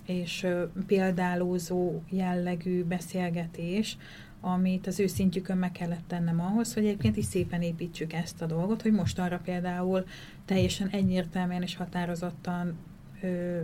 és 0.06 0.48
példálózó 0.88 2.02
jellegű 2.10 2.84
beszélgetés, 2.84 3.98
amit 4.42 4.88
az 4.88 5.00
ő 5.00 5.08
szintjükön 5.08 5.58
meg 5.58 5.72
kellett 5.72 6.08
tennem 6.08 6.42
ahhoz, 6.42 6.74
hogy 6.74 6.86
egyébként 6.86 7.18
is 7.18 7.26
szépen 7.26 7.62
építsük 7.62 8.14
ezt 8.14 8.42
a 8.42 8.46
dolgot, 8.46 8.82
hogy 8.82 8.92
most 8.92 9.20
arra 9.20 9.40
például 9.44 10.06
teljesen 10.46 10.88
egyértelműen 10.88 11.62
és 11.62 11.76
határozottan 11.76 12.78
ö, 13.22 13.62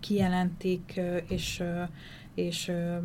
kijelentik, 0.00 0.92
ö, 0.96 1.16
és 1.16 1.60
ö, 1.60 1.82
és 2.34 2.68
ö, 2.68 2.96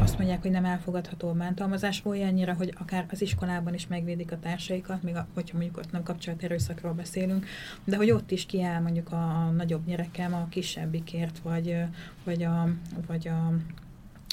azt 0.00 0.18
mondják, 0.18 0.42
hogy 0.42 0.50
nem 0.50 0.64
elfogadható 0.64 1.28
a 1.28 1.32
bántalmazás 1.32 2.02
olyannyira, 2.04 2.54
hogy 2.54 2.74
akár 2.78 3.06
az 3.10 3.22
iskolában 3.22 3.74
is 3.74 3.86
megvédik 3.86 4.32
a 4.32 4.38
társaikat, 4.38 5.02
még 5.02 5.16
a, 5.16 5.26
hogyha 5.34 5.56
mondjuk 5.56 5.78
ott 5.78 5.92
nem 5.92 6.02
kapcsolat 6.02 6.42
erőszakról 6.42 6.92
beszélünk, 6.92 7.46
de 7.84 7.96
hogy 7.96 8.10
ott 8.10 8.30
is 8.30 8.46
kiáll 8.46 8.80
mondjuk 8.80 9.12
a, 9.12 9.46
a 9.46 9.50
nagyobb 9.50 9.86
gyerekem 9.86 10.34
a 10.34 10.46
kisebbikért, 10.48 11.38
vagy, 11.38 11.76
vagy 12.24 12.42
a, 12.42 12.68
vagy 13.06 13.28
a 13.28 13.52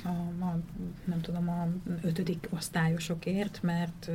a, 0.04 0.44
a, 0.46 0.60
nem 1.06 1.22
tudom, 1.22 1.50
a 1.50 1.68
ötödik 2.02 2.48
osztályosokért, 2.50 3.60
mert, 3.62 4.10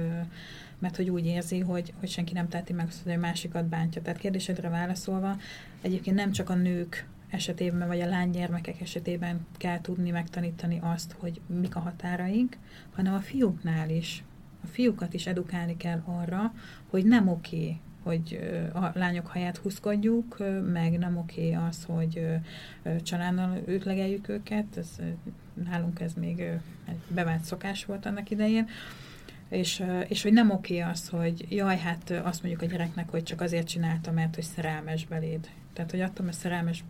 mert 0.79 0.97
hogy 0.97 1.11
úgy 1.11 1.27
érzi, 1.27 1.61
hogy, 1.61 1.93
hogy 2.01 2.09
senki 2.09 2.33
nem 2.33 2.49
teheti 2.49 2.73
meg 2.73 2.87
azt, 2.87 3.03
hogy 3.03 3.13
a 3.13 3.19
másikat 3.19 3.65
bántja. 3.65 4.03
Tehát 4.03 4.19
kérdésedre 4.19 4.69
válaszolva, 4.69 5.37
egyébként 5.81 6.17
nem 6.17 6.31
csak 6.31 6.51
a 6.51 6.55
nők 6.55 7.07
esetében, 7.33 7.89
vagy 7.89 8.01
a 8.01 8.09
lánygyermekek 8.09 8.81
esetében 8.81 9.47
kell 9.57 9.81
tudni 9.81 10.11
megtanítani 10.11 10.79
azt, 10.83 11.17
hogy 11.19 11.41
mik 11.47 11.77
a 11.77 11.81
határaink, 11.81 12.57
hanem 12.95 13.15
a 13.15 13.21
fiúknál 13.21 13.91
is. 13.91 14.25
A 14.65 14.67
fiúkat 14.67 15.15
is 15.15 15.27
edukálni 15.27 15.77
kell 15.77 16.03
arra, 16.05 16.53
hogy 16.91 17.05
nem 17.05 17.29
oké, 17.29 17.77
hogy 18.03 18.41
a 18.73 18.91
lányok 18.95 19.27
haját 19.27 19.57
húzkodjuk, 19.57 20.37
meg 20.73 20.99
nem 20.99 21.17
oké 21.17 21.53
az, 21.53 21.85
hogy 21.85 22.27
családdal 23.03 23.59
ütlegeljük 23.67 24.29
őket, 24.29 24.77
ez, 24.77 24.97
nálunk 25.55 26.01
ez 26.01 26.13
még 26.15 26.41
egy 26.89 27.01
bevált 27.09 27.45
szokás 27.45 27.85
volt 27.85 28.07
annak 28.07 28.31
idején, 28.31 28.69
és, 29.49 29.85
és 30.09 30.23
hogy 30.23 30.33
nem 30.33 30.51
oké 30.51 30.81
az, 30.81 31.09
hogy 31.09 31.47
jaj, 31.49 31.79
hát 31.79 32.11
azt 32.11 32.43
mondjuk 32.43 32.63
a 32.63 32.73
gyereknek, 32.73 33.11
hogy 33.11 33.23
csak 33.23 33.41
azért 33.41 33.69
csinálta, 33.69 34.11
mert 34.13 34.35
hogy 34.35 34.45
szerelmes 34.45 35.07
beléd. 35.07 35.49
Tehát, 35.73 35.91
hogy 35.91 36.01
attól, 36.01 36.25
mert 36.25 36.39
szerelmes, 36.39 36.85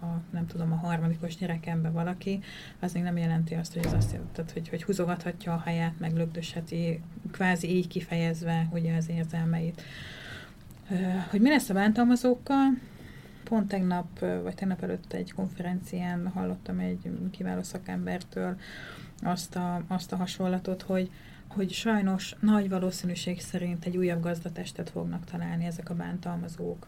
a, 0.00 0.06
nem 0.30 0.46
tudom, 0.46 0.72
a 0.72 0.76
harmadikos 0.76 1.36
gyerekembe 1.36 1.90
valaki, 1.90 2.42
az 2.80 2.92
még 2.92 3.02
nem 3.02 3.16
jelenti 3.16 3.54
azt, 3.54 3.74
hogy 3.74 3.84
ez 3.84 3.92
azt 3.92 4.18
tehát, 4.32 4.50
hogy, 4.50 4.68
hogy 4.68 4.82
húzogathatja 4.82 5.52
a 5.52 5.62
haját, 5.64 5.98
meg 5.98 6.16
lögdösheti, 6.16 7.00
kvázi 7.30 7.76
így 7.76 7.86
kifejezve 7.86 8.68
ugye 8.72 8.96
az 8.96 9.08
érzelmeit. 9.08 9.82
Hogy 11.30 11.40
mi 11.40 11.48
lesz 11.48 11.68
a 11.68 11.74
bántalmazókkal? 11.74 12.78
Pont 13.44 13.68
tegnap, 13.68 14.18
vagy 14.18 14.54
tegnap 14.54 14.82
előtt 14.82 15.12
egy 15.12 15.32
konferencián 15.32 16.28
hallottam 16.28 16.78
egy 16.78 17.10
kiváló 17.30 17.62
szakembertől 17.62 18.56
azt 19.22 19.56
a, 19.56 19.84
azt 19.88 20.12
a 20.12 20.16
hasonlatot, 20.16 20.82
hogy, 20.82 21.10
hogy 21.48 21.72
sajnos 21.72 22.34
nagy 22.40 22.68
valószínűség 22.68 23.40
szerint 23.40 23.84
egy 23.84 23.96
újabb 23.96 24.22
gazdatestet 24.22 24.90
fognak 24.90 25.24
találni 25.24 25.64
ezek 25.64 25.90
a 25.90 25.94
bántalmazók. 25.94 26.86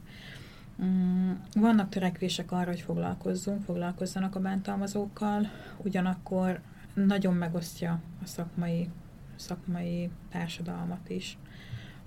Mm, 0.83 1.33
vannak 1.55 1.89
törekvések 1.89 2.53
arra, 2.53 2.71
hogy 2.71 2.81
foglalkozzunk, 2.81 3.63
foglalkozzanak 3.63 4.35
a 4.35 4.41
bántalmazókkal, 4.41 5.51
ugyanakkor 5.77 6.61
nagyon 6.95 7.35
megosztja 7.35 8.01
a 8.23 8.27
szakmai, 8.27 8.89
szakmai 9.37 10.11
társadalmat 10.31 11.09
is, 11.09 11.39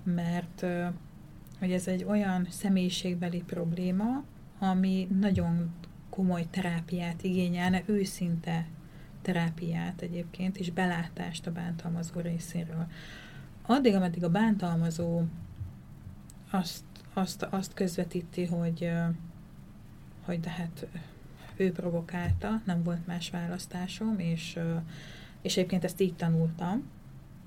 mert 0.02 0.66
hogy 1.58 1.72
ez 1.72 1.86
egy 1.86 2.04
olyan 2.04 2.46
személyiségbeli 2.50 3.42
probléma, 3.42 4.24
ami 4.58 5.08
nagyon 5.20 5.70
komoly 6.10 6.46
terápiát 6.50 7.22
igényelne, 7.22 7.82
őszinte 7.86 8.66
terápiát 9.22 10.00
egyébként, 10.00 10.56
és 10.56 10.70
belátást 10.70 11.46
a 11.46 11.52
bántalmazó 11.52 12.20
részéről. 12.20 12.86
Addig, 13.62 13.94
ameddig 13.94 14.24
a 14.24 14.28
bántalmazó 14.28 15.22
azt 16.50 16.84
azt, 17.20 17.42
azt 17.42 17.74
közvetíti, 17.74 18.44
hogy, 18.44 18.90
hogy 20.24 20.40
de 20.40 20.50
hát 20.50 20.86
ő 21.56 21.72
provokálta, 21.72 22.60
nem 22.64 22.82
volt 22.82 23.06
más 23.06 23.30
választásom, 23.30 24.18
és, 24.18 24.58
és 25.42 25.56
egyébként 25.56 25.84
ezt 25.84 26.00
így 26.00 26.14
tanultam, 26.14 26.82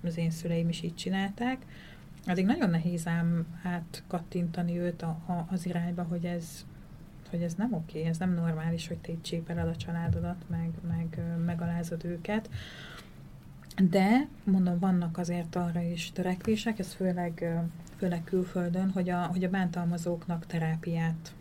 az 0.03 0.17
én 0.17 0.31
szüleim 0.31 0.69
is 0.69 0.81
így 0.81 0.95
csinálták, 0.95 1.65
addig 2.25 2.45
nagyon 2.45 2.69
nehéz 2.69 3.07
ám 3.07 3.45
átkattintani 3.63 4.79
őt 4.79 5.01
a, 5.01 5.07
a, 5.07 5.47
az 5.51 5.65
irányba, 5.65 6.03
hogy 6.03 6.25
ez, 6.25 6.65
hogy 7.29 7.41
ez 7.41 7.53
nem 7.53 7.73
oké, 7.73 8.03
ez 8.03 8.17
nem 8.17 8.33
normális, 8.33 8.87
hogy 8.87 8.97
te 8.97 9.11
itt 9.11 9.23
csépeled 9.23 9.67
a 9.67 9.75
családodat, 9.75 10.43
meg, 10.49 10.69
meg 10.87 11.21
megalázod 11.45 12.05
őket. 12.05 12.49
De, 13.89 14.27
mondom, 14.43 14.79
vannak 14.79 15.17
azért 15.17 15.55
arra 15.55 15.81
is 15.81 16.11
törekvések, 16.11 16.79
ez 16.79 16.93
főleg 16.93 17.63
főleg 18.03 18.23
külföldön, 18.23 18.91
hogy 18.91 19.09
a, 19.09 19.25
hogy 19.25 19.43
a 19.43 19.49
bántalmazóknak 19.49 20.45
terápiát 20.45 21.33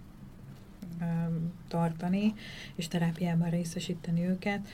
tartani, 1.69 2.35
és 2.75 2.89
terápiában 2.89 3.51
részesíteni 3.51 4.25
őket. 4.25 4.69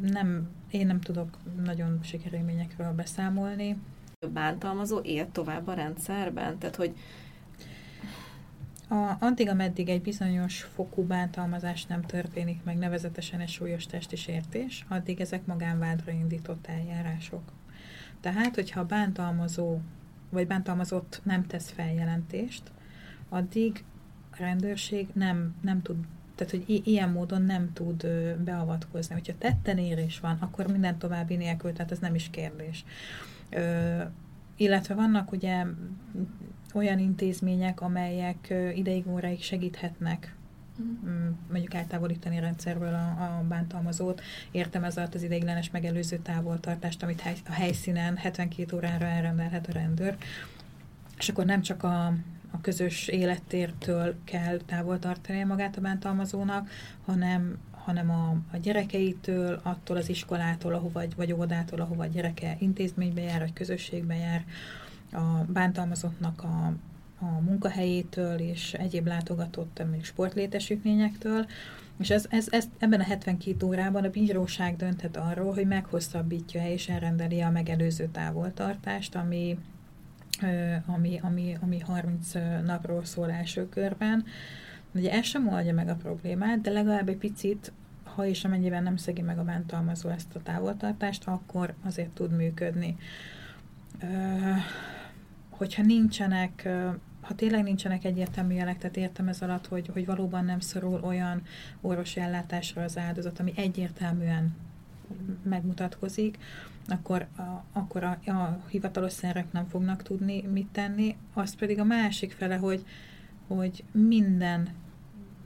Nem, 0.00 0.48
én 0.70 0.86
nem 0.86 1.00
tudok 1.00 1.38
nagyon 1.64 1.98
sikerélményekről 2.02 2.92
beszámolni. 2.92 3.76
A 4.20 4.26
bántalmazó 4.26 4.98
él 4.98 5.30
tovább 5.32 5.66
a 5.66 5.74
rendszerben? 5.74 6.58
Tehát, 6.58 6.76
hogy 6.76 6.94
A, 8.88 9.16
addig, 9.18 9.48
ameddig 9.48 9.88
egy 9.88 10.02
bizonyos 10.02 10.62
fokú 10.62 11.02
bántalmazás 11.02 11.84
nem 11.84 12.02
történik 12.02 12.64
meg, 12.64 12.76
nevezetesen 12.76 13.40
egy 13.40 13.48
súlyos 13.48 13.86
testi 13.86 14.16
sértés, 14.16 14.84
addig 14.88 15.20
ezek 15.20 15.46
magánvádra 15.46 16.12
indított 16.12 16.66
eljárások. 16.66 17.52
Tehát, 18.20 18.54
hogyha 18.54 18.80
a 18.80 18.86
bántalmazó 18.86 19.78
vagy 20.36 20.46
bántalmazott 20.46 21.20
nem 21.22 21.46
tesz 21.46 21.70
feljelentést, 21.70 22.62
addig 23.28 23.84
a 24.32 24.36
rendőrség 24.38 25.08
nem, 25.12 25.54
nem 25.60 25.82
tud, 25.82 25.96
tehát 26.34 26.52
hogy 26.52 26.64
i- 26.66 26.82
ilyen 26.84 27.10
módon 27.10 27.42
nem 27.42 27.72
tud 27.72 28.06
beavatkozni. 28.44 29.14
Hogyha 29.14 29.38
tetten 29.38 29.78
érés 29.78 30.20
van, 30.20 30.36
akkor 30.40 30.66
minden 30.66 30.98
további 30.98 31.36
nélkül, 31.36 31.72
tehát 31.72 31.90
ez 31.92 31.98
nem 31.98 32.14
is 32.14 32.30
kérdés. 32.30 32.84
Ö, 33.50 34.02
illetve 34.56 34.94
vannak 34.94 35.32
ugye 35.32 35.64
olyan 36.74 36.98
intézmények, 36.98 37.80
amelyek 37.80 38.54
ideig 38.74 39.06
óráig 39.08 39.42
segíthetnek 39.42 40.35
mondjuk 41.50 41.74
eltávolítani 41.74 42.38
a 42.38 42.40
rendszerből 42.40 42.94
a, 42.94 43.38
a 43.38 43.44
bántalmazót. 43.48 44.22
Értem 44.50 44.84
ez 44.84 44.96
alatt 44.96 45.14
az 45.14 45.22
ideiglenes 45.22 45.70
megelőző 45.70 46.16
távoltartást, 46.16 47.02
amit 47.02 47.20
hely, 47.20 47.36
a 47.48 47.52
helyszínen 47.52 48.16
72 48.16 48.76
órára 48.76 49.06
elrendelhet 49.06 49.68
a 49.68 49.72
rendőr. 49.72 50.16
És 51.18 51.28
akkor 51.28 51.44
nem 51.44 51.60
csak 51.62 51.82
a, 51.82 52.06
a 52.50 52.60
közös 52.60 53.08
élettértől 53.08 54.14
kell 54.24 54.56
távol 54.56 54.98
tartani 54.98 55.44
magát 55.44 55.76
a 55.76 55.80
bántalmazónak, 55.80 56.70
hanem, 57.04 57.58
hanem 57.70 58.10
a, 58.10 58.36
a 58.52 58.56
gyerekeitől, 58.56 59.60
attól 59.62 59.96
az 59.96 60.08
iskolától, 60.08 60.74
ahova, 60.74 61.02
vagy 61.16 61.32
óvodától, 61.32 61.80
ahova 61.80 62.02
a 62.02 62.06
gyereke 62.06 62.56
intézménybe 62.58 63.20
jár, 63.20 63.40
vagy 63.40 63.52
közösségbe 63.52 64.14
jár, 64.14 64.44
a 65.12 65.44
bántalmazottnak 65.46 66.42
a, 66.42 66.72
a 67.20 67.40
munkahelyétől 67.40 68.38
és 68.38 68.72
egyéb 68.74 69.06
látogatott 69.06 69.82
még 69.90 70.04
sportlétesítményektől, 70.04 71.46
és 71.98 72.10
ez, 72.10 72.26
ez, 72.30 72.46
ez, 72.50 72.68
ebben 72.78 73.00
a 73.00 73.04
72 73.04 73.66
órában 73.66 74.04
a 74.04 74.10
bíróság 74.10 74.76
dönthet 74.76 75.16
arról, 75.16 75.54
hogy 75.54 75.66
meghosszabbítja 75.66 76.68
és 76.70 76.88
elrendeli 76.88 77.40
a 77.40 77.50
megelőző 77.50 78.08
távoltartást, 78.12 79.14
ami, 79.14 79.58
ami, 80.86 81.20
ami, 81.22 81.56
ami 81.60 81.80
30 81.80 82.32
napról 82.64 83.04
szól 83.04 83.30
első 83.30 83.68
körben. 83.68 84.24
Ugye 84.92 85.12
ez 85.12 85.24
sem 85.24 85.48
oldja 85.48 85.74
meg 85.74 85.88
a 85.88 85.94
problémát, 85.94 86.60
de 86.60 86.70
legalább 86.70 87.08
egy 87.08 87.16
picit, 87.16 87.72
ha 88.04 88.26
és 88.26 88.44
amennyiben 88.44 88.82
nem 88.82 88.96
szegi 88.96 89.22
meg 89.22 89.38
a 89.38 89.44
bántalmazó 89.44 90.08
ezt 90.08 90.34
a 90.34 90.42
távoltartást, 90.42 91.26
akkor 91.26 91.74
azért 91.84 92.10
tud 92.10 92.36
működni. 92.36 92.96
Hogyha 95.50 95.82
nincsenek 95.82 96.68
ha 97.26 97.34
tényleg 97.34 97.62
nincsenek 97.62 98.04
egyértelmű 98.04 98.54
jelek, 98.54 98.78
tehát 98.78 98.96
értem 98.96 99.28
ez 99.28 99.42
alatt, 99.42 99.66
hogy, 99.66 99.90
hogy 99.92 100.06
valóban 100.06 100.44
nem 100.44 100.60
szorul 100.60 101.00
olyan 101.02 101.42
orvosi 101.80 102.20
ellátásra 102.20 102.82
az 102.82 102.98
áldozat, 102.98 103.40
ami 103.40 103.52
egyértelműen 103.56 104.54
megmutatkozik, 105.42 106.38
akkor, 106.88 107.26
a, 107.36 107.64
akkor 107.72 108.04
a, 108.04 108.30
a 108.30 108.60
hivatalos 108.68 109.12
szerek 109.12 109.52
nem 109.52 109.66
fognak 109.66 110.02
tudni 110.02 110.42
mit 110.42 110.68
tenni. 110.72 111.16
Az 111.32 111.54
pedig 111.54 111.78
a 111.78 111.84
másik 111.84 112.32
fele, 112.32 112.56
hogy, 112.56 112.84
hogy 113.46 113.84
minden 113.92 114.68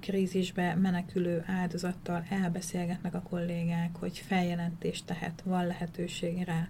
krízisbe 0.00 0.74
menekülő 0.74 1.44
áldozattal 1.46 2.24
elbeszélgetnek 2.28 3.14
a 3.14 3.22
kollégák, 3.22 3.96
hogy 3.96 4.18
feljelentést 4.18 5.06
tehet, 5.06 5.42
van 5.44 5.66
lehetőség 5.66 6.44
rá, 6.44 6.68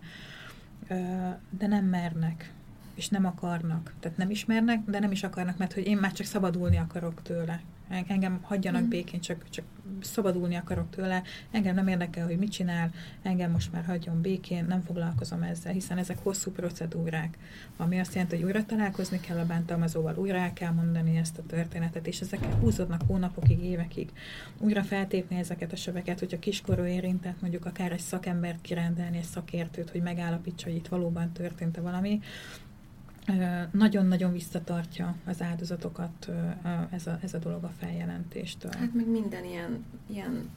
de 1.59 1.67
nem 1.67 1.85
mernek 1.85 2.53
és 3.01 3.09
nem 3.09 3.27
akarnak. 3.27 3.95
Tehát 4.01 4.19
nem 4.19 4.31
ismernek, 4.31 4.85
de 4.85 4.99
nem 4.99 5.11
is 5.11 5.23
akarnak, 5.23 5.59
mert 5.59 5.73
hogy 5.73 5.87
én 5.87 5.97
már 5.97 6.13
csak 6.13 6.27
szabadulni 6.27 6.77
akarok 6.77 7.23
tőle. 7.23 7.61
Engem 8.07 8.39
hagyjanak 8.43 8.83
mm. 8.83 8.89
békén, 8.89 9.21
csak, 9.21 9.49
csak 9.49 9.65
szabadulni 10.01 10.55
akarok 10.55 10.91
tőle, 10.91 11.23
engem 11.51 11.75
nem 11.75 11.89
érdekel, 11.89 12.27
hogy 12.27 12.39
mit 12.39 12.51
csinál, 12.51 12.91
engem 13.23 13.51
most 13.51 13.73
már 13.73 13.85
hagyjon 13.85 14.21
békén, 14.21 14.65
nem 14.65 14.81
foglalkozom 14.81 15.43
ezzel, 15.43 15.73
hiszen 15.73 15.99
ezek 15.99 16.19
hosszú 16.23 16.51
procedúrák, 16.51 17.39
ami 17.77 18.01
azt 18.01 18.15
jelenti, 18.15 18.37
hogy 18.37 18.45
újra 18.45 18.65
találkozni 18.65 19.21
kell 19.21 19.39
a 19.39 19.47
bántalmazóval, 19.47 20.17
újra 20.17 20.39
el 20.39 20.53
kell 20.53 20.73
mondani 20.73 21.17
ezt 21.17 21.39
a 21.39 21.47
történetet, 21.47 22.07
és 22.07 22.21
ezek 22.21 22.45
húzódnak 22.45 23.03
hónapokig, 23.07 23.65
évekig. 23.65 24.11
Újra 24.59 24.83
feltépni 24.83 25.37
ezeket 25.37 25.73
a 25.73 25.77
söveket, 25.77 26.19
hogyha 26.19 26.39
kiskorú 26.39 26.85
érintett, 26.85 27.41
mondjuk 27.41 27.65
akár 27.65 27.93
egy 27.93 28.01
szakembert 28.01 28.61
kirendelni, 28.61 29.17
egy 29.17 29.25
szakértőt, 29.25 29.91
hogy 29.91 30.03
megállapítsa, 30.03 30.69
hogy 30.69 30.77
itt 30.77 30.89
valóban 30.89 31.33
történt-e 31.33 31.81
valami, 31.81 32.21
nagyon-nagyon 33.71 34.33
visszatartja 34.33 35.17
az 35.27 35.43
áldozatokat 35.43 36.31
ez 36.91 37.07
a, 37.07 37.19
ez 37.23 37.35
a 37.35 37.39
dolog 37.39 37.65
a 37.65 37.73
feljelentéstől. 37.79 38.71
Hát 38.79 38.95
még 38.95 39.07
minden 39.07 39.45
ilyen, 39.45 39.85
ilyen 40.07 40.51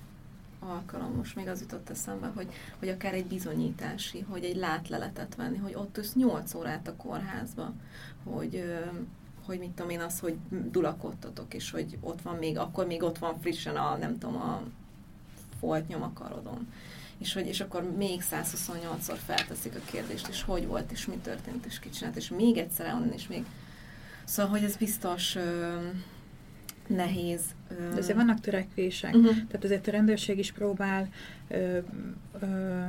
alkalom, 0.60 1.16
most 1.16 1.36
még 1.36 1.48
az 1.48 1.62
jutott 1.62 1.90
eszembe, 1.90 2.32
hogy, 2.36 2.48
hogy 2.80 2.90
akár 2.90 3.14
egy 3.14 3.26
bizonyítási, 3.26 4.20
hogy 4.30 4.44
egy 4.44 4.56
látleletet 4.56 5.36
venni, 5.36 5.58
hogy 5.58 5.74
ott 5.74 5.98
össz 5.98 6.14
8 6.14 6.54
órát 6.54 6.88
a 6.88 6.96
kórházba, 6.96 7.74
hogy, 8.24 8.64
hogy 9.46 9.60
mit 9.60 9.72
tudom 9.72 9.92
én, 9.92 10.00
az, 10.00 10.20
hogy 10.20 10.38
dulakodtatok, 10.50 11.54
és 11.54 11.72
hogy 11.72 11.98
ott 12.02 12.22
van 12.22 12.36
még, 12.36 12.58
akkor 12.58 12.88
még 12.88 13.04
ott 13.04 13.18
van 13.18 13.40
frissen 13.40 13.76
a, 13.76 13.98
nem 13.98 14.18
tudom, 14.18 14.36
a 14.36 14.62
folt 15.60 15.88
nyom 15.88 16.02
a 16.02 16.14
és, 17.24 17.34
hogy, 17.34 17.48
és 17.48 17.60
akkor 17.60 17.92
még 17.98 18.22
128-szor 18.32 19.18
felteszik 19.26 19.76
a 19.76 19.92
kérdést, 19.92 20.28
és 20.28 20.44
hogy 20.44 20.68
volt, 20.68 20.92
és 20.92 21.06
mi 21.06 21.16
történt, 21.16 21.66
és 21.66 21.80
kit 21.80 21.94
csinált, 21.94 22.16
és 22.16 22.30
még 22.30 22.58
egyszer 22.58 22.94
onnan, 22.94 23.12
és 23.12 23.28
még... 23.28 23.46
Szóval, 24.24 24.52
hogy 24.52 24.64
ez 24.64 24.76
biztos 24.76 25.36
ö, 25.36 25.78
nehéz. 26.88 27.42
Ö... 27.70 27.90
De 27.94 28.00
azért 28.00 28.18
vannak 28.18 28.40
törekvések. 28.40 29.16
Uh-huh. 29.16 29.36
Tehát 29.36 29.64
azért 29.64 29.88
a 29.88 29.92
rendőrség 29.92 30.38
is 30.38 30.52
próbál 30.52 31.10
ö, 31.48 31.78
ö, 32.40 32.84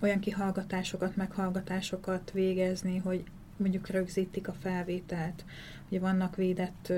olyan 0.00 0.20
kihallgatásokat, 0.20 1.16
meghallgatásokat 1.16 2.30
végezni, 2.30 2.96
hogy 2.96 3.24
mondjuk 3.56 3.88
rögzítik 3.88 4.48
a 4.48 4.54
felvételt, 4.60 5.44
Ugye 5.90 6.00
vannak 6.00 6.36
védett 6.36 6.92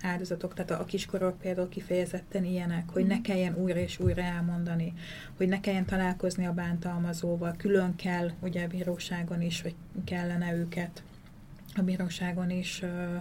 áldozatok, 0.00 0.54
tehát 0.54 0.70
a 0.70 0.84
kiskorok 0.84 1.38
például 1.38 1.68
kifejezetten 1.68 2.44
ilyenek, 2.44 2.90
hogy 2.90 3.06
ne 3.06 3.14
mhm. 3.14 3.22
kelljen 3.22 3.54
újra 3.54 3.78
és 3.78 3.98
újra 3.98 4.22
elmondani, 4.22 4.92
hogy 5.36 5.48
ne 5.48 5.60
kelljen 5.60 5.86
találkozni 5.86 6.46
a 6.46 6.52
bántalmazóval, 6.52 7.54
külön 7.56 7.96
kell 7.96 8.30
ugye 8.40 8.64
a 8.64 8.68
bíróságon 8.68 9.42
is, 9.42 9.62
vagy 9.62 9.74
kellene 10.04 10.54
őket 10.54 11.02
a 11.76 11.82
bíróságon 11.82 12.50
is 12.50 12.82
ö, 12.82 13.16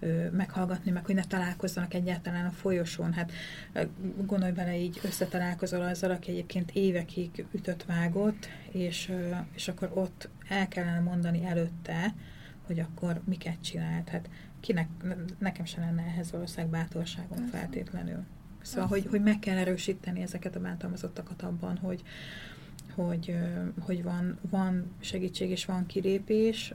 ö, 0.00 0.30
meghallgatni, 0.30 0.90
meg 0.90 1.04
hogy 1.04 1.14
ne 1.14 1.24
találkozzanak 1.24 1.94
egyáltalán 1.94 2.46
a 2.46 2.50
folyosón. 2.50 3.12
Hát 3.12 3.32
gondolj 4.26 4.52
bele, 4.52 4.78
így 4.78 5.00
összetalálkozol 5.02 5.80
azzal, 5.80 6.10
aki 6.10 6.30
egyébként 6.30 6.70
évekig 6.70 7.46
ütött 7.52 7.84
vágott, 7.84 8.48
és, 8.70 9.08
ö, 9.08 9.30
és 9.54 9.68
akkor 9.68 9.90
ott 9.94 10.28
el 10.48 10.68
kellene 10.68 11.00
mondani 11.00 11.44
előtte, 11.44 12.14
hogy 12.66 12.78
akkor 12.78 13.20
miket 13.24 13.60
csinált. 13.60 14.08
Hát 14.08 14.28
kinek, 14.64 14.88
nekem 15.38 15.64
sem 15.64 15.82
lenne 15.82 16.02
ehhez 16.02 16.30
valószínűleg 16.30 16.70
bátorságom 16.70 17.46
feltétlenül. 17.46 18.24
Szóval, 18.62 18.88
hogy, 18.88 19.06
hogy 19.10 19.22
meg 19.22 19.38
kell 19.38 19.56
erősíteni 19.56 20.22
ezeket 20.22 20.56
a 20.56 20.60
bántalmazottakat 20.60 21.42
abban, 21.42 21.76
hogy, 21.76 22.02
hogy, 22.94 23.36
hogy 23.80 24.02
van, 24.02 24.38
van 24.50 24.94
segítség 25.00 25.50
és 25.50 25.64
van 25.64 25.86
kilépés, 25.86 26.74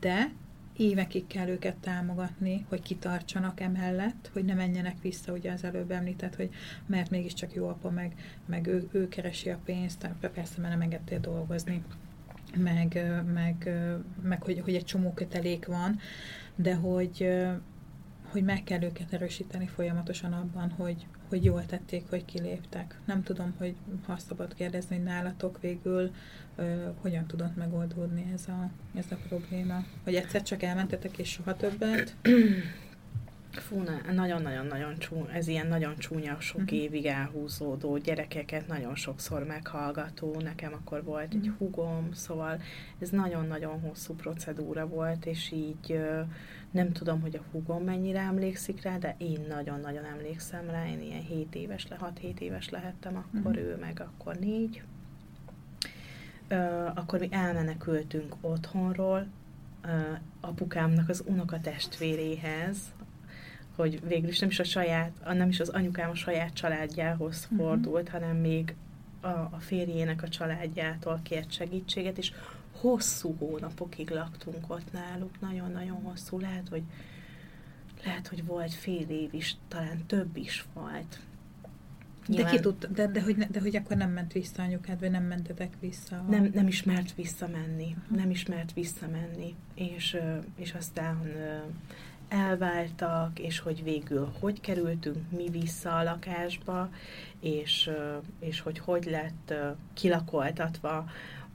de 0.00 0.32
évekig 0.76 1.26
kell 1.26 1.48
őket 1.48 1.76
támogatni, 1.76 2.66
hogy 2.68 2.82
kitartsanak 2.82 3.60
emellett, 3.60 4.30
hogy 4.32 4.44
ne 4.44 4.54
menjenek 4.54 4.96
vissza, 5.02 5.32
ugye 5.32 5.52
az 5.52 5.64
előbb 5.64 5.90
említett, 5.90 6.36
hogy 6.36 6.50
mert 6.86 7.10
mégiscsak 7.10 7.54
jó 7.54 7.68
apa, 7.68 7.90
meg, 7.90 8.14
meg 8.46 8.66
ő, 8.66 8.88
ő 8.92 9.08
keresi 9.08 9.50
a 9.50 9.58
pénzt, 9.64 10.08
persze, 10.20 10.60
mert 10.60 10.72
nem 10.72 10.80
engedtél 10.80 11.20
dolgozni, 11.20 11.82
meg, 12.56 13.22
meg, 13.32 13.74
meg 14.22 14.42
hogy, 14.42 14.60
hogy 14.64 14.74
egy 14.74 14.84
csomó 14.84 15.12
kötelék 15.12 15.66
van, 15.66 15.98
de 16.54 16.74
hogy, 16.74 17.28
hogy 18.30 18.42
meg 18.42 18.62
kell 18.62 18.82
őket 18.82 19.12
erősíteni 19.12 19.66
folyamatosan 19.66 20.32
abban, 20.32 20.70
hogy, 20.70 21.06
hogy 21.28 21.44
jól 21.44 21.66
tették, 21.66 22.04
hogy 22.08 22.24
kiléptek. 22.24 23.00
Nem 23.04 23.22
tudom, 23.22 23.54
hogy 23.58 23.74
ha 24.06 24.18
szabad 24.18 24.54
kérdezni, 24.54 24.96
hogy 24.96 25.04
nálatok 25.04 25.60
végül 25.60 26.10
ö, 26.56 26.88
hogyan 27.00 27.26
tudott 27.26 27.56
megoldódni 27.56 28.30
ez 28.34 28.48
a, 28.48 28.70
ez 28.94 29.06
a 29.10 29.16
probléma. 29.28 29.84
Hogy 30.04 30.14
egyszer 30.14 30.42
csak 30.42 30.62
elmentetek, 30.62 31.18
és 31.18 31.30
soha 31.30 31.56
többet? 31.56 32.16
Fú, 33.56 33.82
nagyon-nagyon-nagyon 34.12 34.98
csúnya, 34.98 35.32
ez 35.32 35.48
ilyen 35.48 35.66
nagyon 35.66 35.96
csúnya, 35.96 36.36
sok 36.40 36.60
uh-huh. 36.60 36.78
évig 36.78 37.06
elhúzódó 37.06 37.96
gyerekeket 37.96 38.66
nagyon 38.66 38.94
sokszor 38.94 39.44
meghallgató. 39.44 40.40
Nekem 40.40 40.72
akkor 40.72 41.04
volt 41.04 41.24
uh-huh. 41.24 41.42
egy 41.42 41.48
mhm. 41.48 41.58
hugom, 41.58 42.12
szóval 42.12 42.60
ez 42.98 43.10
nagyon-nagyon 43.10 43.80
hosszú 43.80 44.14
procedúra 44.14 44.86
volt, 44.86 45.26
és 45.26 45.50
így 45.50 46.00
nem 46.70 46.92
tudom, 46.92 47.20
hogy 47.20 47.36
a 47.36 47.44
hugom 47.52 47.84
mennyire 47.84 48.20
emlékszik 48.20 48.82
rá, 48.82 48.98
de 48.98 49.14
én 49.18 49.40
nagyon-nagyon 49.48 50.04
emlékszem 50.04 50.70
rá, 50.70 50.86
én 50.86 51.00
ilyen 51.00 51.22
7 51.22 51.54
éves, 51.54 51.88
le 51.88 52.12
6-7 52.22 52.38
éves 52.38 52.68
lehettem, 52.68 53.16
akkor 53.16 53.50
uh-huh. 53.50 53.66
ő 53.66 53.76
meg 53.80 54.00
akkor 54.00 54.36
4. 54.36 54.82
Akkor 56.94 57.18
mi 57.18 57.28
elmenekültünk 57.30 58.34
otthonról, 58.40 59.26
apukámnak 60.40 61.08
az 61.08 61.22
unokatestvéréhez, 61.26 62.78
hogy 63.76 64.00
végül 64.06 64.28
is 64.28 64.38
nem 64.38 64.48
is 64.48 64.58
a 64.58 64.64
saját, 64.64 65.10
nem 65.32 65.48
is 65.48 65.60
az 65.60 65.68
anyukám 65.68 66.10
a 66.10 66.14
saját 66.14 66.52
családjához 66.52 67.48
uh-huh. 67.50 67.66
fordult, 67.66 68.08
hanem 68.08 68.36
még 68.36 68.74
a, 69.20 69.28
a 69.28 69.58
férjének 69.58 70.22
a 70.22 70.28
családjától 70.28 71.20
kért 71.22 71.52
segítséget, 71.52 72.18
és 72.18 72.32
hosszú 72.80 73.36
hónapokig 73.38 74.10
laktunk 74.10 74.70
ott 74.70 74.92
náluk, 74.92 75.40
nagyon-nagyon 75.40 76.02
hosszú, 76.02 76.38
lehet, 76.38 76.68
hogy 76.68 76.82
lehet, 78.04 78.28
hogy 78.28 78.44
volt 78.44 78.74
fél 78.74 79.08
év 79.08 79.34
is, 79.34 79.56
talán 79.68 80.06
több 80.06 80.36
is 80.36 80.64
volt. 80.74 81.18
Nyilván... 82.26 82.50
De 82.50 82.56
ki 82.56 82.62
tudta, 82.62 82.86
de, 82.86 83.06
de, 83.06 83.22
hogy, 83.22 83.36
de 83.36 83.60
hogy 83.60 83.76
akkor 83.76 83.96
nem 83.96 84.10
ment 84.10 84.32
vissza 84.32 84.62
anyukád, 84.62 85.00
vagy 85.00 85.10
nem 85.10 85.24
mentetek 85.24 85.72
vissza? 85.80 86.16
A... 86.16 86.30
Nem, 86.30 86.50
nem 86.54 86.66
ismert 86.66 87.14
visszamenni, 87.14 87.96
nem 88.08 88.30
ismert 88.30 88.72
visszamenni, 88.72 89.54
és, 89.74 90.16
és 90.56 90.72
aztán 90.72 91.18
elváltak, 92.34 93.38
és 93.38 93.58
hogy 93.58 93.82
végül 93.82 94.32
hogy 94.40 94.60
kerültünk 94.60 95.30
mi 95.30 95.48
vissza 95.50 95.96
a 95.96 96.02
lakásba, 96.02 96.88
és, 97.40 97.90
és 98.38 98.60
hogy 98.60 98.78
hogy 98.78 99.04
lett 99.04 99.54
kilakoltatva 99.94 101.04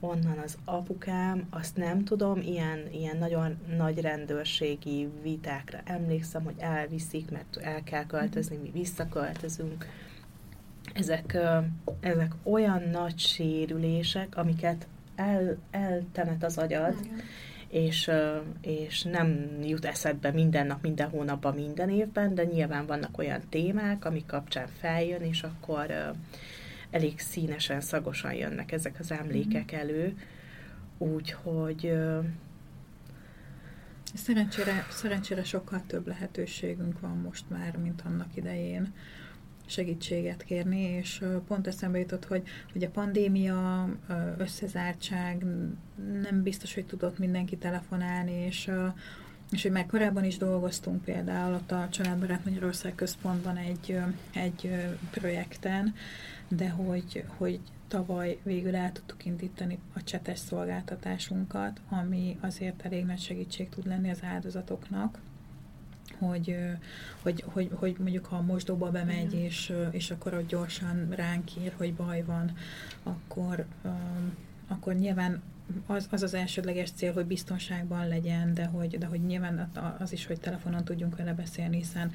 onnan 0.00 0.38
az 0.44 0.58
apukám, 0.64 1.46
azt 1.50 1.76
nem 1.76 2.04
tudom, 2.04 2.40
ilyen, 2.40 2.78
ilyen 2.92 3.16
nagyon 3.16 3.58
nagy 3.76 4.00
rendőrségi 4.00 5.08
vitákra 5.22 5.78
emlékszem, 5.84 6.44
hogy 6.44 6.54
elviszik, 6.58 7.30
mert 7.30 7.56
el 7.56 7.82
kell 7.82 8.06
költözni, 8.06 8.56
mi 8.56 8.70
visszaköltözünk. 8.70 9.86
Ezek, 10.94 11.38
ezek 12.00 12.32
olyan 12.42 12.82
nagy 12.82 13.18
sérülések, 13.18 14.36
amiket 14.36 14.86
el, 15.14 15.56
eltemet 15.70 16.44
az 16.44 16.58
agyad, 16.58 16.94
és, 17.70 18.10
és 18.60 19.02
nem 19.02 19.58
jut 19.62 19.84
eszedbe 19.84 20.30
minden 20.30 20.66
nap, 20.66 20.82
minden 20.82 21.08
hónapban, 21.08 21.54
minden 21.54 21.90
évben, 21.90 22.34
de 22.34 22.44
nyilván 22.44 22.86
vannak 22.86 23.18
olyan 23.18 23.40
témák, 23.48 24.04
amik 24.04 24.26
kapcsán 24.26 24.66
feljön, 24.78 25.22
és 25.22 25.42
akkor 25.42 26.12
elég 26.90 27.18
színesen, 27.18 27.80
szagosan 27.80 28.32
jönnek 28.32 28.72
ezek 28.72 28.96
az 28.98 29.10
emlékek 29.10 29.70
mhm. 29.70 29.80
elő, 29.80 30.16
úgyhogy 30.98 31.92
Szerencsére, 34.14 34.86
szerencsére 34.90 35.44
sokkal 35.44 35.82
több 35.86 36.06
lehetőségünk 36.06 37.00
van 37.00 37.16
most 37.16 37.44
már, 37.48 37.76
mint 37.76 38.02
annak 38.04 38.36
idején 38.36 38.92
segítséget 39.70 40.42
kérni, 40.42 40.80
és 40.80 41.24
pont 41.46 41.66
eszembe 41.66 41.98
jutott, 41.98 42.24
hogy, 42.24 42.42
hogy 42.72 42.84
a 42.84 42.90
pandémia, 42.90 43.88
összezártság, 44.38 45.44
nem 46.22 46.42
biztos, 46.42 46.74
hogy 46.74 46.86
tudott 46.86 47.18
mindenki 47.18 47.56
telefonálni, 47.56 48.32
és 48.32 48.70
és 49.50 49.62
hogy 49.62 49.70
már 49.70 49.86
korábban 49.86 50.24
is 50.24 50.36
dolgoztunk 50.36 51.04
például 51.04 51.54
ott 51.54 51.70
a 51.70 51.88
Családbarát 51.90 52.44
Magyarország 52.44 52.94
Központban 52.94 53.56
egy, 53.56 53.98
egy 54.34 54.70
projekten, 55.10 55.94
de 56.48 56.68
hogy, 56.68 57.24
hogy 57.36 57.60
tavaly 57.88 58.38
végül 58.42 58.76
el 58.76 58.92
tudtuk 58.92 59.24
indítani 59.24 59.78
a 59.94 60.02
csetes 60.02 60.38
szolgáltatásunkat, 60.38 61.80
ami 61.88 62.38
azért 62.40 62.84
elég 62.84 63.04
nagy 63.04 63.20
segítség 63.20 63.68
tud 63.68 63.86
lenni 63.86 64.10
az 64.10 64.22
áldozatoknak, 64.22 65.18
hogy, 66.20 66.56
hogy, 67.22 67.44
hogy, 67.46 67.70
hogy 67.74 67.96
mondjuk 67.98 68.26
ha 68.26 68.36
a 68.36 68.42
mosdóba 68.42 68.90
bemegy, 68.90 69.34
és, 69.34 69.72
és 69.90 70.10
akkor 70.10 70.34
ott 70.34 70.48
gyorsan 70.48 71.08
ránk 71.10 71.56
ír, 71.56 71.72
hogy 71.76 71.94
baj 71.94 72.22
van, 72.22 72.52
akkor, 73.02 73.64
akkor 74.68 74.94
nyilván 74.94 75.42
az, 75.86 76.06
az 76.10 76.22
az 76.22 76.34
elsődleges 76.34 76.90
cél, 76.90 77.12
hogy 77.12 77.26
biztonságban 77.26 78.08
legyen, 78.08 78.54
de 78.54 78.64
hogy, 78.64 78.98
de 78.98 79.06
hogy 79.06 79.26
nyilván 79.26 79.70
az 79.98 80.12
is, 80.12 80.26
hogy 80.26 80.40
telefonon 80.40 80.84
tudjunk 80.84 81.16
vele 81.16 81.34
beszélni, 81.34 81.76
hiszen 81.76 82.12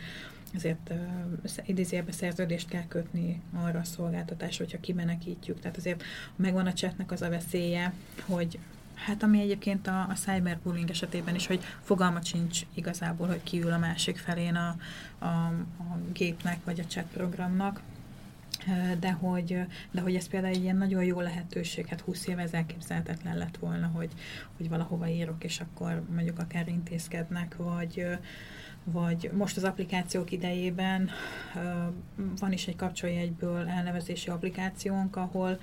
ezért 0.54 0.90
uh, 0.90 1.68
idézőjelbe 1.68 2.12
szerződést 2.12 2.68
kell 2.68 2.88
kötni 2.88 3.42
arra 3.54 3.80
a 3.80 3.84
szolgáltatásra, 3.84 4.64
hogyha 4.64 4.80
kimenekítjük. 4.80 5.60
Tehát 5.60 5.78
azért 5.78 6.04
megvan 6.36 6.66
a 6.66 6.74
chatnek 6.74 7.12
az 7.12 7.22
a 7.22 7.30
veszélye, 7.30 7.94
hogy 8.26 8.60
Hát 8.96 9.24
ami 9.24 9.42
egyébként 9.42 9.88
a, 9.88 10.00
a 10.10 10.14
cyberbullying 10.14 10.90
esetében 10.90 11.36
is, 11.36 11.48
hogy 11.48 11.64
fogalmat 11.82 12.26
sincs 12.26 12.62
igazából, 12.74 13.28
hogy 13.28 13.44
kiül 13.44 13.72
a 13.72 13.78
másik 13.78 14.18
felén 14.18 14.56
a, 14.56 14.76
a, 15.20 15.26
a 15.26 16.00
gépnek 16.14 16.64
vagy 16.64 16.80
a 16.80 16.86
chat 16.86 17.06
programnak, 17.14 17.82
de 19.00 19.12
hogy, 19.12 19.60
de 19.92 20.02
hogy 20.02 20.16
ez 20.16 20.28
például 20.28 20.54
egy 20.54 20.64
ilyen 20.64 20.78
nagyon 20.78 21.04
jó 21.04 21.20
lehetőség, 21.20 21.88
hát 21.88 22.02
20 22.02 22.28
éve 22.28 22.42
ez 22.42 22.54
elképzelhetetlen 22.54 23.38
lett 23.38 23.58
volna, 23.58 23.88
hogy, 23.88 24.10
hogy 24.58 24.70
valahova 24.70 25.08
írok, 25.08 25.44
és 25.44 25.60
akkor 25.60 26.04
mondjuk 26.14 26.40
akár 26.40 26.68
intézkednek, 26.68 27.56
vagy, 27.58 28.08
vagy 28.84 29.32
most 29.34 29.58
az 29.58 29.64
applikációk 29.64 30.32
idejében 30.32 31.10
van 32.40 32.52
is 32.52 32.68
egy 32.68 32.76
kapcsoljegyből 32.76 33.68
elnevezési 33.68 34.30
applikációnk, 34.30 35.16
ahol 35.16 35.60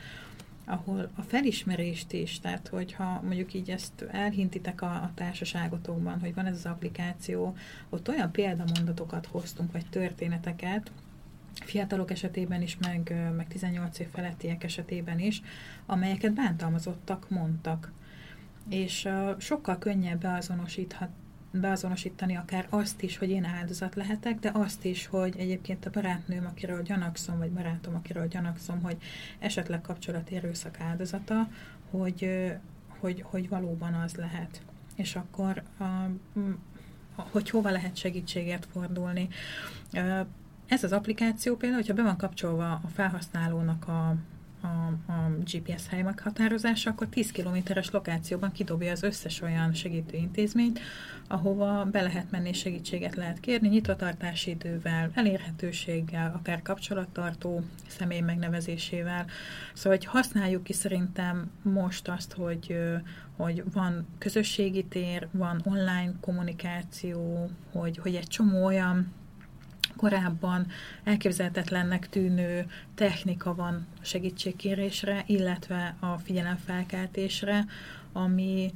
ahol 0.65 1.11
a 1.15 1.23
felismerést 1.23 2.13
is, 2.13 2.41
tehát 2.41 2.69
hogyha 2.69 3.21
mondjuk 3.23 3.55
így 3.55 3.71
ezt 3.71 4.03
elhintitek 4.11 4.83
a, 4.83 4.87
a 4.87 5.11
társaságotokban, 5.15 6.21
hogy 6.21 6.35
van 6.35 6.47
ez 6.47 6.57
az 6.57 6.67
applikáció, 6.67 7.57
ott 7.89 8.09
olyan 8.09 8.33
példamondatokat 8.33 9.27
hoztunk, 9.27 9.73
vagy 9.73 9.87
történeteket, 9.91 10.91
fiatalok 11.55 12.11
esetében 12.11 12.63
is, 12.63 12.77
meg, 12.79 13.31
meg 13.37 13.49
18 13.49 13.99
év 13.99 14.09
felettiek 14.09 14.65
esetében 14.65 15.19
is, 15.19 15.43
amelyeket 15.87 16.33
bántalmazottak 16.33 17.31
mondtak. 17.31 17.93
És 18.69 19.05
uh, 19.05 19.39
sokkal 19.39 19.79
könnyebb 19.79 20.21
beazonosíthat, 20.21 21.09
beazonosítani 21.53 22.37
akár 22.37 22.67
azt 22.71 23.03
is, 23.03 23.19
hogy 23.19 23.31
én 23.31 23.45
áldozat 23.45 23.95
lehetek, 23.95 24.39
de 24.39 24.51
azt 24.55 24.85
is, 24.85 25.07
hogy 25.07 25.35
egyébként 25.39 25.87
a 25.87 25.91
barátnőm, 25.91 26.47
akiről 26.47 26.83
gyanakszom, 26.83 27.39
vagy 27.39 27.51
barátom, 27.51 27.95
akiről 27.95 28.29
gyanakszom, 28.29 28.83
hogy 28.83 28.97
esetleg 29.39 29.81
kapcsolati 29.81 30.37
erőszak 30.37 30.81
áldozata, 30.81 31.49
hogy, 31.91 32.51
hogy, 32.99 33.25
hogy 33.27 33.49
valóban 33.49 33.95
az 33.95 34.15
lehet. 34.15 34.63
És 34.97 35.17
akkor 35.17 35.63
hogy 37.15 37.51
hova 37.51 37.71
lehet 37.71 37.97
segítséget 37.97 38.69
fordulni. 38.73 39.29
Ez 40.67 40.85
az 40.85 40.93
applikáció 40.93 41.57
például, 41.57 41.81
hogyha 41.81 41.97
be 41.97 42.03
van 42.03 42.17
kapcsolva 42.17 42.71
a 42.71 42.89
felhasználónak 42.95 43.89
a, 43.89 44.15
a, 44.63 45.13
a 45.13 45.31
GPS 45.53 45.89
hely 45.89 46.03
meghatározása, 46.03 46.91
akkor 46.91 47.07
10 47.07 47.31
kilométeres 47.31 47.91
lokációban 47.91 48.53
kidobja 48.53 48.91
az 48.91 49.03
összes 49.03 49.41
olyan 49.41 49.75
segítő 49.75 50.17
intézményt, 50.17 50.81
ahova 51.29 51.85
be 51.85 52.03
lehet 52.03 52.31
menni, 52.31 52.53
segítséget 52.53 53.15
lehet 53.15 53.41
kérni, 53.41 53.69
nyitvatartási 53.69 54.51
idővel, 54.51 55.11
elérhetőséggel, 55.15 56.33
akár 56.35 56.63
kapcsolattartó 56.63 57.63
személy 57.87 58.21
megnevezésével. 58.21 59.27
Szóval, 59.75 59.99
hogy 59.99 60.07
használjuk 60.07 60.63
ki 60.63 60.73
szerintem 60.73 61.51
most 61.63 62.09
azt, 62.09 62.33
hogy, 62.33 62.79
hogy 63.37 63.65
van 63.73 64.07
közösségi 64.19 64.85
tér, 64.85 65.29
van 65.31 65.61
online 65.65 66.13
kommunikáció, 66.21 67.51
hogy, 67.73 67.99
hogy 67.99 68.15
egy 68.15 68.27
csomó 68.27 68.65
olyan 68.65 69.13
korábban 70.03 70.67
elképzelhetetlennek 71.05 72.09
tűnő 72.09 72.67
technika 72.95 73.55
van 73.55 73.87
segítségkérésre, 74.01 75.23
illetve 75.27 75.97
a 76.01 76.19
figyelemfelkeltésre, 76.19 77.65
ami, 78.13 78.73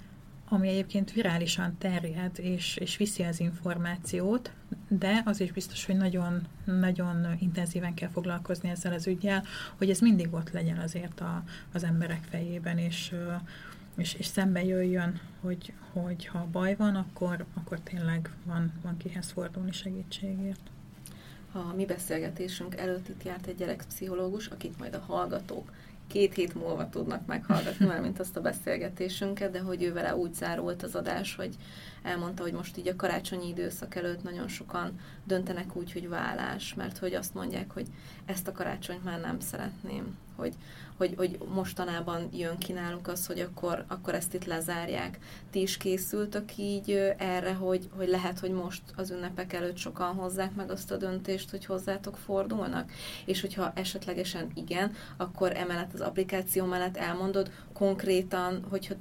ami 0.49 0.68
egyébként 0.68 1.12
virálisan 1.12 1.77
terjed 1.79 2.39
és, 2.39 2.77
és 2.77 2.97
viszi 2.97 3.22
az 3.22 3.41
információt, 3.41 4.53
de 4.89 5.22
az 5.24 5.41
is 5.41 5.53
biztos, 5.53 5.85
hogy 5.85 5.97
nagyon, 5.97 6.47
nagyon 6.64 7.37
intenzíven 7.39 7.95
kell 7.95 8.09
foglalkozni 8.09 8.68
ezzel 8.68 8.93
az 8.93 9.07
ügyel, 9.07 9.45
hogy 9.77 9.91
ez 9.91 10.01
mindig 10.01 10.33
ott 10.33 10.51
legyen 10.51 10.79
azért 10.79 11.20
a, 11.20 11.43
az 11.72 11.85
emberek 11.85 12.22
fejében, 12.31 12.79
és, 12.79 13.14
és, 13.97 14.14
és 14.14 14.27
szembe 14.27 14.64
jöjjön, 14.64 15.20
hogy, 15.41 15.72
hogy 15.93 16.27
ha 16.27 16.49
baj 16.53 16.74
van, 16.77 16.95
akkor, 16.95 17.45
akkor 17.55 17.81
tényleg 17.81 18.31
van, 18.45 18.72
van 18.83 18.97
kihez 18.97 19.31
fordulni 19.31 19.72
segítségért 19.72 20.70
a 21.57 21.72
mi 21.74 21.84
beszélgetésünk 21.84 22.76
előtt 22.76 23.09
itt 23.09 23.22
járt 23.22 23.46
egy 23.46 23.57
gyerekpszichológus, 23.57 24.46
akit 24.46 24.78
majd 24.78 24.94
a 24.94 25.04
hallgatók 25.07 25.70
két 26.07 26.34
hét 26.34 26.54
múlva 26.54 26.88
tudnak 26.88 27.26
meghallgatni, 27.26 27.86
már 27.92 28.00
mint 28.00 28.20
azt 28.20 28.36
a 28.36 28.40
beszélgetésünket, 28.40 29.50
de 29.50 29.61
hogy 29.61 29.82
ő 29.82 29.92
vele 29.92 30.16
úgy 30.16 30.34
zárult 30.34 30.82
az 30.82 30.94
adás, 30.94 31.34
hogy 31.34 31.54
elmondta, 32.02 32.42
hogy 32.42 32.52
most 32.52 32.76
így 32.76 32.88
a 32.88 32.96
karácsonyi 32.96 33.48
időszak 33.48 33.94
előtt 33.94 34.22
nagyon 34.22 34.48
sokan 34.48 35.00
döntenek 35.24 35.76
úgy, 35.76 35.92
hogy 35.92 36.09
vállás, 36.09 36.74
mert 36.74 36.98
hogy 36.98 37.14
azt 37.14 37.34
mondják, 37.34 37.70
hogy 37.70 37.86
ezt 38.24 38.48
a 38.48 38.52
karácsonyt 38.52 39.04
már 39.04 39.20
nem 39.20 39.40
szeretném, 39.40 40.16
hogy, 40.36 40.54
hogy, 40.97 41.14
hogy 41.16 41.38
mostanában 41.55 42.28
jön 42.32 42.59
ki 42.59 42.72
náluk 42.72 43.09
az, 43.09 43.26
hogy 43.26 43.40
akkor, 43.40 43.84
akkor 43.88 44.14
ezt 44.14 44.34
itt 44.34 44.44
lezárják. 44.44 45.18
Ti 45.51 45.61
is 45.61 45.76
készültök 45.76 46.57
így 46.57 47.14
erre, 47.16 47.53
hogy, 47.53 47.88
hogy 47.97 48.09
lehet, 48.09 48.38
hogy 48.38 48.51
most 48.51 48.82
az 48.97 49.11
ünnepek 49.11 49.53
előtt 49.53 49.76
sokan 49.76 50.14
hozzák 50.14 50.55
meg 50.55 50.70
azt 50.70 50.90
a 50.90 50.97
döntést, 50.97 51.51
hogy 51.51 51.64
hozzátok 51.64 52.16
fordulnak? 52.16 52.90
És 53.24 53.40
hogyha 53.40 53.72
esetlegesen 53.74 54.51
igen, 54.55 54.92
akkor 55.16 55.57
emellett 55.57 55.92
az 55.92 56.01
applikáció 56.01 56.64
mellett 56.64 56.97
elmondod 56.97 57.51
konkrétan, 57.72 58.64
hogyha 58.70 58.94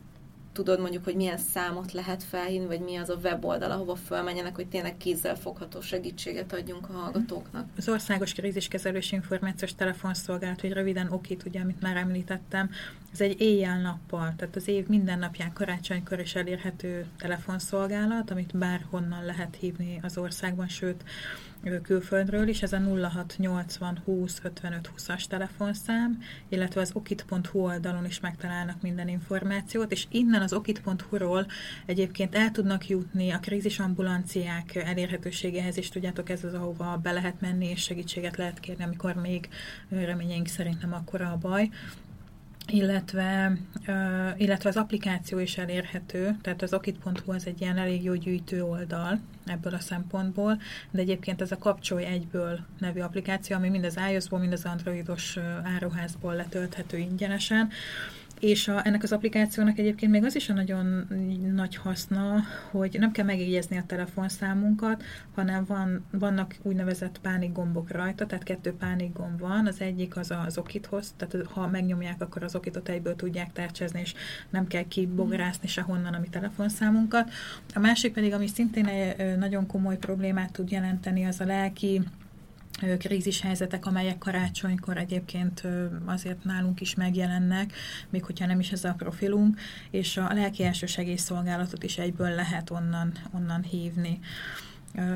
tudod 0.55 0.79
mondjuk, 0.79 1.03
hogy 1.03 1.15
milyen 1.15 1.37
számot 1.37 1.91
lehet 1.91 2.23
felhívni, 2.23 2.67
vagy 2.67 2.79
mi 2.79 2.95
az 2.95 3.09
a 3.09 3.15
weboldal, 3.23 3.71
ahova 3.71 3.95
fölmenjenek, 3.95 4.55
hogy 4.55 4.67
tényleg 4.67 4.97
kézzel 4.97 5.35
fogható 5.35 5.81
segítséget 5.81 6.53
adjunk 6.53 6.89
a 6.89 6.93
hallgatóknak? 6.93 7.67
Az 7.77 7.89
Országos 7.89 8.33
Kríziskezelős 8.33 9.11
Információs 9.11 9.75
Telefonszolgálat, 9.75 10.61
hogy 10.61 10.71
röviden 10.71 11.11
okit, 11.11 11.45
ugye, 11.45 11.59
amit 11.59 11.81
már 11.81 11.95
említettem, 11.95 12.69
ez 13.15 13.21
egy 13.21 13.41
éjjel-nappal, 13.41 14.33
tehát 14.37 14.55
az 14.55 14.67
év 14.67 14.87
minden 14.87 15.19
napján 15.19 15.53
karácsonykor 15.53 16.19
is 16.19 16.35
elérhető 16.35 17.05
telefonszolgálat, 17.17 18.31
amit 18.31 18.57
bárhonnan 18.57 19.25
lehet 19.25 19.55
hívni 19.59 19.99
az 20.03 20.17
országban, 20.17 20.67
sőt, 20.67 21.03
külföldről 21.81 22.47
is, 22.47 22.61
ez 22.61 22.73
a 22.73 22.79
0680 22.79 24.01
20 24.05 24.39
55 24.43 24.91
20-as 24.97 25.23
telefonszám, 25.25 26.21
illetve 26.49 26.81
az 26.81 26.91
okit.hu 26.93 27.59
oldalon 27.59 28.05
is 28.05 28.19
megtalálnak 28.19 28.81
minden 28.81 29.07
információt, 29.07 29.91
és 29.91 30.07
innen 30.09 30.41
az 30.41 30.53
okit.hu-ról 30.53 31.45
egyébként 31.85 32.35
el 32.35 32.51
tudnak 32.51 32.87
jutni 32.87 33.31
a 33.31 33.39
krízisambulanciák 33.39 34.75
elérhetőségehez, 34.75 35.77
és 35.77 35.89
tudjátok, 35.89 36.29
ez 36.29 36.43
az, 36.43 36.53
ahova 36.53 36.99
be 37.03 37.11
lehet 37.11 37.41
menni, 37.41 37.69
és 37.69 37.81
segítséget 37.81 38.37
lehet 38.37 38.59
kérni, 38.59 38.83
amikor 38.83 39.13
még 39.13 39.49
reményeink 39.89 40.47
szerint 40.47 40.81
nem 40.81 40.93
akkora 40.93 41.31
a 41.31 41.37
baj 41.37 41.69
illetve, 42.67 43.57
illetve 44.37 44.69
az 44.69 44.77
applikáció 44.77 45.39
is 45.39 45.57
elérhető, 45.57 46.37
tehát 46.41 46.61
az 46.61 46.73
okit.hu 46.73 47.31
az 47.31 47.45
egy 47.45 47.61
ilyen 47.61 47.77
elég 47.77 48.03
jó 48.03 48.13
gyűjtő 48.13 48.63
oldal 48.63 49.19
ebből 49.45 49.73
a 49.73 49.79
szempontból, 49.79 50.61
de 50.91 50.99
egyébként 51.01 51.41
ez 51.41 51.51
a 51.51 51.57
Kapcsolj 51.57 52.05
egyből 52.05 52.59
nevű 52.79 52.99
applikáció, 52.99 53.55
ami 53.55 53.69
mind 53.69 53.85
az 53.85 53.99
iOS-ból, 54.09 54.39
mind 54.39 54.53
az 54.53 54.65
Androidos 54.65 55.37
áruházból 55.63 56.35
letölthető 56.35 56.97
ingyenesen, 56.97 57.69
és 58.45 58.67
a, 58.67 58.81
ennek 58.83 59.03
az 59.03 59.11
applikációnak 59.11 59.77
egyébként 59.77 60.11
még 60.11 60.23
az 60.23 60.35
is 60.35 60.49
a 60.49 60.53
nagyon 60.53 61.07
nagy 61.53 61.75
haszna, 61.75 62.43
hogy 62.71 62.95
nem 62.99 63.11
kell 63.11 63.25
megjegyezni 63.25 63.77
a 63.77 63.83
telefonszámunkat, 63.85 65.03
hanem 65.35 65.65
van, 65.65 66.05
vannak 66.11 66.55
úgynevezett 66.61 67.19
pánikgombok 67.21 67.91
rajta, 67.91 68.25
tehát 68.25 68.43
kettő 68.43 68.73
pánikgomb 68.73 69.39
van, 69.39 69.67
az 69.67 69.81
egyik 69.81 70.17
az 70.17 70.33
az 70.45 70.57
okithoz, 70.57 71.13
tehát 71.17 71.47
ha 71.47 71.67
megnyomják, 71.67 72.21
akkor 72.21 72.43
az 72.43 72.55
okitot 72.55 72.89
egyből 72.89 73.15
tudják 73.15 73.53
tárcsázni, 73.53 73.99
és 73.99 74.13
nem 74.49 74.67
kell 74.67 74.87
kibográszni 74.87 75.67
sehonnan 75.67 76.13
a 76.13 76.19
mi 76.19 76.27
telefonszámunkat. 76.27 77.31
A 77.73 77.79
másik 77.79 78.13
pedig, 78.13 78.33
ami 78.33 78.47
szintén 78.47 78.85
egy 78.85 79.37
nagyon 79.37 79.67
komoly 79.67 79.97
problémát 79.97 80.51
tud 80.51 80.71
jelenteni, 80.71 81.25
az 81.25 81.39
a 81.39 81.45
lelki 81.45 82.01
krízis 82.99 83.41
helyzetek, 83.41 83.85
amelyek 83.85 84.17
karácsonykor 84.17 84.97
egyébként 84.97 85.63
azért 86.05 86.43
nálunk 86.43 86.81
is 86.81 86.95
megjelennek, 86.95 87.73
még 88.09 88.23
hogyha 88.23 88.45
nem 88.45 88.59
is 88.59 88.71
ez 88.71 88.83
a 88.83 88.93
profilunk, 88.93 89.59
és 89.89 90.17
a 90.17 90.33
lelki 90.33 90.63
elsősegélyszolgálatot 90.63 91.83
is 91.83 91.97
egyből 91.97 92.29
lehet 92.29 92.69
onnan, 92.69 93.11
onnan 93.31 93.63
hívni. 93.63 94.19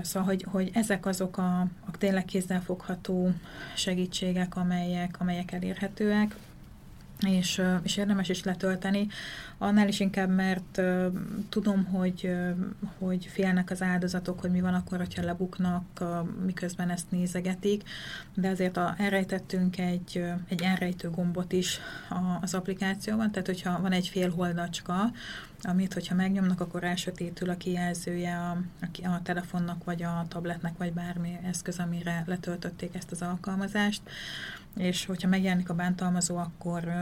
Szóval, 0.02 0.28
hogy, 0.28 0.46
hogy 0.50 0.70
ezek 0.74 1.06
azok 1.06 1.38
a, 1.38 1.60
a 1.60 1.92
tényleg 1.98 2.26
kézzelfogható 2.26 3.32
segítségek, 3.76 4.56
amelyek, 4.56 5.16
amelyek 5.20 5.52
elérhetőek 5.52 6.36
és, 7.28 7.62
és 7.84 7.98
érdemes 7.98 8.30
is 8.30 8.44
letölteni. 8.44 9.08
Annál 9.62 9.88
is 9.88 10.00
inkább, 10.00 10.30
mert 10.30 10.78
uh, 10.78 11.06
tudom, 11.50 11.86
hogy, 11.86 12.22
uh, 12.24 12.56
hogy 12.98 13.26
félnek 13.26 13.72
az 13.72 13.82
áldozatok, 13.82 14.40
hogy 14.40 14.52
mi 14.52 14.62
van 14.62 14.74
akkor, 14.74 14.98
hogyha 14.98 15.24
lebuknak, 15.24 15.84
uh, 16.02 16.08
miközben 16.46 16.90
ezt 16.90 17.12
nézegetik, 17.12 17.84
de 18.34 18.50
azért 18.50 18.78
a, 18.78 18.96
elrejtettünk 18.98 19.78
egy, 19.78 20.12
uh, 20.16 20.32
egy 20.48 20.62
elrejtő 20.62 21.10
gombot 21.10 21.52
is 21.52 21.80
a, 22.10 22.38
az 22.42 22.54
applikációban, 22.54 23.32
tehát 23.32 23.48
hogyha 23.48 23.82
van 23.82 23.92
egy 23.92 24.08
fél 24.08 24.30
holdacska, 24.30 25.12
amit, 25.62 25.94
hogyha 25.94 26.16
megnyomnak, 26.16 26.62
akkor 26.62 26.84
elsötétül 26.84 27.50
a 27.50 27.58
kijelzője 27.58 28.38
a, 28.38 28.58
a, 28.82 29.08
a 29.08 29.22
telefonnak, 29.24 29.84
vagy 29.84 30.04
a 30.04 30.26
tabletnek, 30.28 30.78
vagy 30.78 30.94
bármi 30.94 31.38
eszköz, 31.44 31.80
amire 31.80 32.24
letöltötték 32.28 32.96
ezt 32.96 33.12
az 33.12 33.22
alkalmazást, 33.22 34.02
és 34.78 35.06
hogyha 35.06 35.28
megjelenik 35.28 35.70
a 35.70 35.74
bántalmazó, 35.74 36.38
akkor 36.38 36.94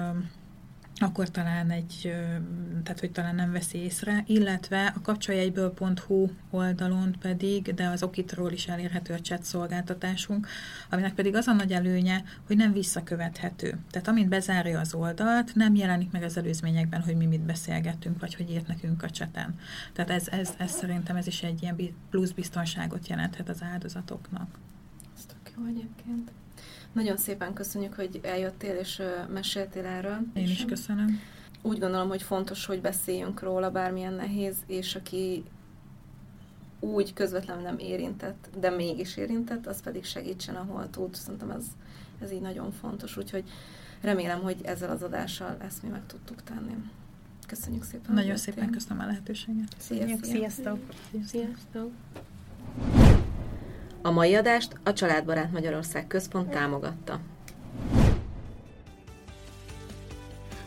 akkor 1.01 1.29
talán 1.29 1.69
egy, 1.69 2.13
tehát 2.83 2.99
hogy 2.99 3.11
talán 3.11 3.35
nem 3.35 3.51
veszi 3.51 3.77
észre, 3.77 4.23
illetve 4.27 4.93
a 4.95 5.01
kapcsoljegyből.hu 5.01 6.29
oldalon 6.49 7.15
pedig, 7.19 7.73
de 7.73 7.87
az 7.87 8.03
Okitról 8.03 8.51
is 8.51 8.67
elérhető 8.67 9.13
a 9.13 9.19
chat 9.19 9.43
szolgáltatásunk, 9.43 10.47
aminek 10.89 11.13
pedig 11.13 11.35
az 11.35 11.47
a 11.47 11.53
nagy 11.53 11.71
előnye, 11.71 12.23
hogy 12.47 12.55
nem 12.55 12.73
visszakövethető. 12.73 13.77
Tehát 13.91 14.07
amint 14.07 14.29
bezárja 14.29 14.79
az 14.79 14.93
oldalt, 14.93 15.55
nem 15.55 15.75
jelenik 15.75 16.11
meg 16.11 16.23
az 16.23 16.37
előzményekben, 16.37 17.01
hogy 17.01 17.15
mi 17.15 17.25
mit 17.25 17.41
beszélgettünk, 17.41 18.19
vagy 18.19 18.35
hogy 18.35 18.51
írt 18.51 18.67
nekünk 18.67 19.03
a 19.03 19.09
cseten. 19.09 19.55
Tehát 19.93 20.09
ez, 20.09 20.27
ez, 20.27 20.53
ez 20.57 20.71
szerintem 20.71 21.15
ez 21.15 21.27
is 21.27 21.43
egy 21.43 21.61
ilyen 21.61 21.77
plusz 22.09 22.31
biztonságot 22.31 23.07
jelenthet 23.07 23.49
az 23.49 23.61
áldozatoknak. 23.61 24.59
Ez 25.15 25.25
tök 25.25 25.53
jó 25.57 25.65
egyébként. 25.65 26.31
Nagyon 26.97 27.17
szépen 27.17 27.53
köszönjük, 27.53 27.93
hogy 27.93 28.19
eljöttél 28.23 28.75
és 28.75 29.01
meséltél 29.33 29.85
erről. 29.85 30.17
Én 30.33 30.43
is 30.43 30.65
köszönöm. 30.65 31.19
Úgy 31.61 31.79
gondolom, 31.79 32.07
hogy 32.07 32.21
fontos, 32.21 32.65
hogy 32.65 32.81
beszéljünk 32.81 33.41
róla, 33.41 33.71
bármilyen 33.71 34.13
nehéz, 34.13 34.55
és 34.67 34.95
aki 34.95 35.43
úgy 36.79 37.13
közvetlenül 37.13 37.63
nem 37.63 37.77
érintett, 37.77 38.49
de 38.59 38.69
mégis 38.69 39.17
érintett, 39.17 39.67
az 39.67 39.81
pedig 39.81 40.05
segítsen, 40.05 40.55
ahol 40.55 40.89
tud. 40.89 41.15
Szerintem 41.15 41.49
ez, 41.49 41.65
ez 42.21 42.31
így 42.31 42.41
nagyon 42.41 42.71
fontos, 42.71 43.17
úgyhogy 43.17 43.43
remélem, 44.01 44.41
hogy 44.41 44.57
ezzel 44.63 44.89
az 44.89 45.03
adással 45.03 45.57
ezt 45.59 45.83
mi 45.83 45.89
meg 45.89 46.05
tudtuk 46.05 46.43
tenni. 46.43 46.75
Köszönjük 47.47 47.83
szépen. 47.83 48.13
Nagyon 48.13 48.37
szépen 48.37 48.69
köszönöm 48.69 49.03
a 49.03 49.05
lehetőséget. 49.05 49.75
Sziasztok. 49.77 50.23
Sziasztok. 50.23 50.79
Sziasztok. 51.11 51.27
Sziasztok. 51.27 51.91
A 54.07 54.11
mai 54.11 54.35
adást 54.35 54.75
a 54.83 54.93
Családbarát 54.93 55.51
Magyarország 55.51 56.07
Központ 56.07 56.49
támogatta. 56.49 57.19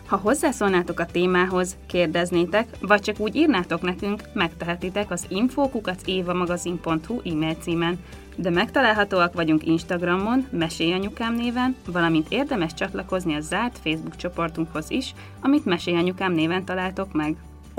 Ha 0.06 0.16
hozzászólnátok 0.16 1.00
a 1.00 1.06
témához, 1.06 1.76
kérdeznétek, 1.86 2.68
vagy 2.80 3.00
csak 3.00 3.20
úgy 3.20 3.36
írnátok 3.36 3.82
nekünk, 3.82 4.22
megtehetitek 4.32 5.10
az 5.10 5.26
infókukacévamagazin.hu 5.28 7.20
e-mail 7.24 7.54
címen, 7.54 7.98
de 8.36 8.50
megtalálhatóak 8.50 9.34
vagyunk 9.34 9.66
Instagramon, 9.66 10.46
Mesélyanyukám 10.50 11.34
néven, 11.34 11.76
valamint 11.86 12.26
érdemes 12.28 12.74
csatlakozni 12.74 13.34
a 13.34 13.40
zárt 13.40 13.78
Facebook 13.78 14.16
csoportunkhoz 14.16 14.90
is, 14.90 15.14
amit 15.42 15.64
Mesélyanyukám 15.64 16.32
néven 16.32 16.64
találtok 16.64 17.12
meg. 17.12 17.36